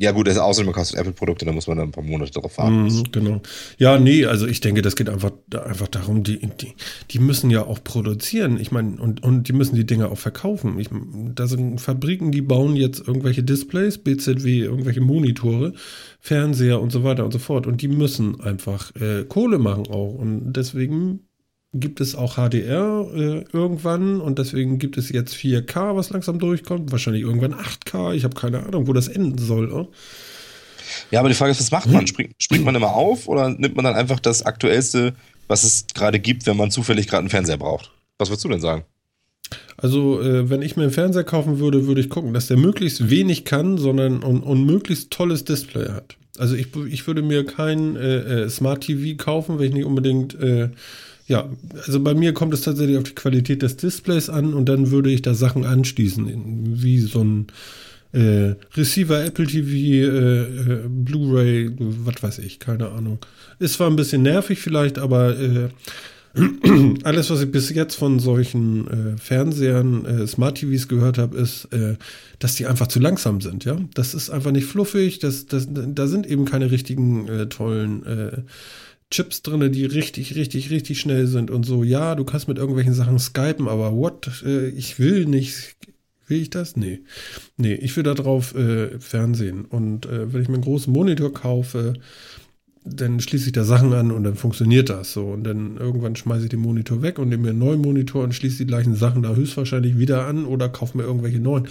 [0.00, 2.56] Ja, gut, das ist außerdem kostet Apple-Produkte, da muss man dann ein paar Monate drauf
[2.56, 2.84] warten.
[2.84, 3.42] Mhm, genau.
[3.76, 6.72] Ja, nee, also ich denke, das geht einfach, einfach darum, die, die,
[7.10, 8.58] die müssen ja auch produzieren.
[8.58, 10.80] Ich meine, und, und die müssen die Dinger auch verkaufen.
[10.80, 10.88] Ich,
[11.34, 15.74] da sind Fabriken, die bauen jetzt irgendwelche Displays, BZW, irgendwelche Monitore,
[16.18, 17.66] Fernseher und so weiter und so fort.
[17.66, 20.14] Und die müssen einfach äh, Kohle machen auch.
[20.14, 21.28] Und deswegen
[21.72, 26.90] gibt es auch HDR äh, irgendwann und deswegen gibt es jetzt 4K, was langsam durchkommt.
[26.90, 28.14] Wahrscheinlich irgendwann 8K.
[28.14, 29.72] Ich habe keine Ahnung, wo das enden soll.
[29.72, 29.88] Oh.
[31.10, 32.06] Ja, aber die Frage ist, was macht man?
[32.06, 35.14] Springt, springt man immer auf oder nimmt man dann einfach das Aktuellste,
[35.46, 37.92] was es gerade gibt, wenn man zufällig gerade einen Fernseher braucht?
[38.18, 38.84] Was würdest du denn sagen?
[39.76, 43.10] Also, äh, wenn ich mir einen Fernseher kaufen würde, würde ich gucken, dass der möglichst
[43.10, 46.16] wenig kann, sondern und, und möglichst tolles Display hat.
[46.38, 50.34] Also ich, ich würde mir kein äh, äh, Smart TV kaufen, wenn ich nicht unbedingt,
[50.40, 50.70] äh,
[51.30, 51.48] ja,
[51.86, 55.10] also bei mir kommt es tatsächlich auf die Qualität des Displays an und dann würde
[55.10, 57.46] ich da Sachen anschließen, wie so ein
[58.12, 63.20] äh, Receiver, Apple TV, äh, äh, Blu-ray, was weiß ich, keine Ahnung.
[63.60, 65.68] Ist zwar ein bisschen nervig vielleicht, aber äh,
[67.04, 71.68] alles, was ich bis jetzt von solchen äh, Fernsehern, äh, Smart TVs gehört habe, ist,
[72.40, 73.76] dass die einfach zu langsam sind, ja.
[73.94, 78.02] Das ist einfach nicht fluffig, das, das, da sind eben keine richtigen tollen
[79.10, 81.82] Chips drin, die richtig, richtig, richtig schnell sind und so.
[81.82, 84.42] Ja, du kannst mit irgendwelchen Sachen skypen, aber what?
[84.44, 85.76] Äh, ich will nicht.
[86.28, 86.76] Will ich das?
[86.76, 87.00] Nee.
[87.56, 89.64] Nee, ich will da drauf äh, Fernsehen.
[89.64, 91.94] Und äh, wenn ich mir einen großen Monitor kaufe,
[92.84, 95.26] dann schließe ich da Sachen an und dann funktioniert das so.
[95.26, 98.34] Und dann irgendwann schmeiße ich den Monitor weg und nehme mir einen neuen Monitor und
[98.34, 101.68] schließe die gleichen Sachen da höchstwahrscheinlich wieder an oder kaufe mir irgendwelche neuen.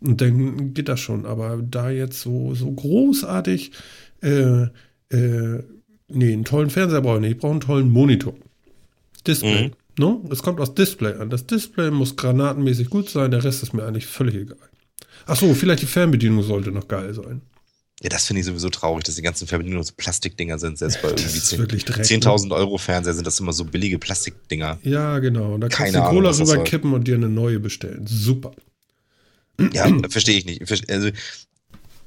[0.00, 1.26] Und dann geht das schon.
[1.26, 3.72] Aber da jetzt so, so großartig,
[4.22, 4.66] äh,
[5.08, 5.62] äh,
[6.14, 7.32] nee, einen tollen Fernseher brauche ich nicht.
[7.32, 8.34] Ich brauche einen tollen Monitor.
[9.26, 9.68] Display.
[9.68, 9.72] Mhm.
[9.98, 10.24] No?
[10.30, 11.30] Es kommt aus Display an.
[11.30, 14.56] Das Display muss granatenmäßig gut sein, der Rest ist mir eigentlich völlig egal.
[15.26, 17.42] Ach so, vielleicht die Fernbedienung sollte noch geil sein.
[18.02, 20.76] Ja, das finde ich sowieso traurig, dass die ganzen Verbindungen so Plastikdinger sind.
[20.76, 22.02] Selbst bei irgendwie ist 10 wirklich Dreck, ne?
[22.04, 24.78] 10.000 Euro Fernseher sind das immer so billige Plastikdinger.
[24.82, 25.56] Ja, genau.
[25.58, 26.48] Da kannst Keine du Ahnung, Cola soll.
[26.48, 28.04] rüberkippen und dir eine neue bestellen.
[28.06, 28.52] Super.
[29.72, 30.90] Ja, verstehe ich nicht.
[30.90, 31.10] Also,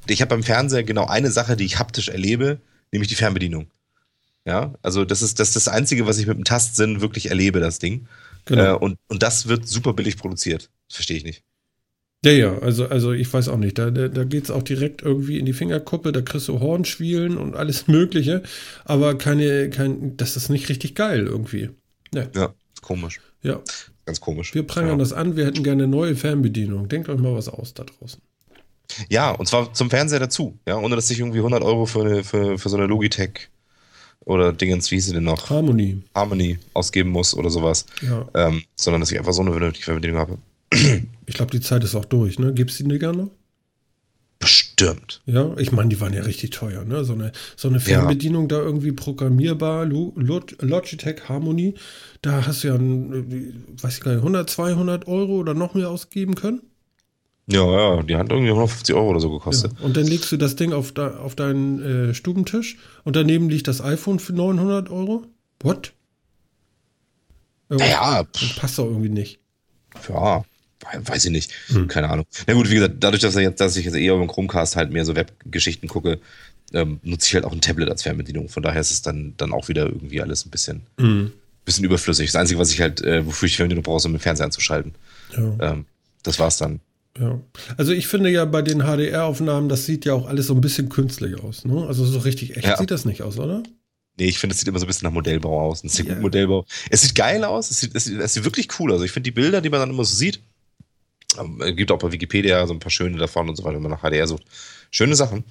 [0.08, 2.60] ich habe beim Fernseher genau eine Sache, die ich haptisch erlebe,
[2.92, 3.68] nämlich die Fernbedienung.
[4.46, 7.60] Ja, also das ist das, ist das Einzige, was ich mit dem Tastsinn wirklich erlebe,
[7.60, 8.08] das Ding.
[8.46, 8.76] Genau.
[8.76, 10.70] Äh, und, und das wird super billig produziert.
[10.88, 11.44] Das verstehe ich nicht.
[12.24, 13.78] Ja, ja, also, also ich weiß auch nicht.
[13.78, 17.38] Da, da, da geht es auch direkt irgendwie in die Fingerkuppe, da kriegst du Hornschwielen
[17.38, 18.44] und alles Mögliche.
[18.84, 21.72] Aber keine, kein, das ist nicht richtig geil irgendwie.
[22.14, 23.20] Ja, ja komisch.
[23.42, 23.62] Ja.
[24.06, 24.54] Ganz komisch.
[24.54, 24.98] Wir prangern ja.
[24.98, 26.88] das an, wir hätten gerne neue Fernbedienung.
[26.88, 28.22] Denkt euch mal was aus da draußen.
[29.10, 30.60] Ja, und zwar zum Fernseher dazu.
[30.68, 33.50] Ja, ohne dass ich irgendwie 100 Euro für, eine, für, für so eine Logitech
[34.26, 35.50] oder Dingens, wie hieß sie denn noch?
[35.50, 36.02] Harmony.
[36.14, 37.86] Harmony ausgeben muss oder sowas.
[38.02, 38.28] Ja.
[38.34, 40.38] Ähm, sondern dass ich einfach so eine vernünftige Fernbedienung habe.
[41.28, 42.54] Ich glaube, die Zeit ist auch durch, ne?
[42.54, 43.32] Gibt es die Dinger noch?
[44.38, 45.22] Bestimmt.
[45.26, 47.04] Ja, ich meine, die waren ja richtig teuer, ne?
[47.06, 48.58] So eine, so eine Fernbedienung ja.
[48.58, 51.74] da irgendwie programmierbar, Logitech Harmony,
[52.22, 55.90] da hast du ja, ein, weiß ich gar nicht, 100, 200 Euro oder noch mehr
[55.90, 56.62] ausgeben können.
[57.48, 59.74] Ja, ja, die hat irgendwie 150 Euro oder so gekostet.
[59.78, 59.86] Ja.
[59.86, 63.68] Und dann legst du das Ding auf, da, auf deinen äh, Stubentisch und daneben liegt
[63.68, 65.26] das iPhone für 900 Euro.
[65.62, 65.94] What?
[67.70, 68.26] Naja.
[68.58, 69.40] Passt doch irgendwie nicht.
[70.10, 70.44] Ja,
[70.94, 71.52] weiß ich nicht.
[71.68, 71.88] Hm.
[71.88, 72.26] Keine Ahnung.
[72.48, 74.92] Na gut, wie gesagt, dadurch, dass, jetzt, dass ich jetzt eher über den Chromecast halt
[74.92, 76.20] mehr so Webgeschichten gucke,
[76.74, 78.50] ähm, nutze ich halt auch ein Tablet als Fernbedienung.
[78.50, 81.32] Von daher ist es dann, dann auch wieder irgendwie alles ein bisschen, hm.
[81.64, 82.28] bisschen überflüssig.
[82.28, 84.96] Das Einzige, was ich halt, äh, wofür ich Fernbedienung brauche, ist, um den Fernseher anzuschalten.
[85.36, 85.72] Ja.
[85.72, 85.86] Ähm,
[86.24, 86.80] das war's dann.
[87.20, 87.42] Ja.
[87.78, 90.90] Also ich finde ja bei den HDR-Aufnahmen, das sieht ja auch alles so ein bisschen
[90.90, 91.64] künstlich aus.
[91.66, 91.86] Ne?
[91.88, 92.78] Also so richtig echt ja.
[92.78, 93.64] sieht das nicht aus, oder?
[94.18, 95.84] Nee, ich finde, es sieht immer so ein bisschen nach Modellbau aus.
[95.84, 96.16] Ein sehr ja.
[96.16, 96.66] Modellbau.
[96.90, 99.02] Es sieht geil aus, es sieht, es sieht, es sieht wirklich cool aus.
[99.02, 100.42] Ich finde die Bilder, die man dann immer so sieht,
[101.40, 103.84] ähm, es gibt auch bei Wikipedia so ein paar schöne davon und so weiter, wenn
[103.84, 104.44] man nach HDR sucht.
[104.92, 105.44] Schöne Sachen.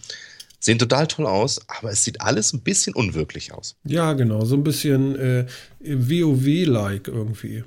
[0.60, 3.76] Sehen total toll aus, aber es sieht alles ein bisschen unwirklich aus.
[3.84, 4.46] Ja, genau.
[4.46, 5.46] So ein bisschen äh,
[5.80, 7.64] WoW-like irgendwie.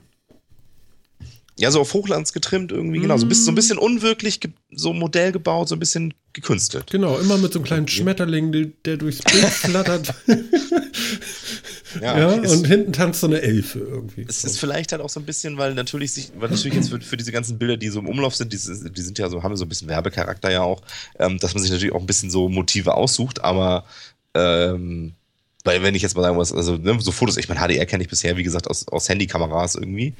[1.60, 3.18] Ja, so auf Hochlands getrimmt irgendwie, genau.
[3.18, 4.40] So ein bisschen, so ein bisschen unwirklich,
[4.72, 6.92] so ein Modell gebaut, so ein bisschen gekünstelt.
[6.92, 10.14] Genau, immer mit so einem kleinen Schmetterling, der, der durchs Bild flattert.
[12.02, 14.26] ja, ja und hinten tanzt so eine Elfe irgendwie.
[14.30, 17.02] Es ist vielleicht halt auch so ein bisschen, weil natürlich sich, weil natürlich jetzt für,
[17.02, 19.58] für diese ganzen Bilder, die so im Umlauf sind, die, die sind ja so, haben
[19.58, 20.84] so ein bisschen Werbecharakter ja auch,
[21.18, 23.86] ähm, dass man sich natürlich auch ein bisschen so Motive aussucht, aber
[24.36, 25.16] ähm,
[25.68, 28.02] weil wenn ich jetzt mal sagen muss, also ne, so Fotos, ich meine, HDR kenne
[28.02, 30.16] ich bisher, wie gesagt, aus, aus Handykameras irgendwie,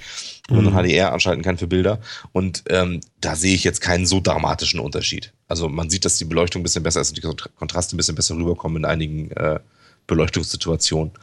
[0.50, 0.78] wo man mhm.
[0.78, 2.02] HDR anschalten kann für Bilder.
[2.34, 5.32] Und ähm, da sehe ich jetzt keinen so dramatischen Unterschied.
[5.48, 8.16] Also man sieht, dass die Beleuchtung ein bisschen besser ist und die Kontraste ein bisschen
[8.16, 9.60] besser rüberkommen in einigen äh,
[10.06, 11.14] Beleuchtungssituationen.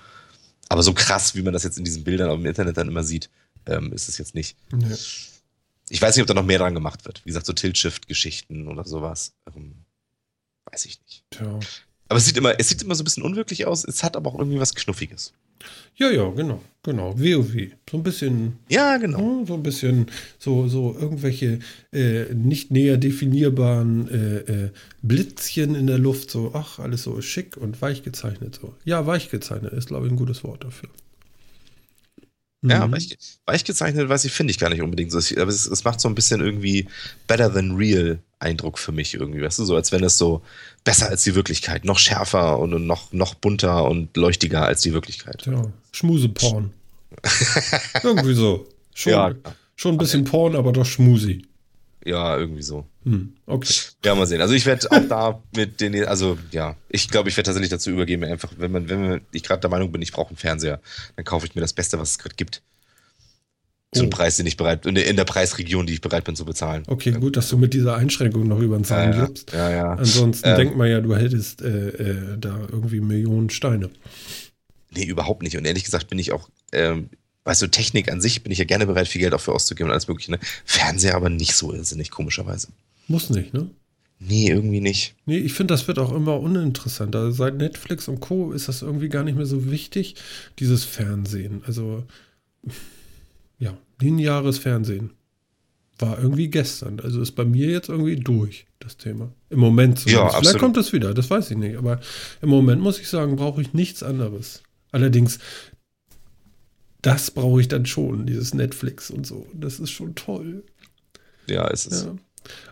[0.71, 3.29] Aber so krass, wie man das jetzt in diesen Bildern im Internet dann immer sieht,
[3.67, 4.57] ähm, ist es jetzt nicht.
[4.73, 4.97] Nee.
[5.91, 7.21] Ich weiß nicht, ob da noch mehr dran gemacht wird.
[7.25, 9.35] Wie gesagt, so Tilt-Shift-Geschichten oder sowas.
[9.55, 9.85] Ähm,
[10.73, 11.25] weiß ich nicht.
[11.29, 11.61] Tja.
[12.15, 13.85] Aber es sieht immer, es sieht immer so ein bisschen unwirklich aus.
[13.85, 15.33] Es hat aber auch irgendwie was Knuffiges.
[15.97, 17.19] Ja, ja, genau, genau.
[17.19, 17.73] WoW.
[17.91, 18.57] So ein bisschen.
[18.69, 19.45] Ja, genau.
[19.45, 20.07] So ein bisschen,
[20.39, 21.59] so, so irgendwelche
[21.93, 24.71] äh, nicht näher definierbaren äh, äh,
[25.03, 26.31] Blitzchen in der Luft.
[26.31, 28.61] So, ach, alles so schick und weich gezeichnet.
[28.63, 28.77] So.
[28.85, 30.91] Ja, weich gezeichnet ist, glaube ich, ein gutes Wort dafür.
[32.63, 32.93] Ja, mhm.
[32.93, 35.19] weich, weich gezeichnet, weiß ich, finde ich gar nicht unbedingt so.
[35.41, 36.87] Aber es, es, macht so ein bisschen irgendwie
[37.27, 40.43] better than real Eindruck für mich irgendwie, weißt du, so als wenn es so
[40.85, 45.47] besser als die Wirklichkeit, noch schärfer und noch, noch bunter und leuchtiger als die Wirklichkeit.
[45.47, 46.73] Ja, Schmuseporn.
[48.03, 48.69] irgendwie so.
[48.95, 49.35] Schon, ja,
[49.77, 51.47] schon ein bisschen Porn, aber doch Schmusi.
[52.05, 52.87] Ja, irgendwie so.
[53.05, 53.73] Hm, okay.
[54.05, 54.41] Ja, mal sehen.
[54.41, 57.91] Also ich werde auch da mit den, also ja, ich glaube, ich werde tatsächlich dazu
[57.91, 60.81] übergehen, einfach, wenn man, wenn man, ich gerade der Meinung bin, ich brauche einen Fernseher,
[61.17, 62.63] dann kaufe ich mir das Beste, was es gerade gibt.
[63.95, 64.17] Zu einem oh.
[64.17, 66.83] Preis, den ich bereit, in der, in der Preisregion, die ich bereit bin zu bezahlen.
[66.87, 69.53] Okay, gut, dass du mit dieser Einschränkung noch über den Zahn ja, gibst.
[69.53, 69.93] Ja, ja.
[69.93, 73.91] Ansonsten ähm, denkt man ja, du hättest äh, äh, da irgendwie Millionen Steine.
[74.91, 75.57] Nee, überhaupt nicht.
[75.57, 77.09] Und ehrlich gesagt bin ich auch, ähm,
[77.45, 79.93] weißt du, Technik an sich bin ich ja gerne bereit, viel Geld dafür auszugeben und
[79.93, 80.33] alles Mögliche.
[80.33, 80.39] Ne?
[80.65, 82.69] Fernseher aber nicht so irrsinnig, komischerweise.
[83.09, 83.71] Muss nicht, ne?
[84.19, 85.15] Nee, irgendwie nicht.
[85.27, 87.19] Nee, ich finde, das wird auch immer uninteressanter.
[87.19, 88.53] Also seit Netflix und Co.
[88.53, 90.15] ist das irgendwie gar nicht mehr so wichtig,
[90.59, 91.63] dieses Fernsehen.
[91.67, 92.05] Also,
[93.59, 95.11] ja, lineares Fernsehen
[95.99, 97.01] war irgendwie gestern.
[97.01, 99.33] Also ist bei mir jetzt irgendwie durch, das Thema.
[99.51, 100.35] Im Moment zumindest.
[100.35, 101.77] Ja, Vielleicht kommt es wieder, das weiß ich nicht.
[101.77, 102.01] Aber
[102.43, 104.63] im Moment muss ich sagen, brauche ich nichts anderes.
[104.91, 105.39] Allerdings,
[107.03, 109.47] das brauche ich dann schon, dieses Netflix und so.
[109.55, 110.65] Das ist schon toll.
[111.49, 112.07] Ja, es ist.
[112.07, 112.17] Ja.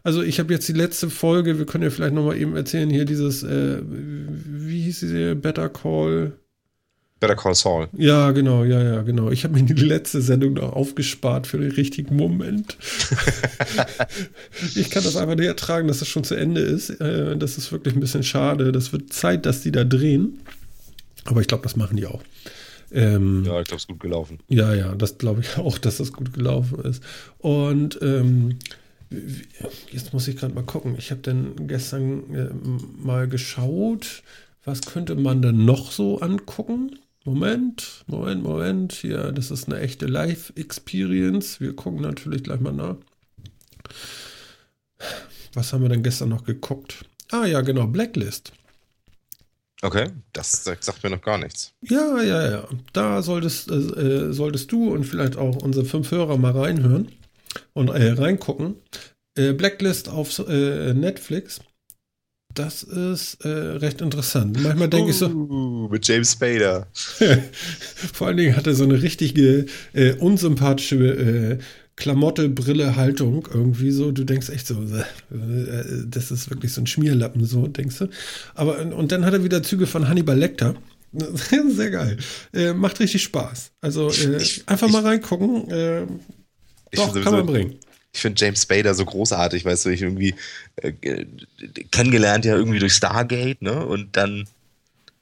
[0.02, 3.04] Also ich habe jetzt die letzte Folge, wir können ja vielleicht nochmal eben erzählen, hier
[3.04, 6.38] dieses, äh, wie hieß sie, Better Call.
[7.22, 7.88] Better Call Saul.
[7.96, 9.30] Ja, genau, ja, ja, genau.
[9.30, 12.76] Ich habe mir die letzte Sendung noch aufgespart für den richtigen Moment.
[14.74, 16.90] ich kann das einfach nicht ertragen, dass es das schon zu Ende ist.
[17.00, 18.72] Äh, das ist wirklich ein bisschen schade.
[18.72, 20.40] Das wird Zeit, dass die da drehen.
[21.24, 22.22] Aber ich glaube, das machen die auch.
[22.90, 24.40] Ähm, ja, ich glaube, es ist gut gelaufen.
[24.48, 27.04] Ja, ja, das glaube ich auch, dass das gut gelaufen ist.
[27.38, 28.58] Und ähm,
[29.92, 30.94] Jetzt muss ich gerade mal gucken.
[30.98, 32.48] Ich habe dann gestern äh,
[33.04, 34.22] mal geschaut,
[34.64, 36.98] was könnte man denn noch so angucken?
[37.24, 38.92] Moment, Moment, Moment.
[38.92, 41.60] Hier, das ist eine echte Live-Experience.
[41.60, 42.96] Wir gucken natürlich gleich mal nach.
[45.54, 47.04] Was haben wir denn gestern noch geguckt?
[47.30, 48.52] Ah ja, genau, Blacklist.
[49.82, 51.72] Okay, das sagt mir noch gar nichts.
[51.82, 52.68] Ja, ja, ja.
[52.92, 57.08] Da solltest, äh, solltest du und vielleicht auch unsere fünf Hörer mal reinhören
[57.72, 58.76] und äh, reingucken.
[59.36, 61.60] Äh, Blacklist auf äh, Netflix.
[62.54, 64.60] Das ist äh, recht interessant.
[64.62, 65.26] Manchmal denke uh, ich so.
[65.28, 66.86] Uh, mit James Spader.
[68.12, 71.58] Vor allen Dingen hat er so eine richtige äh, unsympathische äh,
[71.96, 74.12] Klamotte, Brille, Haltung irgendwie so.
[74.12, 75.04] Du denkst echt so, äh,
[76.06, 78.08] das ist wirklich so ein Schmierlappen, so denkst du.
[78.54, 80.74] Aber und dann hat er wieder Züge von Hannibal Lecter.
[81.68, 82.16] Sehr geil.
[82.52, 83.72] Äh, macht richtig Spaß.
[83.80, 85.68] Also ich, einfach ich, mal reingucken.
[86.92, 87.76] doch, kann man bringen
[88.12, 90.34] ich finde James Spader so großartig, weißt du, ich irgendwie
[90.76, 90.92] äh,
[91.90, 93.84] kennengelernt ja irgendwie durch Stargate, ne?
[93.86, 94.46] Und dann,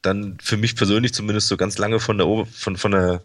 [0.02, 3.22] dann für mich persönlich zumindest so ganz lange von der von, von der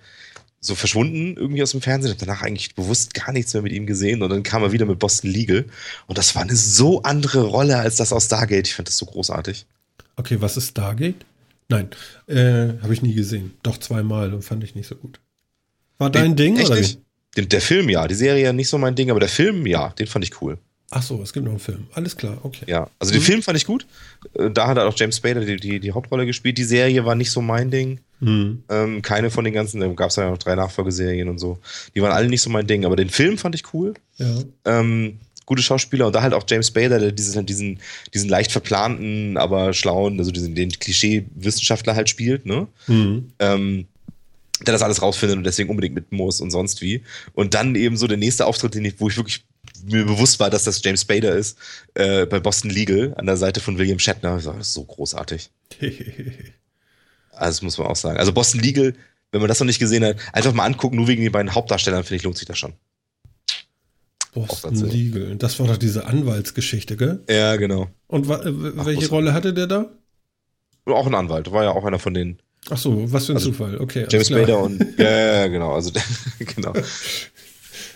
[0.60, 3.86] so verschwunden irgendwie aus dem Fernsehen und danach eigentlich bewusst gar nichts mehr mit ihm
[3.86, 5.66] gesehen und dann kam er wieder mit Boston Legal
[6.08, 8.68] und das war eine so andere Rolle als das aus Stargate.
[8.68, 9.66] Ich finde das so großartig.
[10.16, 11.26] Okay, was ist Stargate?
[11.70, 11.90] Nein,
[12.28, 13.54] äh, habe ich nie gesehen.
[13.64, 15.20] Doch zweimal und fand ich nicht so gut.
[15.98, 17.00] War dein den, Ding oder nicht?
[17.38, 20.08] Den, der Film ja, die Serie nicht so mein Ding, aber der Film ja, den
[20.08, 20.58] fand ich cool.
[20.92, 21.88] Ach so, es gibt noch einen Film.
[21.94, 22.64] Alles klar, okay.
[22.68, 23.26] Ja, also den mhm.
[23.26, 23.86] Film fand ich gut.
[24.38, 26.58] Äh, da hat auch James Spader die, die, die, Hauptrolle gespielt.
[26.58, 28.00] Die Serie war nicht so mein Ding.
[28.20, 28.64] Mhm.
[28.70, 31.58] Ähm, keine von den ganzen, da gab es ja noch drei Nachfolgeserien und so.
[31.96, 33.96] Die waren alle nicht so mein Ding, aber den Film fand ich cool.
[34.18, 34.38] Ja.
[34.66, 37.80] Ähm, gute Schauspieler und da halt auch James Spader, der diesen, diesen,
[38.14, 42.68] diesen leicht verplanten, aber schlauen, also diesen, den Klischee-Wissenschaftler halt spielt, ne?
[42.88, 43.32] Mhm.
[43.40, 43.86] Ähm,
[44.62, 47.04] der das alles rausfindet und deswegen unbedingt mit muss und sonst wie.
[47.34, 49.46] Und dann eben so der nächste Auftritt, den ich, wo ich wirklich
[49.84, 51.58] mir bewusst war, dass das James Spader ist,
[51.94, 54.40] äh, bei Boston Legal an der Seite von William Shatner.
[54.42, 55.50] Das ist so großartig.
[57.32, 58.18] also das muss man auch sagen.
[58.18, 58.94] Also Boston Legal,
[59.32, 62.04] wenn man das noch nicht gesehen hat, einfach mal angucken, nur wegen den beiden Hauptdarstellern,
[62.04, 62.74] finde ich, lohnt sich das schon.
[64.34, 65.36] Boston Legal.
[65.36, 67.24] Das war doch diese Anwaltsgeschichte, gell?
[67.30, 67.90] Ja, genau.
[68.08, 69.92] Und äh, welche Ach, Rolle hatte der da?
[70.86, 72.40] Auch ein Anwalt, war ja auch einer von den
[72.70, 73.80] Ach so, was für ein also, Zufall.
[73.80, 74.08] Okay.
[74.10, 75.92] James Bader und ja, ja, genau, also
[76.40, 76.74] genau.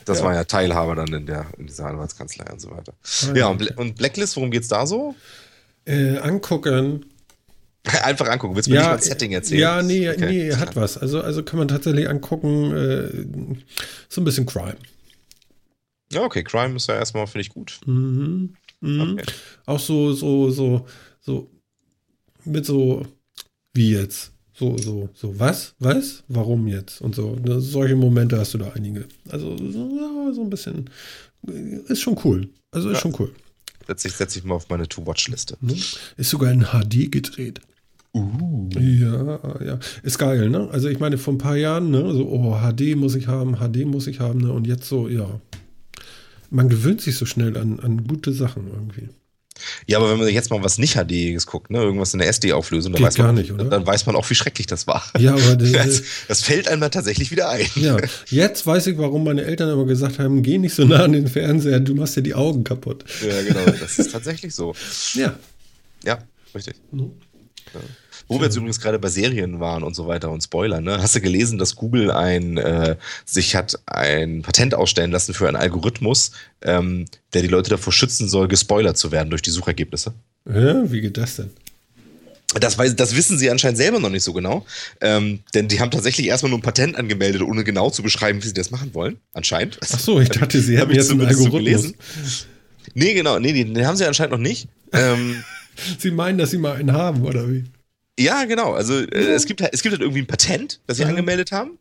[0.05, 0.25] Das ja.
[0.25, 2.93] war ja Teilhaber dann in der in dieser Anwaltskanzlei und so weiter.
[3.27, 5.15] Ah, ja, und, und, Blacklist, worum geht's da so?
[5.85, 7.05] Äh, angucken.
[8.03, 8.55] Einfach angucken.
[8.55, 9.61] Willst du ja, mir nicht mal Setting erzählen?
[9.61, 10.25] Ja, nee, okay.
[10.27, 10.97] nee, hat was.
[10.97, 12.75] Also, also kann man tatsächlich angucken.
[12.75, 13.55] Äh,
[14.07, 14.77] so ein bisschen Crime.
[16.11, 17.79] Ja, okay, Crime ist ja erstmal, finde ich, gut.
[17.85, 18.55] Mhm.
[18.81, 19.13] Mhm.
[19.13, 19.25] Okay.
[19.65, 20.85] Auch so, so, so,
[21.21, 21.49] so
[22.45, 23.05] mit so,
[23.73, 24.31] wie jetzt?
[24.59, 25.73] So, so, so, was?
[25.79, 26.21] Was?
[26.27, 26.99] Warum jetzt?
[26.99, 27.33] Und so.
[27.35, 29.05] Ne, solche Momente hast du da einige.
[29.29, 30.89] Also, ja, so ein bisschen.
[31.87, 32.49] Ist schon cool.
[32.71, 33.01] Also, ist ja.
[33.01, 33.33] schon cool.
[33.87, 35.55] Setze ich, setz ich mal auf meine To-Watch-Liste.
[35.61, 35.75] Ne?
[36.17, 37.61] Ist sogar in HD gedreht.
[38.13, 38.69] Uh.
[38.73, 39.79] Ja, ja.
[40.03, 40.67] Ist geil, ne?
[40.71, 42.13] Also, ich meine, vor ein paar Jahren, ne?
[42.13, 44.51] So, oh, HD muss ich haben, HD muss ich haben, ne?
[44.51, 45.39] Und jetzt so, ja.
[46.49, 49.07] Man gewöhnt sich so schnell an, an gute Sachen irgendwie.
[49.87, 52.27] Ja, aber wenn man sich jetzt mal was nicht HDiges guckt, ne, irgendwas in der
[52.29, 55.03] SD-Auflösung, dann, weiß man, nicht, dann weiß man auch, wie schrecklich das war.
[55.17, 57.65] Ja, aber das, das fällt einem dann tatsächlich wieder ein.
[57.75, 61.13] Ja, jetzt weiß ich, warum meine Eltern immer gesagt haben, geh nicht so nah an
[61.13, 63.05] den Fernseher, du machst dir die Augen kaputt.
[63.25, 64.73] Ja, genau, das ist tatsächlich so.
[65.13, 65.37] Ja.
[66.03, 66.19] Ja,
[66.55, 66.75] richtig.
[66.91, 67.11] Mhm.
[67.73, 67.79] Ja.
[68.29, 71.01] Wo wir jetzt übrigens gerade bei Serien waren und so weiter und Spoiler, ne?
[71.01, 72.95] Hast du gelesen, dass Google ein, äh,
[73.25, 76.31] sich hat ein Patent ausstellen lassen für einen Algorithmus,
[76.61, 80.13] ähm, der die Leute davor schützen soll, gespoilert zu werden durch die Suchergebnisse?
[80.45, 81.49] Ja, wie geht das denn?
[82.59, 84.63] Das, weiß, das wissen sie anscheinend selber noch nicht so genau.
[85.01, 88.47] Ähm, denn die haben tatsächlich erstmal nur ein Patent angemeldet, ohne genau zu beschreiben, wie
[88.47, 89.17] sie das machen wollen.
[89.33, 89.79] Anscheinend.
[89.81, 91.51] Ach so, ich dachte, sie haben jetzt einen Algorithmus.
[91.51, 91.95] So gelesen.
[92.93, 93.39] Nee, genau.
[93.39, 94.67] Nee, den, den haben sie anscheinend noch nicht.
[94.93, 95.43] Ähm,
[95.97, 97.65] sie meinen, dass sie mal einen haben, oder wie?
[98.19, 98.73] Ja, genau.
[98.73, 101.09] Also äh, es, gibt halt, es gibt halt irgendwie ein Patent, das sie Aha.
[101.09, 101.79] angemeldet haben.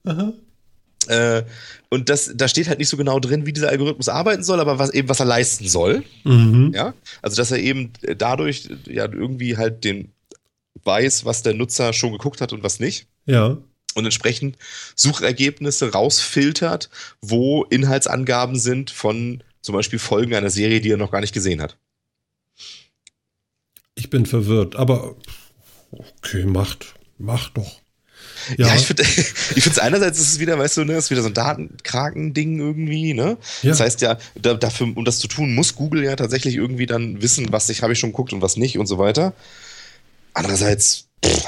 [1.08, 1.42] Äh,
[1.88, 4.78] und das, da steht halt nicht so genau drin, wie dieser Algorithmus arbeiten soll, aber
[4.78, 6.04] was eben, was er leisten soll.
[6.24, 6.72] Mhm.
[6.74, 6.94] Ja.
[7.22, 10.12] Also, dass er eben dadurch ja irgendwie halt den
[10.84, 13.06] weiß, was der Nutzer schon geguckt hat und was nicht.
[13.26, 13.58] Ja.
[13.94, 14.56] Und entsprechend
[14.94, 16.88] Suchergebnisse rausfiltert,
[17.20, 21.60] wo Inhaltsangaben sind von zum Beispiel Folgen einer Serie, die er noch gar nicht gesehen
[21.60, 21.76] hat.
[23.96, 25.16] Ich bin verwirrt, aber
[25.90, 27.80] okay, macht, macht doch.
[28.56, 29.02] Ja, ja ich finde
[29.56, 32.58] ich finde es einerseits ist es wieder, weißt du, ne, ist wieder so ein Datenkraken-Ding
[32.58, 33.36] irgendwie, ne?
[33.62, 33.70] Ja.
[33.70, 37.22] Das heißt ja, da, dafür, um das zu tun, muss Google ja tatsächlich irgendwie dann
[37.22, 39.34] wissen, was ich habe ich schon geguckt und was nicht und so weiter.
[40.34, 41.44] Andererseits, pff,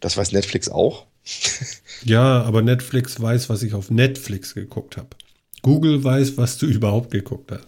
[0.00, 1.06] das weiß Netflix auch.
[2.04, 5.08] ja, aber Netflix weiß, was ich auf Netflix geguckt habe.
[5.62, 7.66] Google weiß, was du überhaupt geguckt hast.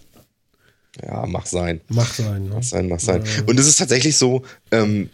[1.05, 1.81] Ja, mach sein.
[1.89, 2.55] Mach sein, ne?
[2.55, 3.23] Mach sein, mach sein.
[3.47, 5.11] Und es ist tatsächlich so, ähm,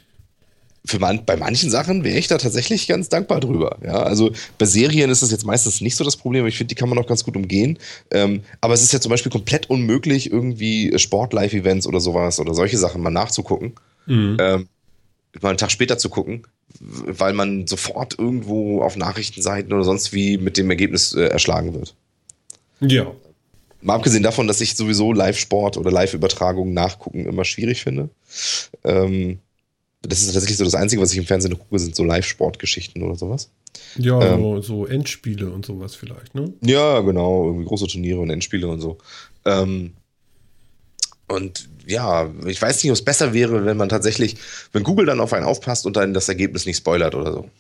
[0.87, 3.79] für man, bei manchen Sachen wäre ich da tatsächlich ganz dankbar drüber.
[3.85, 6.75] Ja, also bei Serien ist das jetzt meistens nicht so das Problem, aber ich finde,
[6.75, 7.79] die kann man auch ganz gut umgehen.
[8.11, 12.79] Ähm, aber es ist ja zum Beispiel komplett unmöglich, irgendwie Sport-Live-Events oder sowas oder solche
[12.79, 13.75] Sachen mal nachzugucken.
[14.07, 14.37] Mhm.
[14.41, 14.69] Ähm,
[15.43, 16.47] mal einen Tag später zu gucken,
[16.81, 21.95] weil man sofort irgendwo auf Nachrichtenseiten oder sonst wie mit dem Ergebnis äh, erschlagen wird.
[22.81, 23.11] Ja.
[23.83, 28.09] Mal abgesehen davon, dass ich sowieso Live-Sport oder Live-Übertragungen nachgucken immer schwierig finde.
[28.85, 29.39] Ähm,
[30.03, 33.17] das ist tatsächlich so das Einzige, was ich im Fernsehen gucke, sind so Live-Sportgeschichten oder
[33.17, 33.51] sowas.
[33.97, 36.53] Ja, ähm, so, Endspiele und sowas vielleicht, ne?
[36.63, 38.99] Ja, genau, irgendwie große Turniere und Endspiele und so.
[39.45, 39.93] Ähm,
[41.29, 44.37] und ja, ich weiß nicht, ob es besser wäre, wenn man tatsächlich,
[44.73, 47.51] wenn Google dann auf einen aufpasst und dann das Ergebnis nicht spoilert oder so.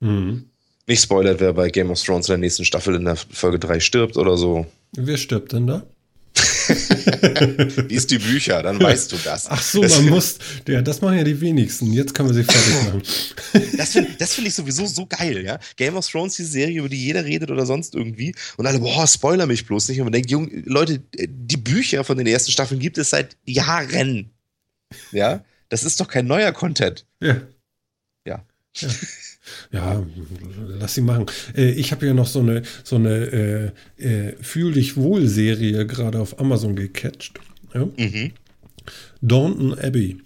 [0.00, 0.46] Mhm.
[0.86, 3.80] Nicht spoilert, wer bei Game of Thrones in der nächsten Staffel in der Folge 3
[3.80, 4.66] stirbt oder so.
[4.92, 5.86] Wer stirbt denn da?
[7.88, 9.46] Lies die Bücher, dann weißt du das.
[9.48, 11.92] Ach so, man muss, ja, das machen ja die wenigsten.
[11.92, 13.02] Jetzt können wir sie fertig machen.
[13.78, 15.58] das finde find ich sowieso so geil, ja.
[15.76, 18.34] Game of Thrones, die Serie, über die jeder redet oder sonst irgendwie.
[18.56, 20.00] Und alle, boah, spoiler mich bloß nicht.
[20.00, 24.30] Und man denkt, Jung, Leute, die Bücher von den ersten Staffeln gibt es seit Jahren.
[25.12, 27.06] Ja, das ist doch kein neuer Content.
[27.20, 27.40] Ja.
[28.26, 28.44] Ja.
[28.76, 28.88] ja.
[29.72, 30.02] Ja,
[30.78, 31.26] lass sie machen.
[31.56, 35.86] Äh, ich habe ja noch so eine, so eine äh, äh, Fühl dich wohl Serie
[35.86, 37.38] gerade auf Amazon gecatcht.
[37.74, 37.86] Ja?
[37.96, 38.32] Mhm.
[39.22, 40.18] Downton Abbey.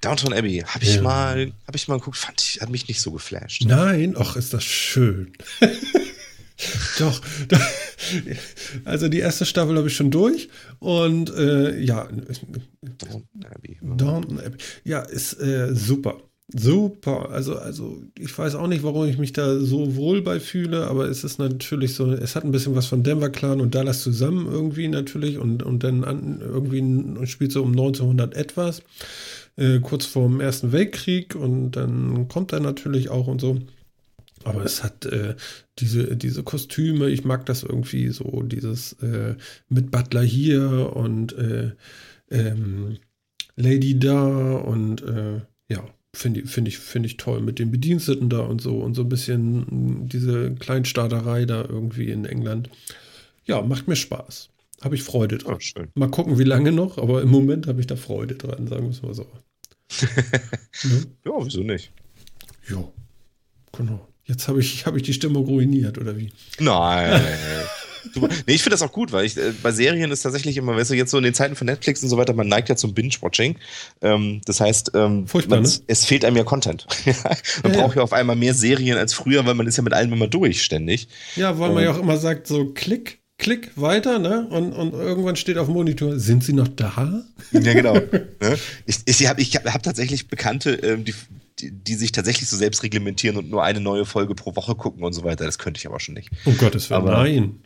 [0.00, 1.02] Downton Abbey, habe ich ja.
[1.02, 3.64] mal, habe ich mal geguckt, fand ich, hat mich nicht so geflasht.
[3.66, 5.32] Nein, ach, ist das schön.
[6.98, 7.20] Doch,
[8.84, 10.48] also die erste Staffel habe ich schon durch
[10.78, 12.08] und äh, ja,
[12.80, 13.78] Downton Abbey.
[13.82, 14.56] Downton Abbey.
[14.84, 16.22] Ja, ist äh, super.
[16.54, 20.86] Super, also, also ich weiß auch nicht, warum ich mich da so wohl bei fühle,
[20.86, 24.02] aber es ist natürlich so, es hat ein bisschen was von Denver Clan und Dallas
[24.02, 28.82] zusammen irgendwie natürlich und, und dann an, irgendwie spielt so um 1900 etwas,
[29.56, 33.58] äh, kurz vor dem Ersten Weltkrieg und dann kommt er natürlich auch und so.
[34.44, 35.34] Aber es hat äh,
[35.80, 39.34] diese, diese Kostüme, ich mag das irgendwie so, dieses äh,
[39.68, 41.72] mit Butler hier und äh,
[42.30, 42.98] ähm,
[43.56, 45.84] Lady da und äh, ja,
[46.16, 49.08] Finde find ich, find ich toll mit den Bediensteten da und so und so ein
[49.10, 52.70] bisschen diese Kleinstaaterei da irgendwie in England.
[53.44, 54.48] Ja, macht mir Spaß.
[54.80, 55.58] Habe ich Freude dran.
[55.78, 58.84] Oh, mal gucken, wie lange noch, aber im Moment habe ich da Freude dran, sagen
[58.84, 59.26] wir es mal so.
[60.00, 60.88] ja?
[61.26, 61.92] ja, wieso nicht?
[62.70, 62.82] Ja,
[63.76, 64.08] genau.
[64.24, 66.32] Jetzt habe ich, hab ich die Stimmung ruiniert, oder wie?
[66.58, 67.22] Nein.
[68.12, 68.28] Super.
[68.46, 70.90] Nee, ich finde das auch gut, weil ich, äh, bei Serien ist tatsächlich immer, weißt
[70.90, 72.94] du, jetzt so in den Zeiten von Netflix und so weiter, man neigt ja zum
[72.94, 73.56] Binge-Watching.
[74.02, 75.70] Ähm, das heißt, ähm, Furchtbar, ne?
[75.86, 76.86] es fehlt einem ja Content.
[77.62, 78.00] man ja, braucht ja.
[78.00, 80.62] ja auf einmal mehr Serien als früher, weil man ist ja mit allem immer durch,
[80.62, 81.08] ständig.
[81.36, 84.46] Ja, weil man ja auch immer sagt, so klick, klick weiter, ne?
[84.50, 87.24] Und, und irgendwann steht auf dem Monitor, sind sie noch da?
[87.52, 87.94] Ja, genau.
[88.40, 88.58] ne?
[88.86, 91.14] Ich, ich habe ich hab tatsächlich Bekannte, ähm, die,
[91.58, 95.04] die, die, sich tatsächlich so selbst reglementieren und nur eine neue Folge pro Woche gucken
[95.04, 95.44] und so weiter.
[95.44, 96.30] Das könnte ich aber schon nicht.
[96.44, 97.60] Um Gottes Willen, aber, nein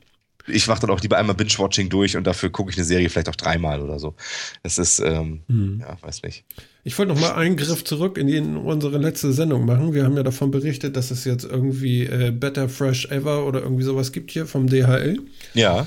[0.53, 3.29] ich mache dann auch lieber einmal Binge-Watching durch und dafür gucke ich eine Serie vielleicht
[3.29, 4.15] auch dreimal oder so.
[4.63, 5.81] Das ist, ähm, hm.
[5.81, 6.45] ja, weiß nicht.
[6.83, 9.93] Ich wollte noch mal einen Griff zurück in, die, in, unsere letzte Sendung machen.
[9.93, 13.83] Wir haben ja davon berichtet, dass es jetzt irgendwie äh, Better Fresh Ever oder irgendwie
[13.83, 15.19] sowas gibt hier vom DHL.
[15.55, 15.87] Ja.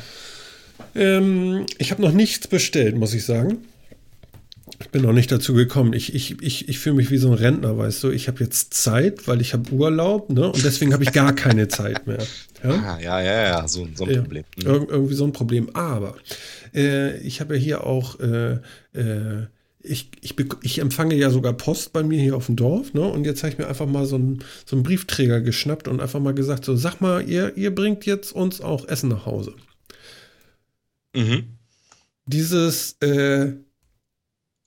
[0.96, 3.60] Ähm, ich habe noch nichts bestellt, muss ich sagen.
[4.80, 5.94] Ich bin noch nicht dazu gekommen.
[5.94, 8.12] Ich, ich, ich, ich fühle mich wie so ein Rentner, weißt du.
[8.12, 10.52] Ich habe jetzt Zeit, weil ich habe Urlaub, ne?
[10.52, 12.20] Und deswegen habe ich gar keine Zeit mehr.
[12.64, 14.44] Ja, ah, ja, ja, ja, so, so ein ja, Problem.
[14.58, 14.68] Mhm.
[14.68, 15.76] Ir irgendwie so ein Problem.
[15.76, 16.16] Aber
[16.74, 18.60] äh, ich habe ja hier auch, äh,
[18.94, 19.48] äh,
[19.82, 23.02] ich, ich, ich empfange ja sogar Post bei mir hier auf dem Dorf, ne?
[23.02, 26.22] Und jetzt habe ich mir einfach mal so einen, so einen Briefträger geschnappt und einfach
[26.22, 29.54] mal gesagt: So, sag mal, ihr, ihr bringt jetzt uns auch Essen nach Hause.
[31.14, 31.58] Mhm.
[32.26, 33.54] Dieses, äh,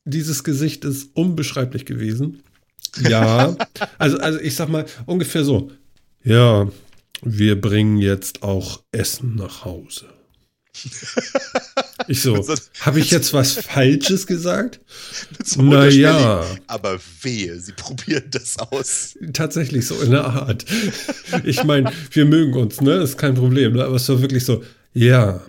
[0.05, 2.43] dieses Gesicht ist unbeschreiblich gewesen.
[3.11, 3.55] Ja,
[3.99, 5.71] also, also ich sag mal ungefähr so.
[6.25, 6.67] Ja,
[7.23, 10.07] wir bringen jetzt auch Essen nach Hause.
[12.09, 12.47] Ich so,
[12.81, 14.81] habe ich jetzt was Falsches gesagt?
[15.57, 16.45] Naja.
[16.67, 19.17] Aber wehe, sie probieren das aus.
[19.33, 20.65] Tatsächlich so in der Art.
[21.45, 22.95] Ich meine, wir mögen uns, ne?
[22.97, 23.73] Ist kein Problem.
[23.73, 23.85] Ne?
[23.85, 24.63] Aber es war wirklich so,
[24.93, 25.43] ja,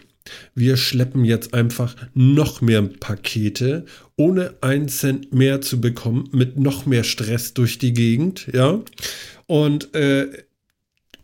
[0.56, 3.85] wir schleppen jetzt einfach noch mehr Pakete,
[4.15, 8.81] ohne einen Cent mehr zu bekommen, mit noch mehr Stress durch die Gegend, ja.
[9.45, 10.27] Und äh,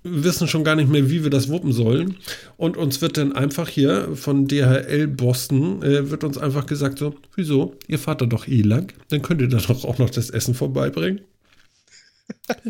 [0.03, 2.17] wissen schon gar nicht mehr, wie wir das wuppen sollen.
[2.57, 7.15] Und uns wird dann einfach hier von DHL Boston, äh, wird uns einfach gesagt so,
[7.35, 10.29] wieso, ihr fahrt da doch eh lang, dann könnt ihr da doch auch noch das
[10.29, 11.21] Essen vorbeibringen.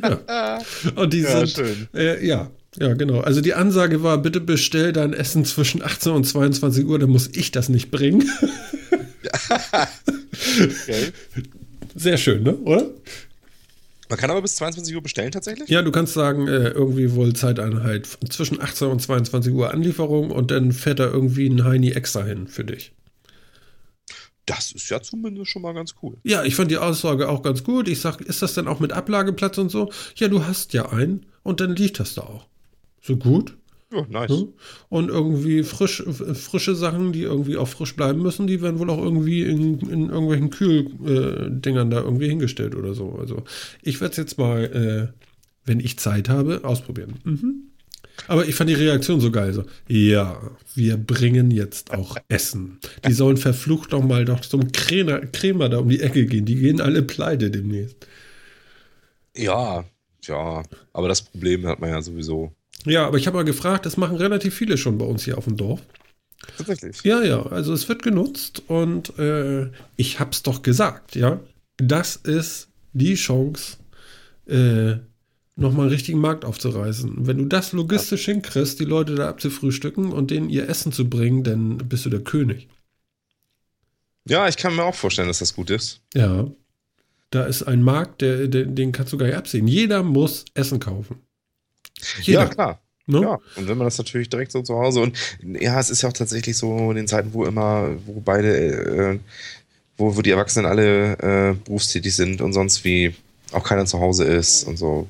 [0.02, 0.60] ja.
[0.96, 3.20] Und die ja, sind, äh, ja, Ja, genau.
[3.20, 7.30] Also die Ansage war, bitte bestell dein Essen zwischen 18 und 22 Uhr, dann muss
[7.34, 8.30] ich das nicht bringen.
[10.60, 11.12] okay.
[11.96, 12.56] Sehr schön, ne?
[12.56, 12.88] Oder?
[14.14, 15.70] Man kann aber bis 22 Uhr bestellen tatsächlich?
[15.70, 20.52] Ja, du kannst sagen, äh, irgendwie wohl Zeiteinheit zwischen 18 und 22 Uhr Anlieferung und
[20.52, 22.92] dann fährt da irgendwie ein Heini extra hin für dich.
[24.46, 26.18] Das ist ja zumindest schon mal ganz cool.
[26.22, 27.88] Ja, ich fand die Aussage auch ganz gut.
[27.88, 29.92] Ich sag, ist das denn auch mit Ablageplatz und so?
[30.16, 32.46] Ja, du hast ja einen und dann liegt das da auch.
[33.02, 33.58] So gut.
[33.94, 34.46] Ja, nice.
[34.90, 39.02] Und irgendwie frisch, frische Sachen, die irgendwie auch frisch bleiben müssen, die werden wohl auch
[39.02, 43.14] irgendwie in, in irgendwelchen Kühldingern da irgendwie hingestellt oder so.
[43.20, 43.44] Also
[43.82, 44.64] ich werde es jetzt mal,
[45.14, 45.26] äh,
[45.66, 47.14] wenn ich Zeit habe, ausprobieren.
[47.24, 47.74] Mhm.
[48.28, 49.54] Aber ich fand die Reaktion so geil.
[49.54, 50.40] So, ja,
[50.76, 52.80] wir bringen jetzt auch Essen.
[53.08, 56.46] Die sollen verflucht noch mal doch zum Krämer, Krämer da um die Ecke gehen.
[56.46, 58.08] Die gehen alle pleite demnächst.
[59.36, 59.86] Ja,
[60.24, 60.64] ja.
[60.94, 62.54] Aber das Problem hat man ja sowieso.
[62.86, 65.46] Ja, aber ich habe mal gefragt, das machen relativ viele schon bei uns hier auf
[65.46, 65.82] dem Dorf.
[66.58, 67.04] Tatsächlich.
[67.04, 71.40] Ja, ja, also es wird genutzt und äh, ich hab's doch gesagt, ja.
[71.78, 73.78] Das ist die Chance,
[74.46, 74.96] äh,
[75.56, 77.26] nochmal einen richtigen Markt aufzureißen.
[77.26, 78.34] Wenn du das logistisch ja.
[78.34, 82.22] hinkriegst, die Leute da abzufrühstücken und denen ihr Essen zu bringen, dann bist du der
[82.22, 82.68] König.
[84.28, 86.02] Ja, ich kann mir auch vorstellen, dass das gut ist.
[86.14, 86.50] Ja.
[87.30, 89.68] Da ist ein Markt, der, der, den kannst du gar nicht absehen.
[89.68, 91.18] Jeder muss Essen kaufen.
[92.22, 92.42] Jeder.
[92.44, 92.80] Ja, klar.
[93.06, 93.22] Ne?
[93.22, 95.18] Ja, und wenn man das natürlich direkt so zu Hause und
[95.60, 99.20] ja, es ist ja auch tatsächlich so in den Zeiten, wo immer, wo beide, äh,
[99.98, 103.14] wo, wo die Erwachsenen alle äh, berufstätig sind und sonst wie
[103.52, 105.08] auch keiner zu Hause ist und so.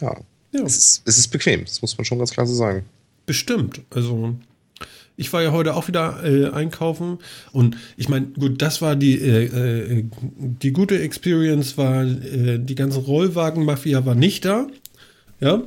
[0.00, 0.16] Ja.
[0.50, 0.62] ja.
[0.64, 2.84] Es, ist, es ist bequem, das muss man schon ganz klar so sagen.
[3.24, 3.82] Bestimmt.
[3.90, 4.34] Also,
[5.16, 7.18] ich war ja heute auch wieder äh, einkaufen
[7.52, 12.74] und ich meine, gut, das war die, äh, äh, die gute Experience, war, äh, die
[12.74, 14.66] ganze Rollwagen-Mafia war nicht da.
[15.40, 15.62] Ja,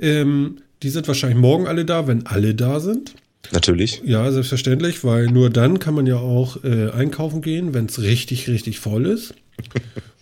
[0.00, 3.14] ähm, die sind wahrscheinlich morgen alle da, wenn alle da sind.
[3.52, 4.02] Natürlich.
[4.04, 8.48] Ja, selbstverständlich, weil nur dann kann man ja auch äh, einkaufen gehen, wenn es richtig,
[8.48, 9.34] richtig voll ist.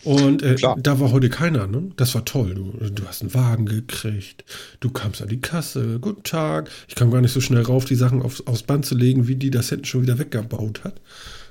[0.04, 1.90] Und äh, da war heute keiner, ne?
[1.96, 2.54] Das war toll.
[2.54, 4.44] Du, du hast einen Wagen gekriegt.
[4.78, 5.98] Du kamst an die Kasse.
[6.00, 6.70] Guten Tag.
[6.86, 9.34] Ich kam gar nicht so schnell rauf, die Sachen aufs, aufs Band zu legen, wie
[9.34, 11.00] die das hinten schon wieder weggebaut hat.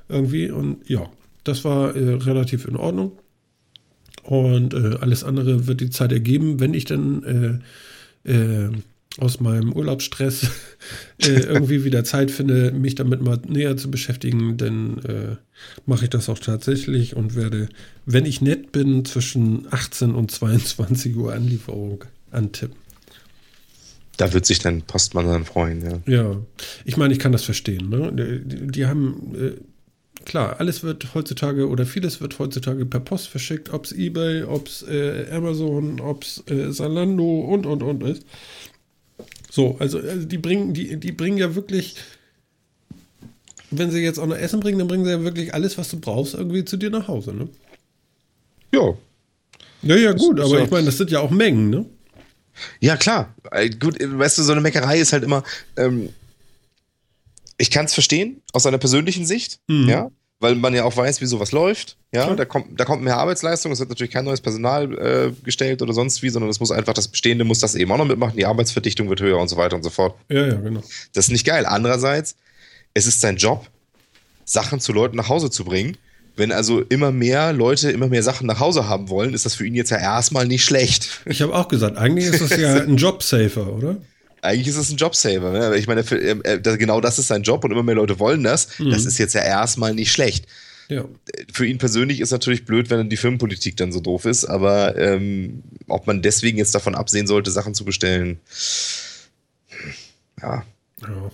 [0.07, 0.49] Irgendwie.
[0.49, 1.10] Und ja,
[1.43, 3.11] das war äh, relativ in Ordnung.
[4.23, 7.61] Und äh, alles andere wird die Zeit ergeben, wenn ich dann
[8.26, 8.69] äh,
[9.18, 10.43] aus meinem Urlaubsstress
[11.22, 15.35] äh, irgendwie wieder Zeit finde, mich damit mal näher zu beschäftigen, dann äh,
[15.85, 17.69] mache ich das auch tatsächlich und werde,
[18.06, 22.77] wenn ich nett bin, zwischen 18 und 22 Uhr Anlieferung antippen.
[24.18, 25.99] Da wird sich dann Postmann dann freuen, ja.
[26.14, 26.41] Ja,
[26.85, 27.89] ich meine, ich kann das verstehen.
[27.89, 28.11] Ne?
[28.14, 29.52] Die, die haben, äh,
[30.23, 34.67] klar, alles wird heutzutage oder vieles wird heutzutage per Post verschickt, ob es eBay, ob
[34.67, 38.25] es äh, Amazon, ob es äh, Salando und und und ist.
[39.51, 41.95] So, also, also die bringen, die, die bringen ja wirklich,
[43.71, 45.99] wenn sie jetzt auch noch Essen bringen, dann bringen sie ja wirklich alles, was du
[45.99, 47.47] brauchst, irgendwie zu dir nach Hause, ne?
[48.73, 48.93] Ja.
[49.81, 51.85] Ja, ja, gut, aber ich meine, das sind ja auch Mengen, ne?
[52.79, 53.33] Ja, klar.
[53.51, 55.43] Äh, gut, weißt du, so eine Meckerei ist halt immer,
[55.77, 56.09] ähm,
[57.57, 59.90] ich kann es verstehen, aus einer persönlichen Sicht, mhm.
[59.90, 61.98] ja weil man ja auch weiß, wie sowas läuft.
[62.14, 63.72] Ja, da kommt, da kommt mehr Arbeitsleistung.
[63.72, 66.94] Es wird natürlich kein neues Personal äh, gestellt oder sonst wie, sondern es muss einfach
[66.94, 68.38] das Bestehende muss das eben auch noch mitmachen.
[68.38, 70.15] Die Arbeitsverdichtung wird höher und so weiter und so fort.
[70.30, 70.82] Ja, ja, genau.
[71.14, 71.65] Das ist nicht geil.
[71.65, 72.36] Andererseits,
[72.94, 73.68] es ist sein Job,
[74.44, 75.98] Sachen zu Leuten nach Hause zu bringen.
[76.36, 79.65] Wenn also immer mehr Leute immer mehr Sachen nach Hause haben wollen, ist das für
[79.65, 81.22] ihn jetzt ja erstmal nicht schlecht.
[81.26, 83.98] Ich habe auch gesagt, eigentlich ist das ja ein Jobsafer, oder?
[84.45, 85.51] Eigentlich ist es ein Jobsaver.
[85.51, 85.77] Ne?
[85.77, 88.43] Ich meine, für, äh, äh genau das ist sein Job und immer mehr Leute wollen
[88.43, 88.80] das.
[88.80, 88.91] Mhm.
[88.91, 90.45] Das ist jetzt ja erstmal nicht schlecht.
[90.88, 91.05] Ja.
[91.51, 95.63] Für ihn persönlich ist natürlich blöd, wenn die Firmenpolitik dann so doof ist, aber ähm,
[95.88, 98.39] ob man deswegen jetzt davon absehen sollte, Sachen zu bestellen,
[100.41, 100.63] ja,
[101.01, 101.31] ja.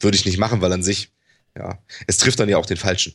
[0.00, 1.10] würde ich nicht machen, weil an sich,
[1.56, 3.14] ja, es trifft dann ja auch den Falschen.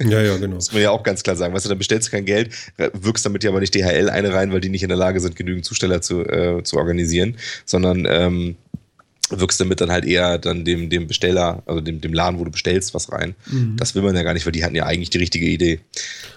[0.00, 0.56] Ja, ja, genau.
[0.56, 1.54] Muss man ja auch ganz klar sagen.
[1.54, 2.50] Weißt du, dann bestellst du kein Geld,
[2.94, 5.36] wirkst damit ja aber nicht DHL eine rein, weil die nicht in der Lage sind,
[5.36, 8.56] genügend Zusteller zu, äh, zu organisieren, sondern ähm,
[9.40, 12.50] wirkst damit dann halt eher dann dem, dem Besteller, also dem, dem Laden, wo du
[12.50, 13.34] bestellst, was rein.
[13.50, 13.76] Mhm.
[13.76, 15.80] Das will man ja gar nicht, weil die hatten ja eigentlich die richtige Idee.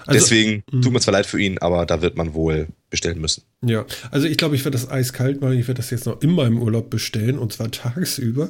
[0.05, 0.81] Also, Deswegen mh.
[0.81, 3.43] tut mir zwar leid für ihn, aber da wird man wohl bestellen müssen.
[3.65, 5.59] Ja, also ich glaube, ich werde das eiskalt machen.
[5.59, 8.49] Ich werde das jetzt noch in meinem Urlaub bestellen und zwar tagsüber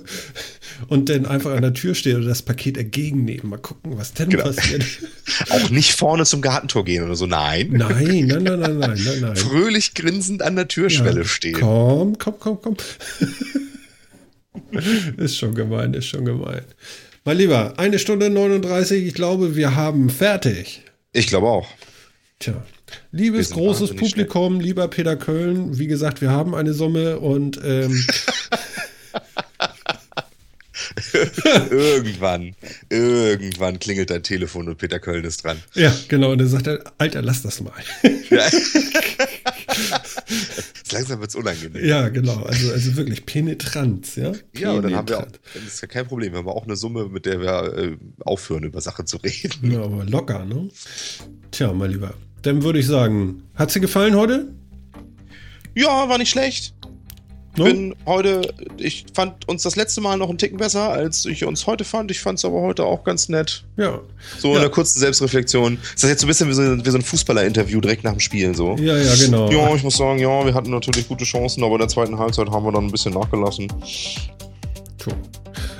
[0.87, 3.49] und dann einfach an der Tür stehen und das Paket entgegennehmen.
[3.49, 4.43] Mal gucken, was denn genau.
[4.43, 4.83] passiert.
[5.49, 7.25] Auch nicht vorne zum Gartentor gehen oder so.
[7.25, 7.69] Nein.
[7.71, 9.19] Nein, nein, nein, nein, nein, nein.
[9.21, 9.35] nein.
[9.35, 11.59] Fröhlich grinsend an der Türschwelle ja, stehen.
[11.59, 12.77] Komm, komm, komm, komm.
[15.17, 16.61] ist schon gemein, ist schon gemein.
[17.23, 20.83] Mein Lieber, eine Stunde 39, ich glaube, wir haben fertig.
[21.11, 21.67] Ich glaube auch.
[22.39, 22.63] Tja,
[23.11, 24.65] Liebes großes Publikum, schnell.
[24.65, 27.91] lieber Peter Köln, wie gesagt, wir haben eine Summe und ähm,
[31.69, 32.55] irgendwann,
[32.89, 35.57] irgendwann klingelt dein Telefon und Peter Köln ist dran.
[35.73, 36.31] Ja, genau.
[36.31, 37.73] Und dann sagt er, Alter, lass das mal.
[38.29, 38.45] Ja.
[40.91, 41.83] Langsam wird es unangenehm.
[41.85, 42.43] Ja, genau.
[42.43, 44.33] Also, also wirklich penetrant, ja.
[44.55, 46.75] Ja, und dann haben wir auch, das ist ja kein Problem, wir haben auch eine
[46.75, 49.71] Summe, mit der wir äh, aufhören, über Sachen zu reden.
[49.71, 50.69] Ja, aber locker, ne?
[51.51, 52.13] Tja, mein Lieber.
[52.43, 54.53] Dann würde ich sagen, hat sie gefallen heute?
[55.73, 56.74] Ja, war nicht schlecht.
[57.57, 57.65] No?
[57.65, 61.67] bin heute, ich fand uns das letzte Mal noch einen Ticken besser, als ich uns
[61.67, 62.11] heute fand.
[62.11, 63.63] Ich fand es aber heute auch ganz nett.
[63.77, 63.99] Ja.
[64.39, 64.55] So ja.
[64.55, 65.77] in der kurzen Selbstreflexion.
[65.95, 68.19] Ist das jetzt so ein bisschen wie so, wie so ein Fußballer-Interview direkt nach dem
[68.19, 68.75] Spiel so?
[68.77, 69.49] Ja, ja, genau.
[69.51, 72.49] Ja, ich muss sagen, ja, wir hatten natürlich gute Chancen, aber in der zweiten Halbzeit
[72.49, 73.71] haben wir dann ein bisschen nachgelassen.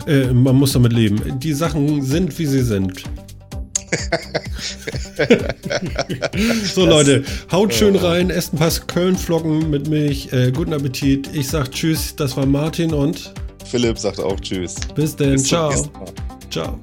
[0.07, 1.39] Äh, man muss damit leben.
[1.39, 3.03] Die Sachen sind, wie sie sind.
[6.73, 10.31] So Leute, haut schön rein, esst ein paar Köln-Flocken mit Milch.
[10.33, 11.29] Äh, guten Appetit.
[11.33, 13.33] Ich sag Tschüss, das war Martin und
[13.65, 14.75] Philipp sagt auch Tschüss.
[14.95, 15.71] Bis denn, ciao.
[16.49, 16.79] Ciao.